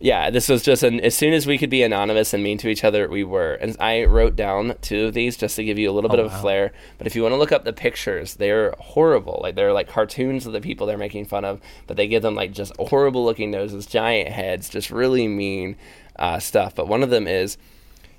yeah, 0.01 0.31
this 0.31 0.49
was 0.49 0.63
just 0.63 0.85
an 0.85 1.01
as 1.01 1.17
soon 1.17 1.33
as 1.33 1.47
we 1.47 1.59
could 1.59 1.71
be 1.71 1.83
anonymous 1.83 2.33
and 2.33 2.43
mean 2.43 2.57
to 2.59 2.69
each 2.69 2.85
other, 2.85 3.09
we 3.09 3.25
were. 3.25 3.55
And 3.55 3.77
I 3.81 4.05
wrote 4.05 4.37
down 4.37 4.77
two 4.81 5.07
of 5.07 5.15
these 5.15 5.37
just 5.37 5.57
to 5.57 5.65
give 5.65 5.77
you 5.79 5.91
a 5.91 5.93
little 5.93 6.11
bit 6.11 6.21
of 6.21 6.27
a 6.27 6.39
flair. 6.39 6.73
But 6.99 7.09
if 7.09 7.17
you 7.17 7.23
want 7.23 7.33
to 7.33 7.37
look 7.37 7.51
up 7.51 7.65
the 7.65 7.73
pictures, 7.73 8.35
they're 8.35 8.75
horrible. 8.79 9.41
Like 9.43 9.57
they're 9.57 9.73
like 9.73 9.89
cartoons 9.89 10.47
of 10.47 10.53
the 10.53 10.61
people 10.61 10.87
they're 10.87 10.97
making 10.97 11.27
fun 11.27 11.45
of, 11.45 11.61
but 11.89 11.97
they 11.97 12.07
give 12.07 12.23
them 12.23 12.37
like 12.37 12.53
just 12.53 12.73
horrible 12.79 13.25
looking 13.25 13.51
noses, 13.51 13.87
giant 13.87 14.29
heads, 14.29 14.69
just 14.69 14.91
really 14.93 15.27
mean 15.27 15.77
uh, 16.17 16.39
stuff. 16.39 16.77
But 16.77 16.87
one 16.89 17.03
of 17.03 17.11
them 17.11 17.27
is. 17.27 17.59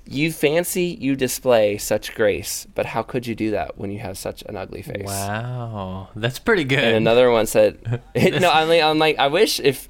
You 0.06 0.32
fancy 0.32 0.96
you 0.98 1.14
display 1.14 1.78
such 1.78 2.14
grace, 2.14 2.66
but 2.74 2.86
how 2.86 3.02
could 3.02 3.28
you 3.28 3.34
do 3.36 3.52
that 3.52 3.78
when 3.78 3.92
you 3.92 4.00
have 4.00 4.18
such 4.18 4.42
an 4.46 4.56
ugly 4.56 4.82
face? 4.82 5.06
wow, 5.06 6.08
that's 6.16 6.38
pretty 6.40 6.64
good. 6.64 6.82
And 6.82 6.96
another 6.96 7.30
one 7.30 7.46
said, 7.46 8.02
"No, 8.16 8.50
I'm 8.50 8.68
like, 8.68 8.82
I'm 8.82 8.98
like, 8.98 9.18
I 9.18 9.28
wish 9.28 9.60
if 9.60 9.88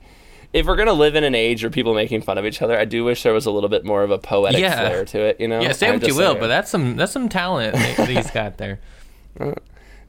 if 0.53 0.67
we're 0.67 0.77
gonna 0.77 0.93
live 0.93 1.15
in 1.15 1.25
an 1.25 1.35
age 1.35 1.63
where 1.63 1.71
people 1.71 1.95
making 1.95 2.23
fun 2.23 2.39
of 2.39 2.45
each 2.47 2.61
other, 2.63 2.79
I 2.79 2.85
do 2.85 3.05
wish 3.05 3.23
there 3.23 3.33
was 3.33 3.47
a 3.47 3.51
little 3.51 3.69
bit 3.69 3.85
more 3.85 4.03
of 4.03 4.11
a 4.11 4.19
poetic 4.19 4.61
Yeah. 4.61 4.75
flair 4.89 5.05
to 5.05 5.19
it. 5.21 5.41
You 5.41 5.49
know? 5.49 5.61
yeah, 5.61 5.73
say 5.73 5.91
what 5.93 6.07
you 6.07 6.15
will, 6.17 6.35
but 6.35 6.49
that's 6.49 6.71
some 6.71 6.97
that's 6.97 7.13
some 7.13 7.29
talent 7.29 7.75
that 7.75 8.09
he's 8.09 8.31
got 8.31 8.59
there. 8.59 8.81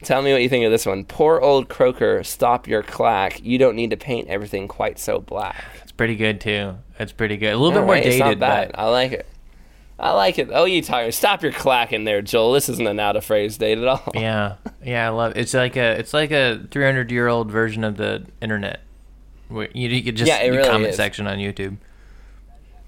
Tell 0.02 0.20
me 0.20 0.32
what 0.32 0.42
you 0.42 0.48
think 0.48 0.64
of 0.64 0.72
this 0.72 0.84
one. 0.84 1.04
Poor 1.04 1.40
old 1.40 1.68
croaker, 1.68 2.24
stop 2.24 2.66
your 2.66 2.82
clack. 2.82 3.40
You 3.44 3.56
don't 3.56 3.76
need 3.76 3.90
to 3.90 3.96
paint 3.96 4.26
everything 4.28 4.66
quite 4.66 4.98
so 4.98 5.20
black. 5.20 5.64
It's 5.82 5.92
pretty 5.92 6.16
good 6.16 6.40
too. 6.40 6.74
It's 6.98 7.12
pretty 7.12 7.36
good. 7.36 7.52
A 7.52 7.56
little 7.56 7.70
bit 7.70 7.80
All 7.80 7.86
more 7.86 7.94
dated, 7.94 8.12
it's 8.14 8.18
not 8.18 8.38
bad. 8.40 8.72
but 8.72 8.78
I 8.80 8.88
like 8.88 9.12
it. 9.12 9.26
I 10.00 10.10
like 10.10 10.38
it. 10.40 10.48
Oh, 10.50 10.64
you 10.64 10.82
tired? 10.82 11.14
Stop 11.14 11.44
your 11.44 11.52
clacking 11.52 12.02
there, 12.02 12.20
Joel. 12.20 12.52
This 12.54 12.68
isn't 12.68 12.84
an 12.88 12.98
out 12.98 13.14
of 13.14 13.24
phrase 13.24 13.56
date 13.56 13.78
at 13.78 13.86
all. 13.86 14.02
yeah, 14.14 14.56
yeah, 14.84 15.06
I 15.06 15.10
love. 15.10 15.34
It's 15.36 15.54
like 15.54 15.76
a 15.76 15.92
it's 16.00 16.12
like 16.12 16.32
a 16.32 16.60
300 16.72 17.12
year 17.12 17.28
old 17.28 17.52
version 17.52 17.84
of 17.84 17.96
the 17.96 18.26
internet. 18.40 18.80
You, 19.52 19.88
you 19.88 20.02
could 20.02 20.16
just 20.16 20.28
Yeah, 20.28 20.38
it 20.38 20.50
the 20.50 20.56
really 20.56 20.68
comment 20.68 20.90
is. 20.90 20.96
section 20.96 21.26
on 21.26 21.38
YouTube. 21.38 21.76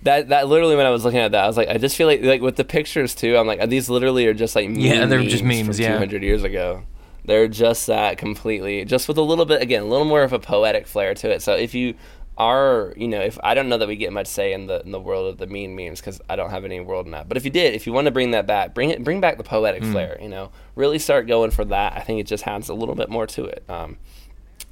that 0.03 0.29
that 0.29 0.49
literally 0.49 0.77
when 0.77 0.87
I 0.87 0.91
was 0.91 1.05
looking 1.05 1.21
at 1.21 1.33
that, 1.33 1.45
I 1.45 1.47
was 1.47 1.57
like, 1.57 1.69
I 1.69 1.79
just 1.79 1.97
feel 1.97 2.07
like 2.07 2.23
like 2.23 2.41
with 2.41 2.57
the 2.57 2.65
pictures 2.65 3.15
too. 3.15 3.37
I'm 3.37 3.47
like, 3.47 3.69
these 3.69 3.89
literally 3.89 4.27
are 4.27 4.35
just 4.35 4.55
like 4.55 4.69
yeah, 4.73 5.07
they're 5.07 5.23
just 5.23 5.45
memes. 5.45 5.79
Yeah, 5.79 5.93
200 5.93 6.23
years 6.23 6.43
ago. 6.43 6.85
They're 7.27 7.49
just 7.49 7.87
that 7.87 8.19
completely, 8.19 8.85
just 8.85 9.09
with 9.09 9.17
a 9.17 9.23
little 9.23 9.47
bit 9.47 9.63
again, 9.63 9.83
a 9.83 9.87
little 9.87 10.05
more 10.05 10.23
of 10.23 10.35
a 10.35 10.39
poetic 10.39 10.87
flair 10.87 11.15
to 11.15 11.31
it. 11.31 11.41
So 11.41 11.55
if 11.55 11.75
you 11.75 11.95
are, 12.37 12.93
you 12.97 13.09
know, 13.09 13.21
if 13.21 13.39
I 13.43 13.55
don't 13.55 13.69
know 13.69 13.79
that 13.79 13.89
we 13.89 13.97
get 13.97 14.13
much 14.13 14.27
say 14.27 14.53
in 14.53 14.67
the 14.67 14.83
in 14.83 14.91
the 14.91 15.01
world 15.01 15.29
of 15.29 15.39
the 15.39 15.47
mean 15.47 15.75
memes 15.77 16.01
because 16.01 16.21
I 16.29 16.37
don't 16.37 16.51
have 16.51 16.65
any 16.65 16.81
world 16.81 17.07
in 17.07 17.13
that. 17.13 17.29
But 17.29 17.37
if 17.37 17.45
you 17.45 17.51
did, 17.51 17.75
if 17.75 17.87
you 17.87 17.93
want 17.93 18.07
to 18.07 18.11
bring 18.11 18.33
that 18.33 18.47
back, 18.47 18.75
bring 18.75 18.91
it, 18.91 19.03
bring 19.05 19.21
back 19.21 19.39
the 19.39 19.45
poetic 19.45 19.83
mm. 19.83 19.93
flair. 19.93 20.19
You 20.21 20.29
know, 20.29 20.51
really 20.75 20.99
start 20.99 21.27
going 21.27 21.51
for 21.51 21.65
that. 21.67 21.95
I 21.97 22.01
think 22.01 22.21
it 22.21 22.27
just 22.27 22.47
adds 22.47 22.69
a 22.69 22.75
little 22.75 22.95
bit 22.95 23.09
more 23.09 23.27
to 23.29 23.45
it. 23.45 23.65
Um, 23.69 23.97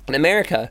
in 0.08 0.14
America, 0.14 0.70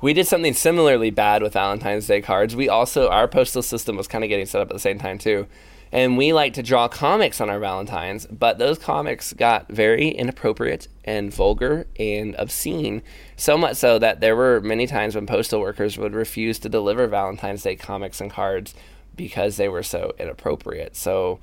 we 0.00 0.12
did 0.12 0.26
something 0.26 0.54
similarly 0.54 1.10
bad 1.10 1.42
with 1.42 1.52
Valentine's 1.52 2.06
Day 2.06 2.20
cards. 2.20 2.56
We 2.56 2.68
also 2.68 3.08
our 3.08 3.28
postal 3.28 3.62
system 3.62 3.96
was 3.96 4.08
kind 4.08 4.24
of 4.24 4.28
getting 4.28 4.46
set 4.46 4.60
up 4.60 4.68
at 4.68 4.74
the 4.74 4.80
same 4.80 4.98
time 4.98 5.18
too. 5.18 5.46
And 5.92 6.16
we 6.16 6.32
like 6.32 6.54
to 6.54 6.62
draw 6.62 6.86
comics 6.86 7.40
on 7.40 7.50
our 7.50 7.58
Valentines, 7.58 8.24
but 8.26 8.58
those 8.58 8.78
comics 8.78 9.32
got 9.32 9.68
very 9.68 10.08
inappropriate 10.08 10.86
and 11.04 11.34
vulgar 11.34 11.88
and 11.98 12.36
obscene, 12.38 13.02
so 13.36 13.58
much 13.58 13.76
so 13.76 13.98
that 13.98 14.20
there 14.20 14.36
were 14.36 14.60
many 14.60 14.86
times 14.86 15.16
when 15.16 15.26
postal 15.26 15.60
workers 15.60 15.98
would 15.98 16.14
refuse 16.14 16.60
to 16.60 16.68
deliver 16.68 17.08
Valentine's 17.08 17.64
Day 17.64 17.74
comics 17.74 18.20
and 18.20 18.30
cards 18.30 18.72
because 19.16 19.56
they 19.56 19.68
were 19.68 19.82
so 19.82 20.14
inappropriate. 20.18 20.94
So, 20.94 21.40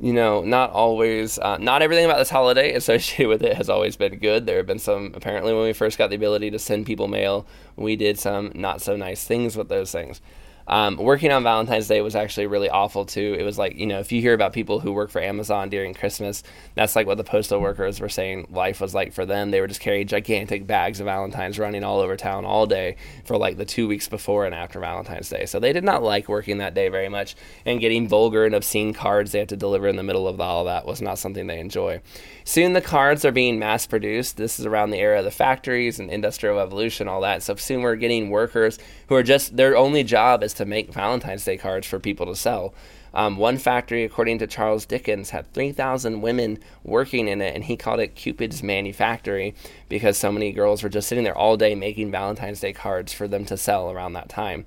you 0.00 0.12
know, 0.12 0.42
not 0.42 0.70
always, 0.70 1.38
uh, 1.38 1.58
not 1.58 1.82
everything 1.82 2.04
about 2.04 2.18
this 2.18 2.30
holiday 2.30 2.72
associated 2.74 3.28
with 3.28 3.42
it 3.42 3.56
has 3.56 3.68
always 3.68 3.96
been 3.96 4.18
good. 4.18 4.46
There 4.46 4.58
have 4.58 4.66
been 4.66 4.78
some, 4.78 5.12
apparently, 5.14 5.52
when 5.52 5.64
we 5.64 5.72
first 5.72 5.98
got 5.98 6.10
the 6.10 6.16
ability 6.16 6.50
to 6.52 6.58
send 6.58 6.86
people 6.86 7.08
mail, 7.08 7.46
we 7.76 7.96
did 7.96 8.18
some 8.18 8.52
not 8.54 8.80
so 8.80 8.96
nice 8.96 9.24
things 9.24 9.56
with 9.56 9.68
those 9.68 9.90
things. 9.90 10.20
Um, 10.68 10.96
working 10.96 11.32
on 11.32 11.42
Valentine's 11.42 11.88
Day 11.88 12.02
was 12.02 12.14
actually 12.14 12.46
really 12.46 12.68
awful 12.68 13.06
too. 13.06 13.34
It 13.38 13.42
was 13.42 13.56
like, 13.56 13.76
you 13.76 13.86
know, 13.86 14.00
if 14.00 14.12
you 14.12 14.20
hear 14.20 14.34
about 14.34 14.52
people 14.52 14.80
who 14.80 14.92
work 14.92 15.10
for 15.10 15.22
Amazon 15.22 15.70
during 15.70 15.94
Christmas, 15.94 16.42
that's 16.74 16.94
like 16.94 17.06
what 17.06 17.16
the 17.16 17.24
postal 17.24 17.58
workers 17.58 18.00
were 18.00 18.10
saying 18.10 18.48
life 18.50 18.78
was 18.80 18.94
like 18.94 19.14
for 19.14 19.24
them. 19.24 19.50
They 19.50 19.62
were 19.62 19.66
just 19.66 19.80
carrying 19.80 20.06
gigantic 20.06 20.66
bags 20.66 21.00
of 21.00 21.06
Valentines 21.06 21.58
running 21.58 21.84
all 21.84 22.00
over 22.00 22.16
town 22.16 22.44
all 22.44 22.66
day 22.66 22.96
for 23.24 23.38
like 23.38 23.56
the 23.56 23.64
two 23.64 23.88
weeks 23.88 24.08
before 24.08 24.44
and 24.44 24.54
after 24.54 24.78
Valentine's 24.78 25.30
Day. 25.30 25.46
So 25.46 25.58
they 25.58 25.72
did 25.72 25.84
not 25.84 26.02
like 26.02 26.28
working 26.28 26.58
that 26.58 26.74
day 26.74 26.90
very 26.90 27.08
much. 27.08 27.34
And 27.64 27.80
getting 27.80 28.06
vulgar 28.06 28.44
and 28.44 28.54
obscene 28.54 28.92
cards 28.92 29.32
they 29.32 29.38
had 29.38 29.48
to 29.48 29.56
deliver 29.56 29.88
in 29.88 29.96
the 29.96 30.02
middle 30.02 30.28
of 30.28 30.38
all 30.38 30.60
of 30.60 30.66
that 30.66 30.86
was 30.86 31.00
not 31.00 31.18
something 31.18 31.46
they 31.46 31.60
enjoy. 31.60 32.02
Soon 32.44 32.74
the 32.74 32.82
cards 32.82 33.24
are 33.24 33.32
being 33.32 33.58
mass 33.58 33.86
produced. 33.86 34.36
This 34.36 34.60
is 34.60 34.66
around 34.66 34.90
the 34.90 34.98
era 34.98 35.20
of 35.20 35.24
the 35.24 35.30
factories 35.30 35.98
and 35.98 36.10
industrial 36.10 36.56
revolution, 36.56 37.08
all 37.08 37.22
that. 37.22 37.42
So 37.42 37.54
soon 37.54 37.80
we're 37.80 37.96
getting 37.96 38.28
workers 38.28 38.78
who 39.08 39.14
are 39.14 39.22
just, 39.22 39.56
their 39.56 39.74
only 39.74 40.04
job 40.04 40.42
is 40.42 40.57
to 40.58 40.66
make 40.66 40.92
Valentine's 40.92 41.44
Day 41.44 41.56
cards 41.56 41.86
for 41.86 41.98
people 41.98 42.26
to 42.26 42.36
sell. 42.36 42.74
Um, 43.14 43.36
one 43.36 43.56
factory, 43.56 44.04
according 44.04 44.38
to 44.38 44.46
Charles 44.46 44.84
Dickens, 44.84 45.30
had 45.30 45.52
3,000 45.54 46.20
women 46.20 46.58
working 46.84 47.26
in 47.26 47.40
it, 47.40 47.54
and 47.54 47.64
he 47.64 47.76
called 47.76 48.00
it 48.00 48.14
Cupid's 48.14 48.62
Manufactory 48.62 49.54
because 49.88 50.18
so 50.18 50.30
many 50.30 50.52
girls 50.52 50.82
were 50.82 50.88
just 50.88 51.08
sitting 51.08 51.24
there 51.24 51.36
all 51.36 51.56
day 51.56 51.74
making 51.74 52.10
Valentine's 52.10 52.60
Day 52.60 52.72
cards 52.72 53.12
for 53.12 53.26
them 53.26 53.44
to 53.46 53.56
sell 53.56 53.90
around 53.90 54.12
that 54.12 54.28
time. 54.28 54.66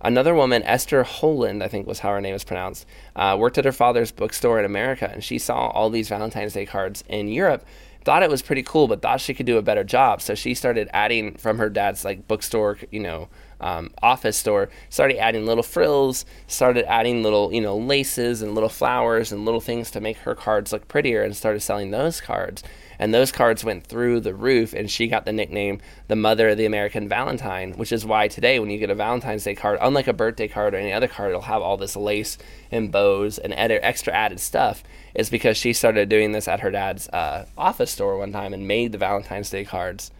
Another 0.00 0.34
woman, 0.34 0.62
Esther 0.64 1.04
Howland, 1.04 1.62
I 1.62 1.68
think 1.68 1.86
was 1.86 2.00
how 2.00 2.10
her 2.10 2.20
name 2.20 2.32
was 2.32 2.42
pronounced, 2.42 2.86
uh, 3.14 3.36
worked 3.38 3.58
at 3.58 3.64
her 3.64 3.72
father's 3.72 4.10
bookstore 4.10 4.58
in 4.58 4.64
America, 4.64 5.08
and 5.12 5.22
she 5.22 5.38
saw 5.38 5.68
all 5.68 5.90
these 5.90 6.08
Valentine's 6.08 6.54
Day 6.54 6.66
cards 6.66 7.04
in 7.08 7.28
Europe 7.28 7.64
thought 8.04 8.22
it 8.22 8.30
was 8.30 8.42
pretty 8.42 8.62
cool, 8.62 8.88
but 8.88 9.00
thought 9.00 9.20
she 9.20 9.34
could 9.34 9.46
do 9.46 9.58
a 9.58 9.62
better 9.62 9.84
job. 9.84 10.20
So 10.20 10.34
she 10.34 10.54
started 10.54 10.88
adding 10.92 11.34
from 11.36 11.58
her 11.58 11.70
dad's 11.70 12.04
like 12.04 12.26
bookstore, 12.26 12.78
you 12.90 13.00
know, 13.00 13.28
um, 13.62 13.90
office 14.02 14.36
store, 14.36 14.68
started 14.90 15.18
adding 15.18 15.46
little 15.46 15.62
frills, 15.62 16.24
started 16.46 16.84
adding 16.90 17.22
little, 17.22 17.52
you 17.52 17.60
know, 17.60 17.76
laces 17.76 18.42
and 18.42 18.54
little 18.54 18.68
flowers 18.68 19.32
and 19.32 19.44
little 19.44 19.60
things 19.60 19.90
to 19.92 20.00
make 20.00 20.18
her 20.18 20.34
cards 20.34 20.72
look 20.72 20.88
prettier 20.88 21.22
and 21.22 21.36
started 21.36 21.60
selling 21.60 21.90
those 21.90 22.20
cards. 22.20 22.62
And 22.98 23.12
those 23.12 23.32
cards 23.32 23.64
went 23.64 23.84
through 23.84 24.20
the 24.20 24.34
roof, 24.34 24.72
and 24.72 24.88
she 24.88 25.08
got 25.08 25.24
the 25.24 25.32
nickname 25.32 25.80
the 26.06 26.14
Mother 26.14 26.50
of 26.50 26.58
the 26.58 26.66
American 26.66 27.08
Valentine, 27.08 27.72
which 27.72 27.90
is 27.90 28.06
why 28.06 28.28
today, 28.28 28.60
when 28.60 28.70
you 28.70 28.78
get 28.78 28.90
a 28.90 28.94
Valentine's 28.94 29.42
Day 29.42 29.56
card, 29.56 29.78
unlike 29.80 30.06
a 30.06 30.12
birthday 30.12 30.46
card 30.46 30.72
or 30.74 30.76
any 30.76 30.92
other 30.92 31.08
card, 31.08 31.30
it'll 31.30 31.42
have 31.42 31.62
all 31.62 31.76
this 31.76 31.96
lace 31.96 32.38
and 32.70 32.92
bows 32.92 33.38
and 33.38 33.52
extra 33.54 34.12
added 34.12 34.38
stuff. 34.38 34.84
Is 35.14 35.30
because 35.30 35.56
she 35.56 35.72
started 35.72 36.08
doing 36.08 36.32
this 36.32 36.46
at 36.46 36.60
her 36.60 36.70
dad's 36.70 37.08
uh, 37.08 37.46
office 37.58 37.90
store 37.90 38.18
one 38.18 38.32
time 38.32 38.54
and 38.54 38.68
made 38.68 38.92
the 38.92 38.98
Valentine's 38.98 39.50
Day 39.50 39.64
cards 39.64 40.10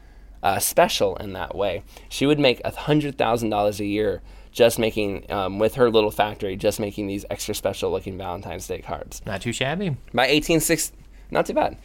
uh, 0.43 0.59
special 0.59 1.17
in 1.17 1.33
that 1.33 1.55
way. 1.55 1.83
She 2.09 2.27
would 2.27 2.39
make 2.39 2.63
$100,000 2.63 3.81
a 3.81 3.85
year 3.85 4.23
just 4.51 4.79
making, 4.79 5.31
um, 5.31 5.59
with 5.59 5.77
her 5.77 5.91
little 5.91 6.11
factory, 6.11 6.57
just 6.57 6.79
making 6.79 7.07
these 7.07 7.25
extra 7.31 7.55
special 7.55 7.91
looking 7.91 8.19
Valentine's 8.19 8.67
Day 8.67 8.81
cards. 8.81 9.23
Not 9.25 9.43
too 9.43 9.53
shabby. 9.53 9.91
By 10.13 10.29
1860, 10.29 10.97
not 11.31 11.47
too 11.47 11.55
bad. 11.55 11.79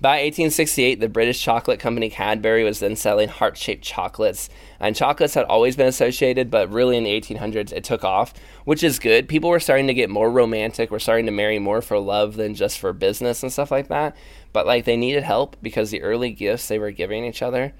By 0.00 0.16
1868, 0.16 1.00
the 1.00 1.08
British 1.08 1.40
chocolate 1.40 1.78
company 1.78 2.10
Cadbury 2.10 2.64
was 2.64 2.80
then 2.80 2.96
selling 2.96 3.28
heart 3.28 3.56
shaped 3.56 3.84
chocolates. 3.84 4.48
And 4.80 4.96
chocolates 4.96 5.34
had 5.34 5.44
always 5.44 5.76
been 5.76 5.86
associated, 5.86 6.50
but 6.50 6.70
really 6.70 6.96
in 6.96 7.04
the 7.04 7.20
1800s, 7.20 7.72
it 7.72 7.84
took 7.84 8.04
off, 8.04 8.34
which 8.64 8.82
is 8.82 8.98
good. 8.98 9.28
People 9.28 9.50
were 9.50 9.60
starting 9.60 9.86
to 9.86 9.94
get 9.94 10.10
more 10.10 10.30
romantic, 10.30 10.90
were 10.90 10.98
starting 10.98 11.26
to 11.26 11.32
marry 11.32 11.58
more 11.58 11.80
for 11.80 11.98
love 11.98 12.36
than 12.36 12.54
just 12.54 12.78
for 12.78 12.92
business 12.92 13.42
and 13.42 13.52
stuff 13.52 13.70
like 13.70 13.88
that. 13.88 14.16
But 14.52 14.66
like 14.66 14.84
they 14.84 14.96
needed 14.96 15.22
help 15.22 15.56
because 15.62 15.90
the 15.90 16.02
early 16.02 16.32
gifts 16.32 16.68
they 16.68 16.78
were 16.78 16.90
giving 16.90 17.24
each 17.24 17.42
other 17.42 17.72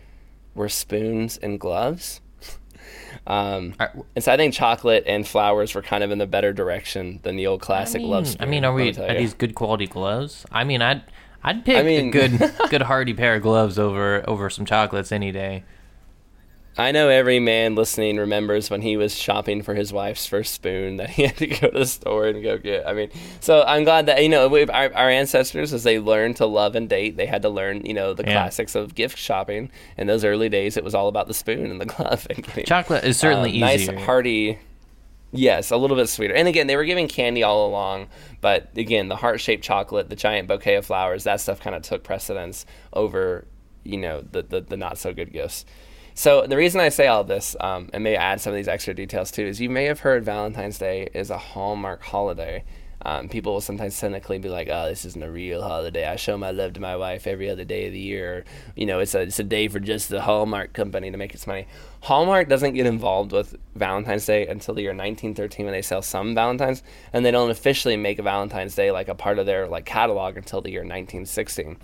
were 0.55 0.69
spoons 0.69 1.37
and 1.39 1.59
gloves. 1.61 2.21
Um, 3.27 3.75
and 4.15 4.23
so 4.23 4.33
I 4.33 4.37
think 4.37 4.53
chocolate 4.53 5.05
and 5.07 5.27
flowers 5.27 5.75
were 5.75 5.81
kind 5.81 6.05
of 6.05 6.11
in 6.11 6.19
the 6.19 6.27
better 6.27 6.53
direction 6.53 7.21
than 7.23 7.37
the 7.37 7.47
old 7.47 7.63
classic 7.63 8.01
I 8.01 8.03
mean, 8.03 8.11
love 8.11 8.27
spoon. 8.29 8.47
I 8.47 8.51
mean, 8.51 8.65
are 8.67 8.75
we 8.75 8.91
are 8.91 9.15
these 9.17 9.33
good 9.33 9.55
quality 9.55 9.87
gloves? 9.87 10.45
I 10.53 10.65
mean, 10.65 10.83
I'd 10.83 11.03
I'd 11.43 11.65
pick 11.65 11.77
I 11.79 11.83
mean, 11.83 12.09
a 12.09 12.11
good 12.11 12.53
good 12.71 12.83
hardy 12.83 13.15
pair 13.15 13.37
of 13.37 13.43
gloves 13.43 13.79
over 13.79 14.29
over 14.29 14.51
some 14.51 14.67
chocolates 14.67 15.11
any 15.11 15.33
day. 15.33 15.65
I 16.77 16.91
know 16.91 17.09
every 17.09 17.39
man 17.39 17.77
listening 17.77 18.17
remembers 18.17 18.69
when 18.69 18.83
he 18.83 18.97
was 18.97 19.15
shopping 19.17 19.63
for 19.63 19.75
his 19.75 19.93
wife's 19.93 20.27
first 20.27 20.55
spoon 20.55 20.97
that 20.97 21.11
he 21.11 21.23
had 21.27 21.37
to 21.37 21.47
go 21.47 21.71
to 21.71 21.79
the 21.79 21.87
store 21.87 22.27
and 22.27 22.43
go 22.43 22.59
get. 22.59 22.87
I 22.87 22.93
mean, 22.93 23.11
so 23.41 23.63
I'm 23.63 23.85
glad 23.85 24.07
that 24.07 24.23
you 24.23 24.29
know 24.29 24.49
our, 24.69 24.93
our 24.93 25.09
ancestors, 25.09 25.73
as 25.73 25.85
they 25.85 25.99
learned 26.01 26.37
to 26.37 26.47
love 26.47 26.75
and 26.75 26.89
date, 26.89 27.17
they 27.17 27.27
had 27.27 27.43
to 27.43 27.49
learn 27.49 27.85
you 27.87 27.95
know 27.95 28.13
the 28.13 28.25
yeah. 28.25 28.33
classics 28.33 28.75
of 28.75 28.95
gift 28.95 29.19
shopping. 29.19 29.71
In 29.97 30.09
those 30.09 30.25
early 30.25 30.49
days, 30.49 30.77
it 30.77 30.83
was 30.83 30.95
all 30.95 31.09
about 31.09 31.29
the 31.29 31.35
spoon 31.35 31.71
and 31.71 31.81
the 31.81 31.87
glove. 31.95 32.27
And 32.29 32.45
getting, 32.45 32.65
Chocolate 32.65 33.05
is 33.05 33.17
certainly 33.17 33.63
uh, 33.63 33.71
easier. 33.71 33.93
Nice, 33.93 34.05
hearty. 34.05 34.59
Yes, 35.31 35.73
a 35.73 35.77
little 35.77 35.97
bit 35.97 36.09
sweeter. 36.09 36.35
And 36.35 36.47
again, 36.47 36.69
they 36.69 36.77
were 36.77 36.85
giving 36.85 37.09
candy 37.09 37.43
all 37.43 37.67
along, 37.67 38.07
but 38.41 38.71
again, 38.77 39.09
the 39.09 39.17
heart-shaped 39.17 39.65
chocolate, 39.65 40.09
the 40.09 40.15
giant 40.15 40.47
bouquet 40.47 40.77
of 40.77 40.87
flowers, 40.87 41.25
that 41.25 41.41
stuff 41.41 41.61
kind 41.61 41.75
of 41.75 41.83
took 41.83 42.05
precedence 42.05 42.65
over, 42.93 43.45
you 43.83 43.97
know, 43.97 44.21
the 44.21 44.43
the, 44.43 44.61
the 44.61 44.77
not 44.77 44.99
so 44.99 45.13
good 45.13 45.33
gifts. 45.33 45.65
So 46.17 46.47
the 46.47 46.57
reason 46.57 46.81
I 46.81 46.91
say 46.91 47.09
all 47.09 47.25
this, 47.25 47.57
um, 47.59 47.91
and 47.93 48.05
may 48.05 48.15
add 48.15 48.41
some 48.41 48.53
of 48.53 48.57
these 48.57 48.69
extra 48.69 48.95
details 48.95 49.33
too, 49.33 49.47
is 49.47 49.61
you 49.61 49.69
may 49.69 49.85
have 49.87 50.01
heard 50.01 50.25
Valentine's 50.25 50.79
Day 50.79 51.09
is 51.13 51.29
a 51.29 51.39
Hallmark 51.39 52.05
holiday. 52.05 52.63
Um, 53.07 53.29
people 53.29 53.53
will 53.53 53.61
sometimes 53.61 53.97
cynically 53.97 54.39
be 54.39 54.49
like, 54.49 54.69
"Oh, 54.71 54.89
this 54.89 55.05
isn't 55.05 55.23
a 55.23 55.31
real 55.31 55.61
holiday. 55.61 56.07
I 56.07 56.17
show 56.17 56.39
my 56.39 56.53
love 56.53 56.73
to 56.75 56.81
my 56.81 56.97
wife 56.97 57.27
every 57.27 57.51
other 57.51 57.65
day 57.65 57.87
of 57.87 57.93
the 57.93 57.99
year. 57.99 58.45
You 58.77 58.87
know, 58.87 59.01
it's 59.01 59.15
a 59.15 59.23
it's 59.23 59.39
a 59.41 59.45
day 59.45 59.69
for 59.69 59.81
just 59.81 60.09
the 60.09 60.23
Hallmark 60.23 60.73
company 60.73 61.11
to 61.11 61.17
make 61.17 61.35
its 61.35 61.47
money." 61.47 61.67
Hallmark 62.03 62.49
doesn't 62.49 62.75
get 62.75 62.87
involved 62.87 63.33
with 63.33 63.57
Valentine's 63.75 64.25
Day 64.25 64.47
until 64.47 64.75
the 64.75 64.83
year 64.83 64.95
1913 64.95 65.67
when 65.67 65.73
they 65.73 65.83
sell 65.83 66.01
some 66.01 66.35
Valentines, 66.35 66.83
and 67.13 67.27
they 67.27 67.31
don't 67.33 67.51
officially 67.51 67.97
make 67.97 68.21
Valentine's 68.21 68.75
Day 68.75 68.91
like 68.91 69.09
a 69.09 69.15
part 69.15 69.39
of 69.39 69.47
their 69.47 69.67
like 69.67 69.85
catalog 69.85 70.37
until 70.37 70.63
the 70.63 70.71
year 70.71 70.81
1916 70.81 71.77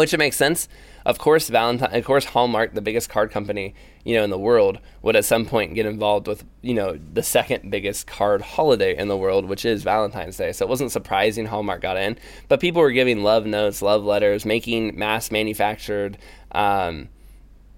which 0.00 0.14
it 0.14 0.18
makes 0.18 0.36
sense. 0.36 0.68
Of 1.04 1.18
course, 1.18 1.48
Valentine, 1.48 1.94
of 1.94 2.04
course, 2.04 2.24
Hallmark, 2.26 2.74
the 2.74 2.80
biggest 2.80 3.08
card 3.08 3.30
company 3.30 3.74
you 4.04 4.16
know 4.16 4.24
in 4.24 4.30
the 4.30 4.38
world, 4.38 4.78
would 5.02 5.16
at 5.16 5.24
some 5.24 5.46
point 5.46 5.74
get 5.74 5.86
involved 5.86 6.26
with 6.26 6.44
you 6.60 6.74
know 6.74 6.98
the 7.12 7.22
second 7.22 7.70
biggest 7.70 8.06
card 8.06 8.42
holiday 8.42 8.96
in 8.96 9.08
the 9.08 9.16
world, 9.16 9.46
which 9.46 9.64
is 9.64 9.82
Valentine's 9.82 10.36
Day. 10.36 10.52
So 10.52 10.64
it 10.64 10.68
wasn't 10.68 10.92
surprising 10.92 11.46
Hallmark 11.46 11.82
got 11.82 11.96
in, 11.96 12.16
but 12.48 12.60
people 12.60 12.82
were 12.82 12.92
giving 12.92 13.22
love 13.22 13.46
notes, 13.46 13.82
love 13.82 14.04
letters, 14.04 14.44
making 14.44 14.98
mass 14.98 15.30
manufactured. 15.30 16.18
Um, 16.52 17.08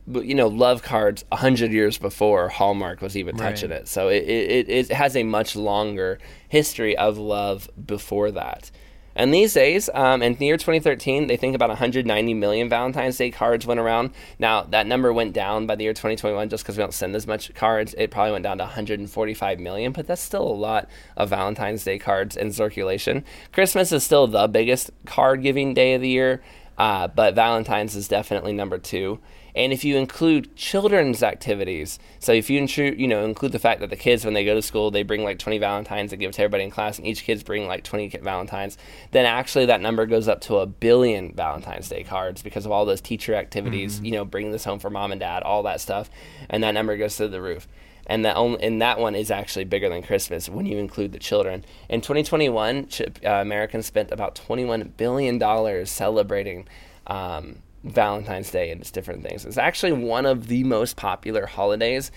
you 0.06 0.34
know, 0.34 0.48
love 0.48 0.82
cards 0.82 1.24
a 1.32 1.36
hundred 1.36 1.72
years 1.72 1.96
before 1.96 2.48
Hallmark 2.48 3.00
was 3.00 3.16
even 3.16 3.36
touching 3.36 3.70
right. 3.70 3.80
it. 3.80 3.88
So 3.88 4.08
it, 4.08 4.24
it, 4.24 4.68
it 4.68 4.92
has 4.92 5.16
a 5.16 5.22
much 5.22 5.56
longer 5.56 6.18
history 6.48 6.96
of 6.96 7.16
love 7.16 7.70
before 7.86 8.30
that. 8.32 8.70
And 9.16 9.32
these 9.32 9.54
days, 9.54 9.88
um, 9.94 10.22
in 10.22 10.34
the 10.34 10.46
year 10.46 10.56
2013, 10.56 11.26
they 11.26 11.36
think 11.36 11.54
about 11.54 11.68
190 11.68 12.34
million 12.34 12.68
Valentine's 12.68 13.16
Day 13.16 13.30
cards 13.30 13.66
went 13.66 13.80
around. 13.80 14.10
Now, 14.38 14.62
that 14.62 14.86
number 14.86 15.12
went 15.12 15.32
down 15.32 15.66
by 15.66 15.76
the 15.76 15.84
year 15.84 15.92
2021 15.92 16.48
just 16.48 16.64
because 16.64 16.76
we 16.76 16.82
don't 16.82 16.92
send 16.92 17.14
as 17.14 17.26
much 17.26 17.54
cards. 17.54 17.94
It 17.96 18.10
probably 18.10 18.32
went 18.32 18.44
down 18.44 18.58
to 18.58 18.64
145 18.64 19.60
million, 19.60 19.92
but 19.92 20.06
that's 20.06 20.22
still 20.22 20.46
a 20.46 20.54
lot 20.54 20.88
of 21.16 21.30
Valentine's 21.30 21.84
Day 21.84 21.98
cards 21.98 22.36
in 22.36 22.52
circulation. 22.52 23.24
Christmas 23.52 23.92
is 23.92 24.02
still 24.02 24.26
the 24.26 24.48
biggest 24.48 24.90
card 25.06 25.42
giving 25.42 25.74
day 25.74 25.94
of 25.94 26.00
the 26.00 26.08
year. 26.08 26.42
Uh, 26.76 27.06
but 27.08 27.34
Valentine's 27.34 27.94
is 27.94 28.08
definitely 28.08 28.52
number 28.52 28.78
two. 28.78 29.20
And 29.54 29.72
if 29.72 29.84
you 29.84 29.96
include 29.96 30.56
children's 30.56 31.22
activities, 31.22 31.98
so 32.18 32.32
if 32.32 32.50
you 32.50 32.58
include, 32.58 32.98
you 32.98 33.06
know, 33.06 33.24
include 33.24 33.52
the 33.52 33.58
fact 33.58 33.80
that 33.80 33.90
the 33.90 33.96
kids, 33.96 34.24
when 34.24 34.34
they 34.34 34.44
go 34.44 34.54
to 34.54 34.62
school, 34.62 34.90
they 34.90 35.04
bring 35.04 35.22
like 35.22 35.38
20 35.38 35.58
Valentines 35.58 36.12
and 36.12 36.20
give 36.20 36.32
to 36.32 36.42
everybody 36.42 36.64
in 36.64 36.70
class, 36.70 36.98
and 36.98 37.06
each 37.06 37.22
kid's 37.22 37.42
bring 37.42 37.66
like 37.66 37.84
20 37.84 38.08
Valentines, 38.22 38.76
then 39.12 39.24
actually 39.24 39.66
that 39.66 39.80
number 39.80 40.06
goes 40.06 40.26
up 40.26 40.40
to 40.42 40.56
a 40.56 40.66
billion 40.66 41.32
Valentine's 41.34 41.88
Day 41.88 42.02
cards 42.02 42.42
because 42.42 42.66
of 42.66 42.72
all 42.72 42.84
those 42.84 43.00
teacher 43.00 43.34
activities, 43.34 43.96
mm-hmm. 43.96 44.06
you 44.06 44.12
know, 44.12 44.24
bringing 44.24 44.52
this 44.52 44.64
home 44.64 44.80
for 44.80 44.90
mom 44.90 45.12
and 45.12 45.20
dad, 45.20 45.42
all 45.42 45.62
that 45.62 45.80
stuff, 45.80 46.10
and 46.48 46.62
that 46.64 46.72
number 46.72 46.96
goes 46.96 47.16
to 47.16 47.28
the 47.28 47.40
roof 47.40 47.68
and 48.06 48.24
that 48.24 48.36
only, 48.36 48.62
and 48.62 48.82
that 48.82 48.98
one 48.98 49.14
is 49.14 49.30
actually 49.30 49.64
bigger 49.64 49.88
than 49.88 50.02
Christmas 50.02 50.48
when 50.48 50.66
you 50.66 50.78
include 50.78 51.12
the 51.12 51.18
children. 51.18 51.64
In 51.88 52.00
2021, 52.00 52.88
uh, 53.00 53.28
Americans 53.30 53.86
spent 53.86 54.10
about 54.10 54.34
21 54.34 54.92
billion 54.96 55.38
dollars 55.38 55.90
celebrating 55.90 56.66
um, 57.06 57.56
Valentine's 57.84 58.50
Day 58.50 58.70
and 58.70 58.80
its 58.80 58.90
different 58.90 59.22
things. 59.22 59.44
It's 59.44 59.58
actually 59.58 59.92
one 59.92 60.26
of 60.26 60.48
the 60.48 60.64
most 60.64 60.96
popular 60.96 61.46
holidays 61.46 62.10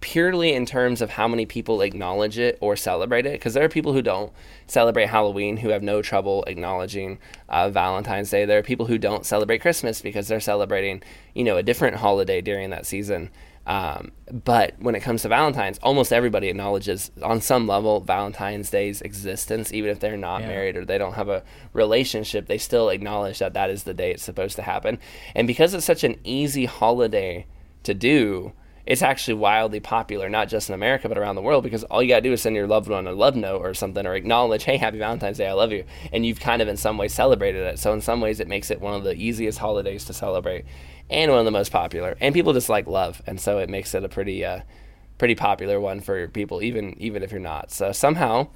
purely 0.00 0.52
in 0.52 0.64
terms 0.64 1.02
of 1.02 1.10
how 1.10 1.26
many 1.26 1.44
people 1.44 1.80
acknowledge 1.80 2.38
it 2.38 2.56
or 2.60 2.76
celebrate 2.76 3.26
it 3.26 3.32
because 3.32 3.54
there 3.54 3.64
are 3.64 3.68
people 3.68 3.92
who 3.92 4.00
don't 4.00 4.32
celebrate 4.68 5.06
halloween 5.06 5.56
who 5.56 5.70
have 5.70 5.82
no 5.82 6.00
trouble 6.00 6.44
acknowledging 6.46 7.18
uh, 7.48 7.68
valentine's 7.68 8.30
day 8.30 8.44
there 8.44 8.58
are 8.58 8.62
people 8.62 8.86
who 8.86 8.96
don't 8.96 9.26
celebrate 9.26 9.58
christmas 9.58 10.00
because 10.00 10.28
they're 10.28 10.38
celebrating 10.38 11.02
you 11.34 11.42
know 11.42 11.56
a 11.56 11.64
different 11.64 11.96
holiday 11.96 12.40
during 12.40 12.70
that 12.70 12.86
season 12.86 13.28
um, 13.68 14.12
but 14.32 14.76
when 14.78 14.94
it 14.94 15.00
comes 15.00 15.22
to 15.22 15.28
Valentine's, 15.28 15.78
almost 15.82 16.10
everybody 16.10 16.48
acknowledges 16.48 17.10
on 17.22 17.42
some 17.42 17.66
level 17.66 18.00
Valentine's 18.00 18.70
Day's 18.70 19.02
existence, 19.02 19.74
even 19.74 19.90
if 19.90 20.00
they're 20.00 20.16
not 20.16 20.40
yeah. 20.40 20.48
married 20.48 20.76
or 20.78 20.86
they 20.86 20.96
don't 20.96 21.12
have 21.12 21.28
a 21.28 21.44
relationship. 21.74 22.46
They 22.46 22.56
still 22.56 22.88
acknowledge 22.88 23.40
that 23.40 23.52
that 23.52 23.68
is 23.68 23.82
the 23.82 23.92
day 23.92 24.12
it's 24.12 24.22
supposed 24.22 24.56
to 24.56 24.62
happen. 24.62 24.98
And 25.34 25.46
because 25.46 25.74
it's 25.74 25.84
such 25.84 26.02
an 26.02 26.18
easy 26.24 26.64
holiday 26.64 27.44
to 27.82 27.92
do, 27.92 28.52
it's 28.86 29.02
actually 29.02 29.34
wildly 29.34 29.80
popular, 29.80 30.30
not 30.30 30.48
just 30.48 30.70
in 30.70 30.74
America, 30.74 31.06
but 31.06 31.18
around 31.18 31.34
the 31.34 31.42
world, 31.42 31.62
because 31.62 31.84
all 31.84 32.02
you 32.02 32.08
gotta 32.08 32.22
do 32.22 32.32
is 32.32 32.40
send 32.40 32.56
your 32.56 32.66
loved 32.66 32.88
one 32.88 33.06
a 33.06 33.12
love 33.12 33.36
note 33.36 33.60
or 33.60 33.74
something, 33.74 34.06
or 34.06 34.14
acknowledge, 34.14 34.64
hey, 34.64 34.78
happy 34.78 34.96
Valentine's 34.96 35.36
Day, 35.36 35.46
I 35.46 35.52
love 35.52 35.72
you. 35.72 35.84
And 36.10 36.24
you've 36.24 36.40
kind 36.40 36.62
of 36.62 36.68
in 36.68 36.78
some 36.78 36.96
way 36.96 37.08
celebrated 37.08 37.66
it. 37.66 37.78
So, 37.78 37.92
in 37.92 38.00
some 38.00 38.22
ways, 38.22 38.40
it 38.40 38.48
makes 38.48 38.70
it 38.70 38.80
one 38.80 38.94
of 38.94 39.04
the 39.04 39.12
easiest 39.12 39.58
holidays 39.58 40.06
to 40.06 40.14
celebrate 40.14 40.64
and 41.10 41.30
one 41.30 41.40
of 41.40 41.44
the 41.44 41.50
most 41.50 41.72
popular. 41.72 42.16
And 42.20 42.34
people 42.34 42.52
just 42.52 42.68
like 42.68 42.86
love, 42.86 43.22
and 43.26 43.40
so 43.40 43.58
it 43.58 43.68
makes 43.68 43.94
it 43.94 44.04
a 44.04 44.08
pretty, 44.08 44.44
uh, 44.44 44.60
pretty 45.18 45.34
popular 45.34 45.80
one 45.80 46.00
for 46.00 46.28
people, 46.28 46.62
even 46.62 46.94
even 46.98 47.22
if 47.22 47.32
you're 47.32 47.40
not. 47.40 47.70
So 47.70 47.92
somehow, 47.92 48.48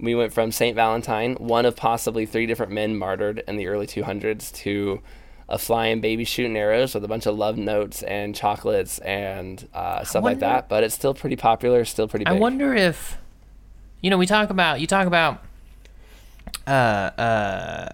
we 0.00 0.14
went 0.14 0.32
from 0.32 0.52
Saint 0.52 0.76
Valentine, 0.76 1.34
one 1.34 1.66
of 1.66 1.76
possibly 1.76 2.26
three 2.26 2.46
different 2.46 2.72
men 2.72 2.96
martyred 2.96 3.42
in 3.48 3.56
the 3.56 3.66
early 3.66 3.86
200s, 3.86 4.52
to 4.56 5.00
a 5.48 5.58
flying 5.58 6.00
baby 6.00 6.24
shooting 6.24 6.56
arrows 6.56 6.94
with 6.94 7.04
a 7.04 7.08
bunch 7.08 7.26
of 7.26 7.36
love 7.36 7.56
notes 7.56 8.02
and 8.02 8.34
chocolates 8.34 8.98
and 8.98 9.66
uh, 9.72 10.04
stuff 10.04 10.22
wonder, 10.22 10.34
like 10.34 10.40
that. 10.40 10.68
But 10.68 10.84
it's 10.84 10.94
still 10.94 11.14
pretty 11.14 11.36
popular, 11.36 11.84
still 11.84 12.06
pretty. 12.06 12.24
Big. 12.24 12.34
I 12.34 12.38
wonder 12.38 12.74
if, 12.74 13.16
you 14.00 14.10
know, 14.10 14.18
we 14.18 14.26
talk 14.26 14.50
about 14.50 14.80
you 14.80 14.86
talk 14.86 15.06
about. 15.06 15.42
Uh, 16.66 16.70
uh, 16.70 17.88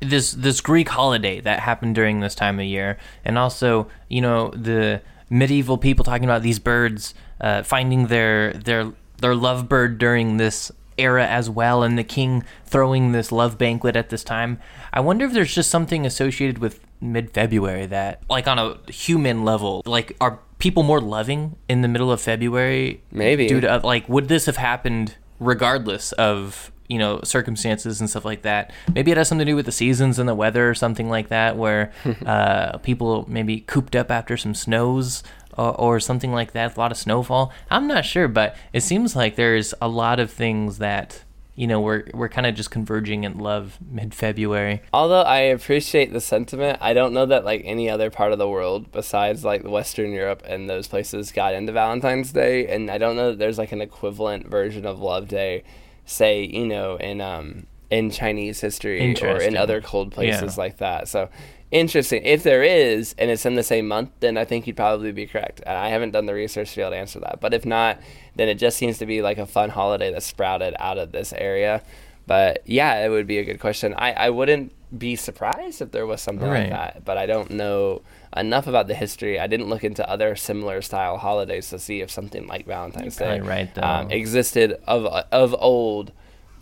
this 0.00 0.32
this 0.32 0.60
Greek 0.60 0.88
holiday 0.88 1.40
that 1.40 1.60
happened 1.60 1.94
during 1.94 2.20
this 2.20 2.34
time 2.34 2.58
of 2.58 2.66
year, 2.66 2.98
and 3.24 3.38
also 3.38 3.88
you 4.08 4.20
know 4.20 4.50
the 4.50 5.02
medieval 5.30 5.78
people 5.78 6.04
talking 6.04 6.24
about 6.24 6.42
these 6.42 6.58
birds 6.58 7.14
uh, 7.40 7.62
finding 7.62 8.06
their 8.08 8.52
their 8.52 8.92
their 9.18 9.34
love 9.34 9.68
bird 9.68 9.98
during 9.98 10.36
this 10.36 10.70
era 10.96 11.26
as 11.26 11.50
well, 11.50 11.82
and 11.82 11.98
the 11.98 12.04
king 12.04 12.44
throwing 12.64 13.12
this 13.12 13.32
love 13.32 13.58
banquet 13.58 13.96
at 13.96 14.10
this 14.10 14.24
time. 14.24 14.58
I 14.92 15.00
wonder 15.00 15.24
if 15.24 15.32
there's 15.32 15.54
just 15.54 15.70
something 15.70 16.06
associated 16.06 16.58
with 16.58 16.80
mid 17.00 17.30
February 17.30 17.86
that, 17.86 18.22
like 18.28 18.46
on 18.46 18.58
a 18.58 18.78
human 18.90 19.44
level, 19.44 19.82
like 19.86 20.16
are 20.20 20.38
people 20.58 20.82
more 20.82 21.00
loving 21.00 21.56
in 21.68 21.82
the 21.82 21.88
middle 21.88 22.12
of 22.12 22.20
February? 22.20 23.02
Maybe 23.10 23.48
due 23.48 23.60
to 23.60 23.78
like, 23.78 24.08
would 24.08 24.28
this 24.28 24.46
have 24.46 24.56
happened 24.56 25.16
regardless 25.40 26.12
of 26.12 26.70
you 26.88 26.98
know 26.98 27.20
circumstances 27.24 28.00
and 28.00 28.10
stuff 28.10 28.24
like 28.24 28.42
that. 28.42 28.72
Maybe 28.94 29.10
it 29.10 29.16
has 29.16 29.28
something 29.28 29.46
to 29.46 29.52
do 29.52 29.56
with 29.56 29.66
the 29.66 29.72
seasons 29.72 30.18
and 30.18 30.28
the 30.28 30.34
weather 30.34 30.68
or 30.68 30.74
something 30.74 31.08
like 31.08 31.28
that, 31.28 31.56
where 31.56 31.92
uh, 32.26 32.78
people 32.78 33.24
maybe 33.28 33.60
cooped 33.60 33.96
up 33.96 34.10
after 34.10 34.36
some 34.36 34.54
snows 34.54 35.22
or, 35.56 35.80
or, 35.80 36.00
something 36.00 36.32
like 36.32 36.52
that, 36.52 36.76
a 36.76 36.80
lot 36.80 36.90
of 36.90 36.98
snowfall. 36.98 37.52
I'm 37.70 37.86
not 37.86 38.04
sure, 38.04 38.26
but 38.26 38.56
it 38.72 38.80
seems 38.80 39.14
like 39.14 39.36
there's 39.36 39.72
a 39.80 39.86
lot 39.88 40.18
of 40.18 40.30
things 40.30 40.78
that 40.78 41.22
you 41.54 41.68
know 41.68 41.80
we're 41.80 42.04
we're 42.12 42.28
kind 42.28 42.48
of 42.48 42.56
just 42.56 42.72
converging 42.72 43.24
in 43.24 43.38
love 43.38 43.78
mid 43.88 44.12
February. 44.12 44.82
Although 44.92 45.22
I 45.22 45.38
appreciate 45.38 46.12
the 46.12 46.20
sentiment, 46.20 46.78
I 46.80 46.92
don't 46.92 47.14
know 47.14 47.26
that 47.26 47.44
like 47.44 47.62
any 47.64 47.88
other 47.88 48.10
part 48.10 48.32
of 48.32 48.38
the 48.38 48.48
world 48.48 48.90
besides 48.92 49.44
like 49.44 49.64
Western 49.64 50.10
Europe 50.10 50.42
and 50.44 50.68
those 50.68 50.88
places 50.88 51.32
got 51.32 51.54
into 51.54 51.72
Valentine's 51.72 52.32
Day, 52.32 52.66
and 52.66 52.90
I 52.90 52.98
don't 52.98 53.16
know 53.16 53.30
that 53.30 53.38
there's 53.38 53.58
like 53.58 53.72
an 53.72 53.80
equivalent 53.80 54.48
version 54.48 54.84
of 54.84 54.98
Love 54.98 55.28
Day 55.28 55.62
say 56.04 56.44
you 56.44 56.66
know 56.66 56.96
in 56.96 57.20
um 57.20 57.66
in 57.90 58.10
Chinese 58.10 58.60
history 58.60 59.14
or 59.22 59.40
in 59.40 59.56
other 59.56 59.80
cold 59.80 60.10
places 60.10 60.56
yeah. 60.56 60.62
like 60.62 60.78
that. 60.78 61.06
So 61.06 61.28
interesting. 61.70 62.22
If 62.24 62.42
there 62.42 62.62
is, 62.62 63.14
and 63.18 63.30
it's 63.30 63.44
in 63.44 63.56
the 63.56 63.62
same 63.62 63.86
month, 63.86 64.10
then 64.20 64.36
I 64.36 64.44
think 64.44 64.66
you'd 64.66 64.76
probably 64.76 65.12
be 65.12 65.26
correct. 65.26 65.62
I 65.66 65.88
haven't 65.88 66.12
done 66.12 66.26
the 66.26 66.34
research 66.34 66.70
to 66.70 66.76
be 66.76 66.82
able 66.82 66.92
to 66.92 66.96
answer 66.96 67.20
that. 67.20 67.40
But 67.40 67.54
if 67.54 67.66
not, 67.66 68.00
then 68.36 68.48
it 68.48 68.54
just 68.54 68.78
seems 68.78 68.98
to 68.98 69.06
be 69.06 69.22
like 69.22 69.38
a 69.38 69.46
fun 69.46 69.70
holiday 69.70 70.12
that 70.12 70.22
sprouted 70.22 70.74
out 70.78 70.98
of 70.98 71.12
this 71.12 71.32
area. 71.32 71.82
But 72.26 72.62
yeah, 72.64 73.04
it 73.04 73.10
would 73.10 73.26
be 73.26 73.38
a 73.38 73.44
good 73.44 73.60
question. 73.60 73.94
I, 73.98 74.12
I 74.12 74.30
wouldn't 74.30 74.72
be 74.98 75.16
surprised 75.16 75.82
if 75.82 75.90
there 75.90 76.06
was 76.06 76.20
something 76.20 76.48
right. 76.48 76.70
like 76.70 76.70
that, 76.70 77.04
but 77.04 77.18
I 77.18 77.26
don't 77.26 77.50
know 77.50 78.02
enough 78.36 78.66
about 78.66 78.86
the 78.86 78.94
history. 78.94 79.38
I 79.38 79.46
didn't 79.46 79.68
look 79.68 79.84
into 79.84 80.08
other 80.08 80.36
similar 80.36 80.82
style 80.82 81.18
holidays 81.18 81.70
to 81.70 81.78
see 81.78 82.00
if 82.00 82.10
something 82.10 82.46
like 82.46 82.66
Valentine's 82.66 83.16
Day 83.16 83.40
right, 83.40 83.78
um, 83.78 84.10
existed 84.10 84.78
of 84.86 85.06
of 85.06 85.54
old 85.58 86.12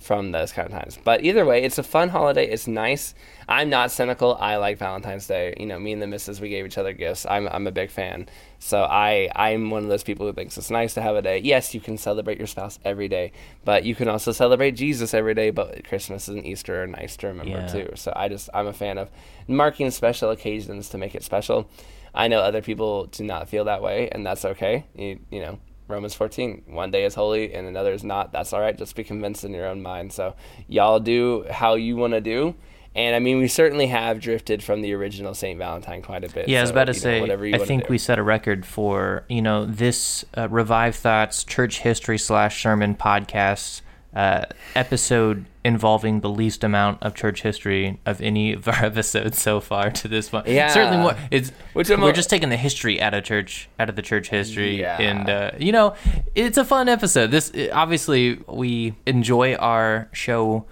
from 0.03 0.32
those 0.32 0.53
kind 0.53 0.66
of 0.66 0.72
times. 0.72 0.98
But 1.03 1.24
either 1.24 1.44
way, 1.44 1.62
it's 1.62 1.78
a 1.78 1.82
fun 1.82 2.09
holiday. 2.09 2.46
It's 2.46 2.66
nice. 2.66 3.14
I'm 3.48 3.70
not 3.70 3.90
cynical. 3.90 4.36
I 4.36 4.57
like 4.57 4.78
Valentine's 4.78 5.26
Day. 5.26 5.55
You 5.59 5.66
know, 5.66 5.78
me 5.78 5.92
and 5.92 6.03
the 6.03 6.07
missus, 6.07 6.40
we 6.40 6.48
gave 6.48 6.66
each 6.66 6.78
other 6.78 6.92
gifts. 6.92 7.26
I'm, 7.26 7.48
I'm 7.48 7.66
a 7.66 7.72
big 7.72 7.90
fan. 7.90 8.28
So 8.59 8.82
I, 8.82 9.30
I'm 9.34 9.70
one 9.70 9.82
of 9.82 9.88
those 9.88 10.03
people 10.03 10.26
who 10.26 10.32
thinks 10.32 10.57
it's 10.59 10.70
nice 10.70 10.94
to 10.94 11.03
have 11.03 11.16
a 11.16 11.22
day. 11.22 11.38
Yes, 11.38 11.74
you 11.74 11.80
can 11.80 11.96
celebrate 11.98 12.38
your 12.38 12.46
spouse 12.46 12.78
every 12.84 13.09
day, 13.09 13.32
but 13.64 13.84
you 13.84 13.94
can 13.94 14.09
also 14.09 14.32
celebrate 14.32 14.72
Jesus 14.72 15.14
every 15.14 15.34
day. 15.34 15.50
But 15.50 15.86
Christmas 15.88 16.28
and 16.28 16.44
Easter 16.44 16.82
are 16.82 16.86
nice 16.86 17.16
to 17.18 17.28
remember 17.28 17.59
yeah. 17.59 17.66
too. 17.66 17.90
So 17.94 18.12
I 18.14 18.28
just, 18.28 18.50
I'm 18.53 18.66
a 18.66 18.72
fan 18.72 18.98
of 18.98 19.11
marking 19.48 19.90
special 19.90 20.30
occasions 20.30 20.88
to 20.90 20.98
make 20.98 21.14
it 21.14 21.22
special. 21.22 21.68
I 22.14 22.28
know 22.28 22.40
other 22.40 22.62
people 22.62 23.07
do 23.07 23.24
not 23.24 23.48
feel 23.48 23.64
that 23.64 23.82
way, 23.82 24.09
and 24.11 24.24
that's 24.24 24.44
okay. 24.44 24.84
You, 24.94 25.18
you 25.30 25.40
know, 25.40 25.59
Romans 25.93 26.14
14. 26.14 26.64
One 26.66 26.90
day 26.90 27.05
is 27.05 27.14
holy 27.14 27.55
and 27.55 27.66
another 27.66 27.93
is 27.93 28.03
not. 28.03 28.32
That's 28.32 28.53
all 28.53 28.61
right. 28.61 28.76
Just 28.76 28.97
be 28.97 29.05
convinced 29.05 29.45
in 29.45 29.53
your 29.53 29.66
own 29.66 29.82
mind. 29.82 30.12
So, 30.12 30.34
y'all 30.66 31.01
do 31.01 31.45
how 31.51 31.74
you 31.74 31.97
want 31.97 32.14
to 32.14 32.20
do. 32.20 32.55
And 32.95 33.16
I 33.16 33.20
mean, 33.20 33.38
we 33.38 33.49
certainly 33.49 33.86
have 33.86 34.20
drifted 34.20 34.62
from 34.62 34.82
the 34.82 34.93
original 34.93 35.34
St. 35.34 35.59
Valentine 35.59 36.03
quite 36.03 36.24
a 36.24 36.28
bit. 36.28 36.49
Yeah, 36.49 36.59
so, 36.59 36.61
I 36.61 36.62
was 36.62 36.70
about 36.70 36.84
to 36.84 36.95
say, 36.95 37.24
know, 37.24 37.55
I 37.55 37.59
think 37.64 37.88
we 37.88 37.97
set 37.97 38.18
a 38.18 38.22
record 38.22 38.66
for, 38.66 39.24
you 39.28 39.40
know, 39.40 39.64
this 39.64 40.24
uh, 40.36 40.49
Revive 40.51 40.97
Thoughts 40.97 41.45
Church 41.45 41.78
History 41.78 42.18
slash 42.18 42.62
Sermon 42.62 42.95
podcast 42.95 43.80
uh, 44.14 44.44
episode 44.74 45.46
involving 45.64 46.20
the 46.20 46.28
least 46.28 46.64
amount 46.64 47.02
of 47.02 47.14
church 47.14 47.42
history 47.42 47.98
of 48.04 48.20
any 48.20 48.52
of 48.52 48.68
our 48.68 48.74
episodes 48.84 49.40
so 49.40 49.60
far 49.60 49.90
to 49.90 50.08
this 50.08 50.28
point. 50.28 50.46
Yeah, 50.46 50.68
certainly 50.68 50.98
more. 50.98 51.16
It's 51.30 51.50
Which 51.72 51.88
we're 51.88 52.12
just 52.12 52.30
taking 52.30 52.48
the 52.48 52.56
history 52.56 53.00
out 53.00 53.14
of 53.14 53.24
church, 53.24 53.68
out 53.78 53.88
of 53.88 53.96
the 53.96 54.02
church 54.02 54.28
history, 54.28 54.80
yeah. 54.80 55.00
and 55.00 55.30
uh, 55.30 55.50
you 55.58 55.72
know, 55.72 55.94
it's 56.34 56.58
a 56.58 56.64
fun 56.64 56.88
episode. 56.88 57.30
This 57.30 57.52
obviously 57.72 58.42
we 58.46 58.94
enjoy 59.06 59.54
our 59.54 60.08
show 60.12 60.66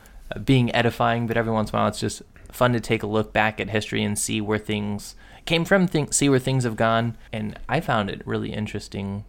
being 0.44 0.74
edifying, 0.74 1.26
but 1.26 1.36
every 1.36 1.52
once 1.52 1.70
in 1.70 1.76
a 1.76 1.78
while 1.80 1.88
it's 1.88 2.00
just 2.00 2.22
fun 2.52 2.72
to 2.72 2.80
take 2.80 3.02
a 3.02 3.06
look 3.06 3.32
back 3.32 3.60
at 3.60 3.70
history 3.70 4.02
and 4.02 4.18
see 4.18 4.40
where 4.40 4.58
things 4.58 5.14
came 5.46 5.64
from, 5.64 5.86
think, 5.86 6.12
see 6.12 6.28
where 6.28 6.38
things 6.38 6.64
have 6.64 6.76
gone, 6.76 7.16
and 7.32 7.58
I 7.68 7.80
found 7.80 8.10
it 8.10 8.22
really 8.26 8.52
interesting 8.52 9.24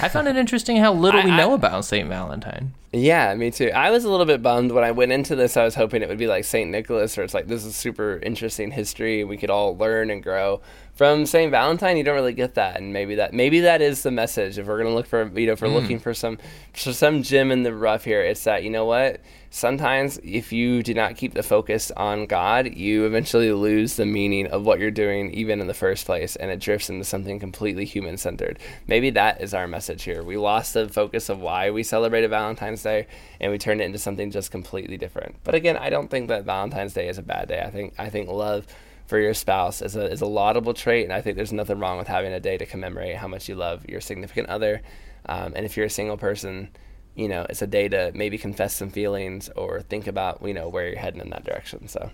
I 0.00 0.08
found 0.08 0.28
it 0.28 0.36
interesting 0.36 0.76
how 0.76 0.92
little 0.92 1.20
I, 1.20 1.24
we 1.24 1.30
know 1.30 1.52
I, 1.52 1.54
about 1.54 1.84
St. 1.84 2.08
Valentine. 2.08 2.72
Yeah, 2.92 3.34
me 3.34 3.50
too. 3.50 3.70
I 3.70 3.90
was 3.90 4.04
a 4.04 4.10
little 4.10 4.26
bit 4.26 4.42
bummed 4.42 4.72
when 4.72 4.84
I 4.84 4.92
went 4.92 5.12
into 5.12 5.36
this. 5.36 5.56
I 5.56 5.64
was 5.64 5.74
hoping 5.74 6.02
it 6.02 6.08
would 6.08 6.18
be 6.18 6.26
like 6.26 6.44
St. 6.44 6.70
Nicholas, 6.70 7.18
or 7.18 7.22
it's 7.22 7.34
like 7.34 7.46
this 7.46 7.64
is 7.64 7.76
super 7.76 8.18
interesting 8.22 8.70
history. 8.70 9.24
We 9.24 9.36
could 9.36 9.50
all 9.50 9.76
learn 9.76 10.10
and 10.10 10.22
grow 10.22 10.60
from 10.98 11.26
St. 11.26 11.52
Valentine. 11.52 11.96
You 11.96 12.02
don't 12.02 12.16
really 12.16 12.34
get 12.34 12.56
that, 12.56 12.76
and 12.76 12.92
maybe 12.92 13.14
that 13.14 13.32
maybe 13.32 13.60
that 13.60 13.80
is 13.80 14.02
the 14.02 14.10
message. 14.10 14.58
If 14.58 14.66
we're 14.66 14.78
gonna 14.78 14.94
look 14.94 15.06
for 15.06 15.30
you 15.38 15.46
know, 15.46 15.52
if 15.52 15.62
we're 15.62 15.68
mm. 15.68 15.74
looking 15.74 16.00
for 16.00 16.12
some 16.12 16.38
for 16.74 16.92
some 16.92 17.22
gem 17.22 17.52
in 17.52 17.62
the 17.62 17.72
rough 17.72 18.02
here, 18.02 18.20
it's 18.20 18.42
that 18.44 18.64
you 18.64 18.70
know 18.70 18.84
what 18.84 19.20
sometimes 19.50 20.18
if 20.22 20.52
you 20.52 20.82
do 20.82 20.92
not 20.92 21.16
keep 21.16 21.34
the 21.34 21.42
focus 21.42 21.92
on 21.96 22.26
God, 22.26 22.74
you 22.74 23.06
eventually 23.06 23.52
lose 23.52 23.94
the 23.94 24.06
meaning 24.06 24.48
of 24.48 24.66
what 24.66 24.80
you're 24.80 24.90
doing, 24.90 25.30
even 25.32 25.60
in 25.60 25.68
the 25.68 25.74
first 25.74 26.04
place, 26.04 26.36
and 26.36 26.50
it 26.50 26.60
drifts 26.60 26.90
into 26.90 27.04
something 27.04 27.38
completely 27.38 27.84
human 27.84 28.16
centered. 28.16 28.58
Maybe 28.88 29.10
that 29.10 29.40
is 29.40 29.54
our 29.54 29.68
message 29.68 30.02
here. 30.02 30.22
We 30.24 30.36
lost 30.36 30.74
the 30.74 30.88
focus 30.88 31.28
of 31.28 31.40
why 31.40 31.70
we 31.70 31.82
celebrated 31.82 32.30
Valentine's 32.30 32.82
Day 32.82 33.06
and 33.40 33.52
we 33.52 33.58
turned 33.58 33.80
it 33.80 33.84
into 33.84 33.98
something 33.98 34.30
just 34.30 34.50
completely 34.50 34.96
different. 34.96 35.36
But 35.44 35.54
again, 35.54 35.76
I 35.76 35.90
don't 35.90 36.10
think 36.10 36.28
that 36.28 36.44
Valentine's 36.44 36.92
Day 36.92 37.08
is 37.08 37.18
a 37.18 37.22
bad 37.22 37.48
day. 37.48 37.60
I 37.60 37.70
think 37.70 37.94
I 37.98 38.10
think 38.10 38.28
love 38.28 38.66
for 39.08 39.18
your 39.18 39.34
spouse 39.34 39.80
is 39.80 39.96
a, 39.96 40.04
is 40.04 40.20
a 40.20 40.26
laudable 40.26 40.74
trait. 40.74 41.04
And 41.04 41.12
I 41.12 41.22
think 41.22 41.36
there's 41.36 41.52
nothing 41.52 41.80
wrong 41.80 41.96
with 41.96 42.08
having 42.08 42.32
a 42.32 42.40
day 42.40 42.58
to 42.58 42.66
commemorate 42.66 43.16
how 43.16 43.26
much 43.26 43.48
you 43.48 43.54
love 43.54 43.88
your 43.88 44.02
significant 44.02 44.48
other. 44.48 44.82
Um, 45.26 45.54
and 45.56 45.64
if 45.64 45.76
you're 45.76 45.86
a 45.86 45.90
single 45.90 46.18
person, 46.18 46.68
you 47.14 47.26
know, 47.26 47.46
it's 47.48 47.62
a 47.62 47.66
day 47.66 47.88
to 47.88 48.12
maybe 48.14 48.36
confess 48.36 48.74
some 48.74 48.90
feelings 48.90 49.48
or 49.56 49.80
think 49.80 50.06
about, 50.06 50.46
you 50.46 50.52
know, 50.52 50.68
where 50.68 50.88
you're 50.88 50.98
heading 50.98 51.22
in 51.22 51.30
that 51.30 51.44
direction. 51.44 51.88
So. 51.88 52.10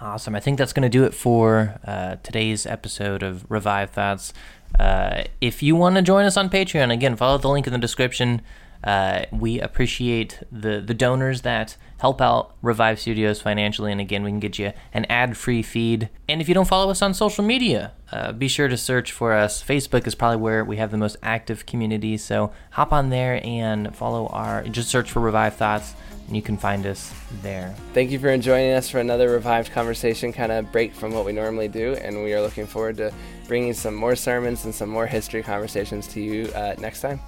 Awesome. 0.00 0.34
I 0.34 0.40
think 0.40 0.56
that's 0.56 0.72
going 0.72 0.84
to 0.84 0.88
do 0.88 1.04
it 1.04 1.12
for 1.12 1.78
uh, 1.84 2.16
today's 2.22 2.64
episode 2.64 3.22
of 3.22 3.44
Revive 3.50 3.90
Thoughts. 3.90 4.32
Uh, 4.78 5.24
if 5.40 5.62
you 5.64 5.74
want 5.74 5.96
to 5.96 6.02
join 6.02 6.24
us 6.24 6.36
on 6.36 6.48
Patreon, 6.48 6.92
again, 6.92 7.16
follow 7.16 7.38
the 7.38 7.48
link 7.48 7.66
in 7.66 7.72
the 7.72 7.78
description. 7.78 8.40
Uh, 8.82 9.24
we 9.30 9.60
appreciate 9.60 10.42
the 10.50 10.80
the 10.80 10.94
donors 10.94 11.42
that 11.42 11.76
help 11.98 12.20
out 12.20 12.54
Revive 12.62 12.98
Studios 12.98 13.40
financially, 13.40 13.92
and 13.92 14.00
again, 14.00 14.22
we 14.22 14.30
can 14.30 14.40
get 14.40 14.58
you 14.58 14.72
an 14.94 15.04
ad 15.06 15.36
free 15.36 15.62
feed. 15.62 16.08
And 16.28 16.40
if 16.40 16.48
you 16.48 16.54
don't 16.54 16.68
follow 16.68 16.90
us 16.90 17.02
on 17.02 17.12
social 17.12 17.44
media, 17.44 17.92
uh, 18.10 18.32
be 18.32 18.48
sure 18.48 18.68
to 18.68 18.76
search 18.76 19.12
for 19.12 19.34
us. 19.34 19.62
Facebook 19.62 20.06
is 20.06 20.14
probably 20.14 20.38
where 20.38 20.64
we 20.64 20.76
have 20.76 20.90
the 20.90 20.96
most 20.96 21.16
active 21.22 21.66
community, 21.66 22.16
so 22.16 22.52
hop 22.72 22.92
on 22.92 23.10
there 23.10 23.40
and 23.44 23.94
follow 23.94 24.28
our. 24.28 24.64
Just 24.64 24.88
search 24.88 25.10
for 25.10 25.20
Revive 25.20 25.56
Thoughts. 25.56 25.94
And 26.26 26.36
you 26.36 26.42
can 26.42 26.56
find 26.56 26.86
us 26.86 27.12
there. 27.42 27.74
Thank 27.92 28.12
you 28.12 28.20
for 28.20 28.38
joining 28.38 28.70
us 28.74 28.88
for 28.88 29.00
another 29.00 29.30
revived 29.30 29.72
conversation, 29.72 30.32
kind 30.32 30.52
of 30.52 30.70
break 30.70 30.94
from 30.94 31.12
what 31.12 31.24
we 31.24 31.32
normally 31.32 31.66
do, 31.66 31.94
and 31.94 32.22
we 32.22 32.32
are 32.34 32.40
looking 32.40 32.68
forward 32.68 32.98
to 32.98 33.12
bringing 33.48 33.74
some 33.74 33.96
more 33.96 34.14
sermons 34.14 34.64
and 34.64 34.72
some 34.72 34.88
more 34.88 35.08
history 35.08 35.42
conversations 35.42 36.06
to 36.06 36.20
you 36.20 36.46
uh, 36.54 36.76
next 36.78 37.00
time. 37.00 37.18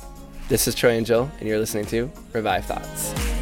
This 0.53 0.69
is 0.69 0.75
Troy 0.75 0.99
and 0.99 1.07
Joel, 1.07 1.31
and 1.41 1.49
you're 1.49 1.59
listening 1.59 1.87
to 1.87 2.11
Revive 2.35 2.67
Thoughts. 2.67 3.42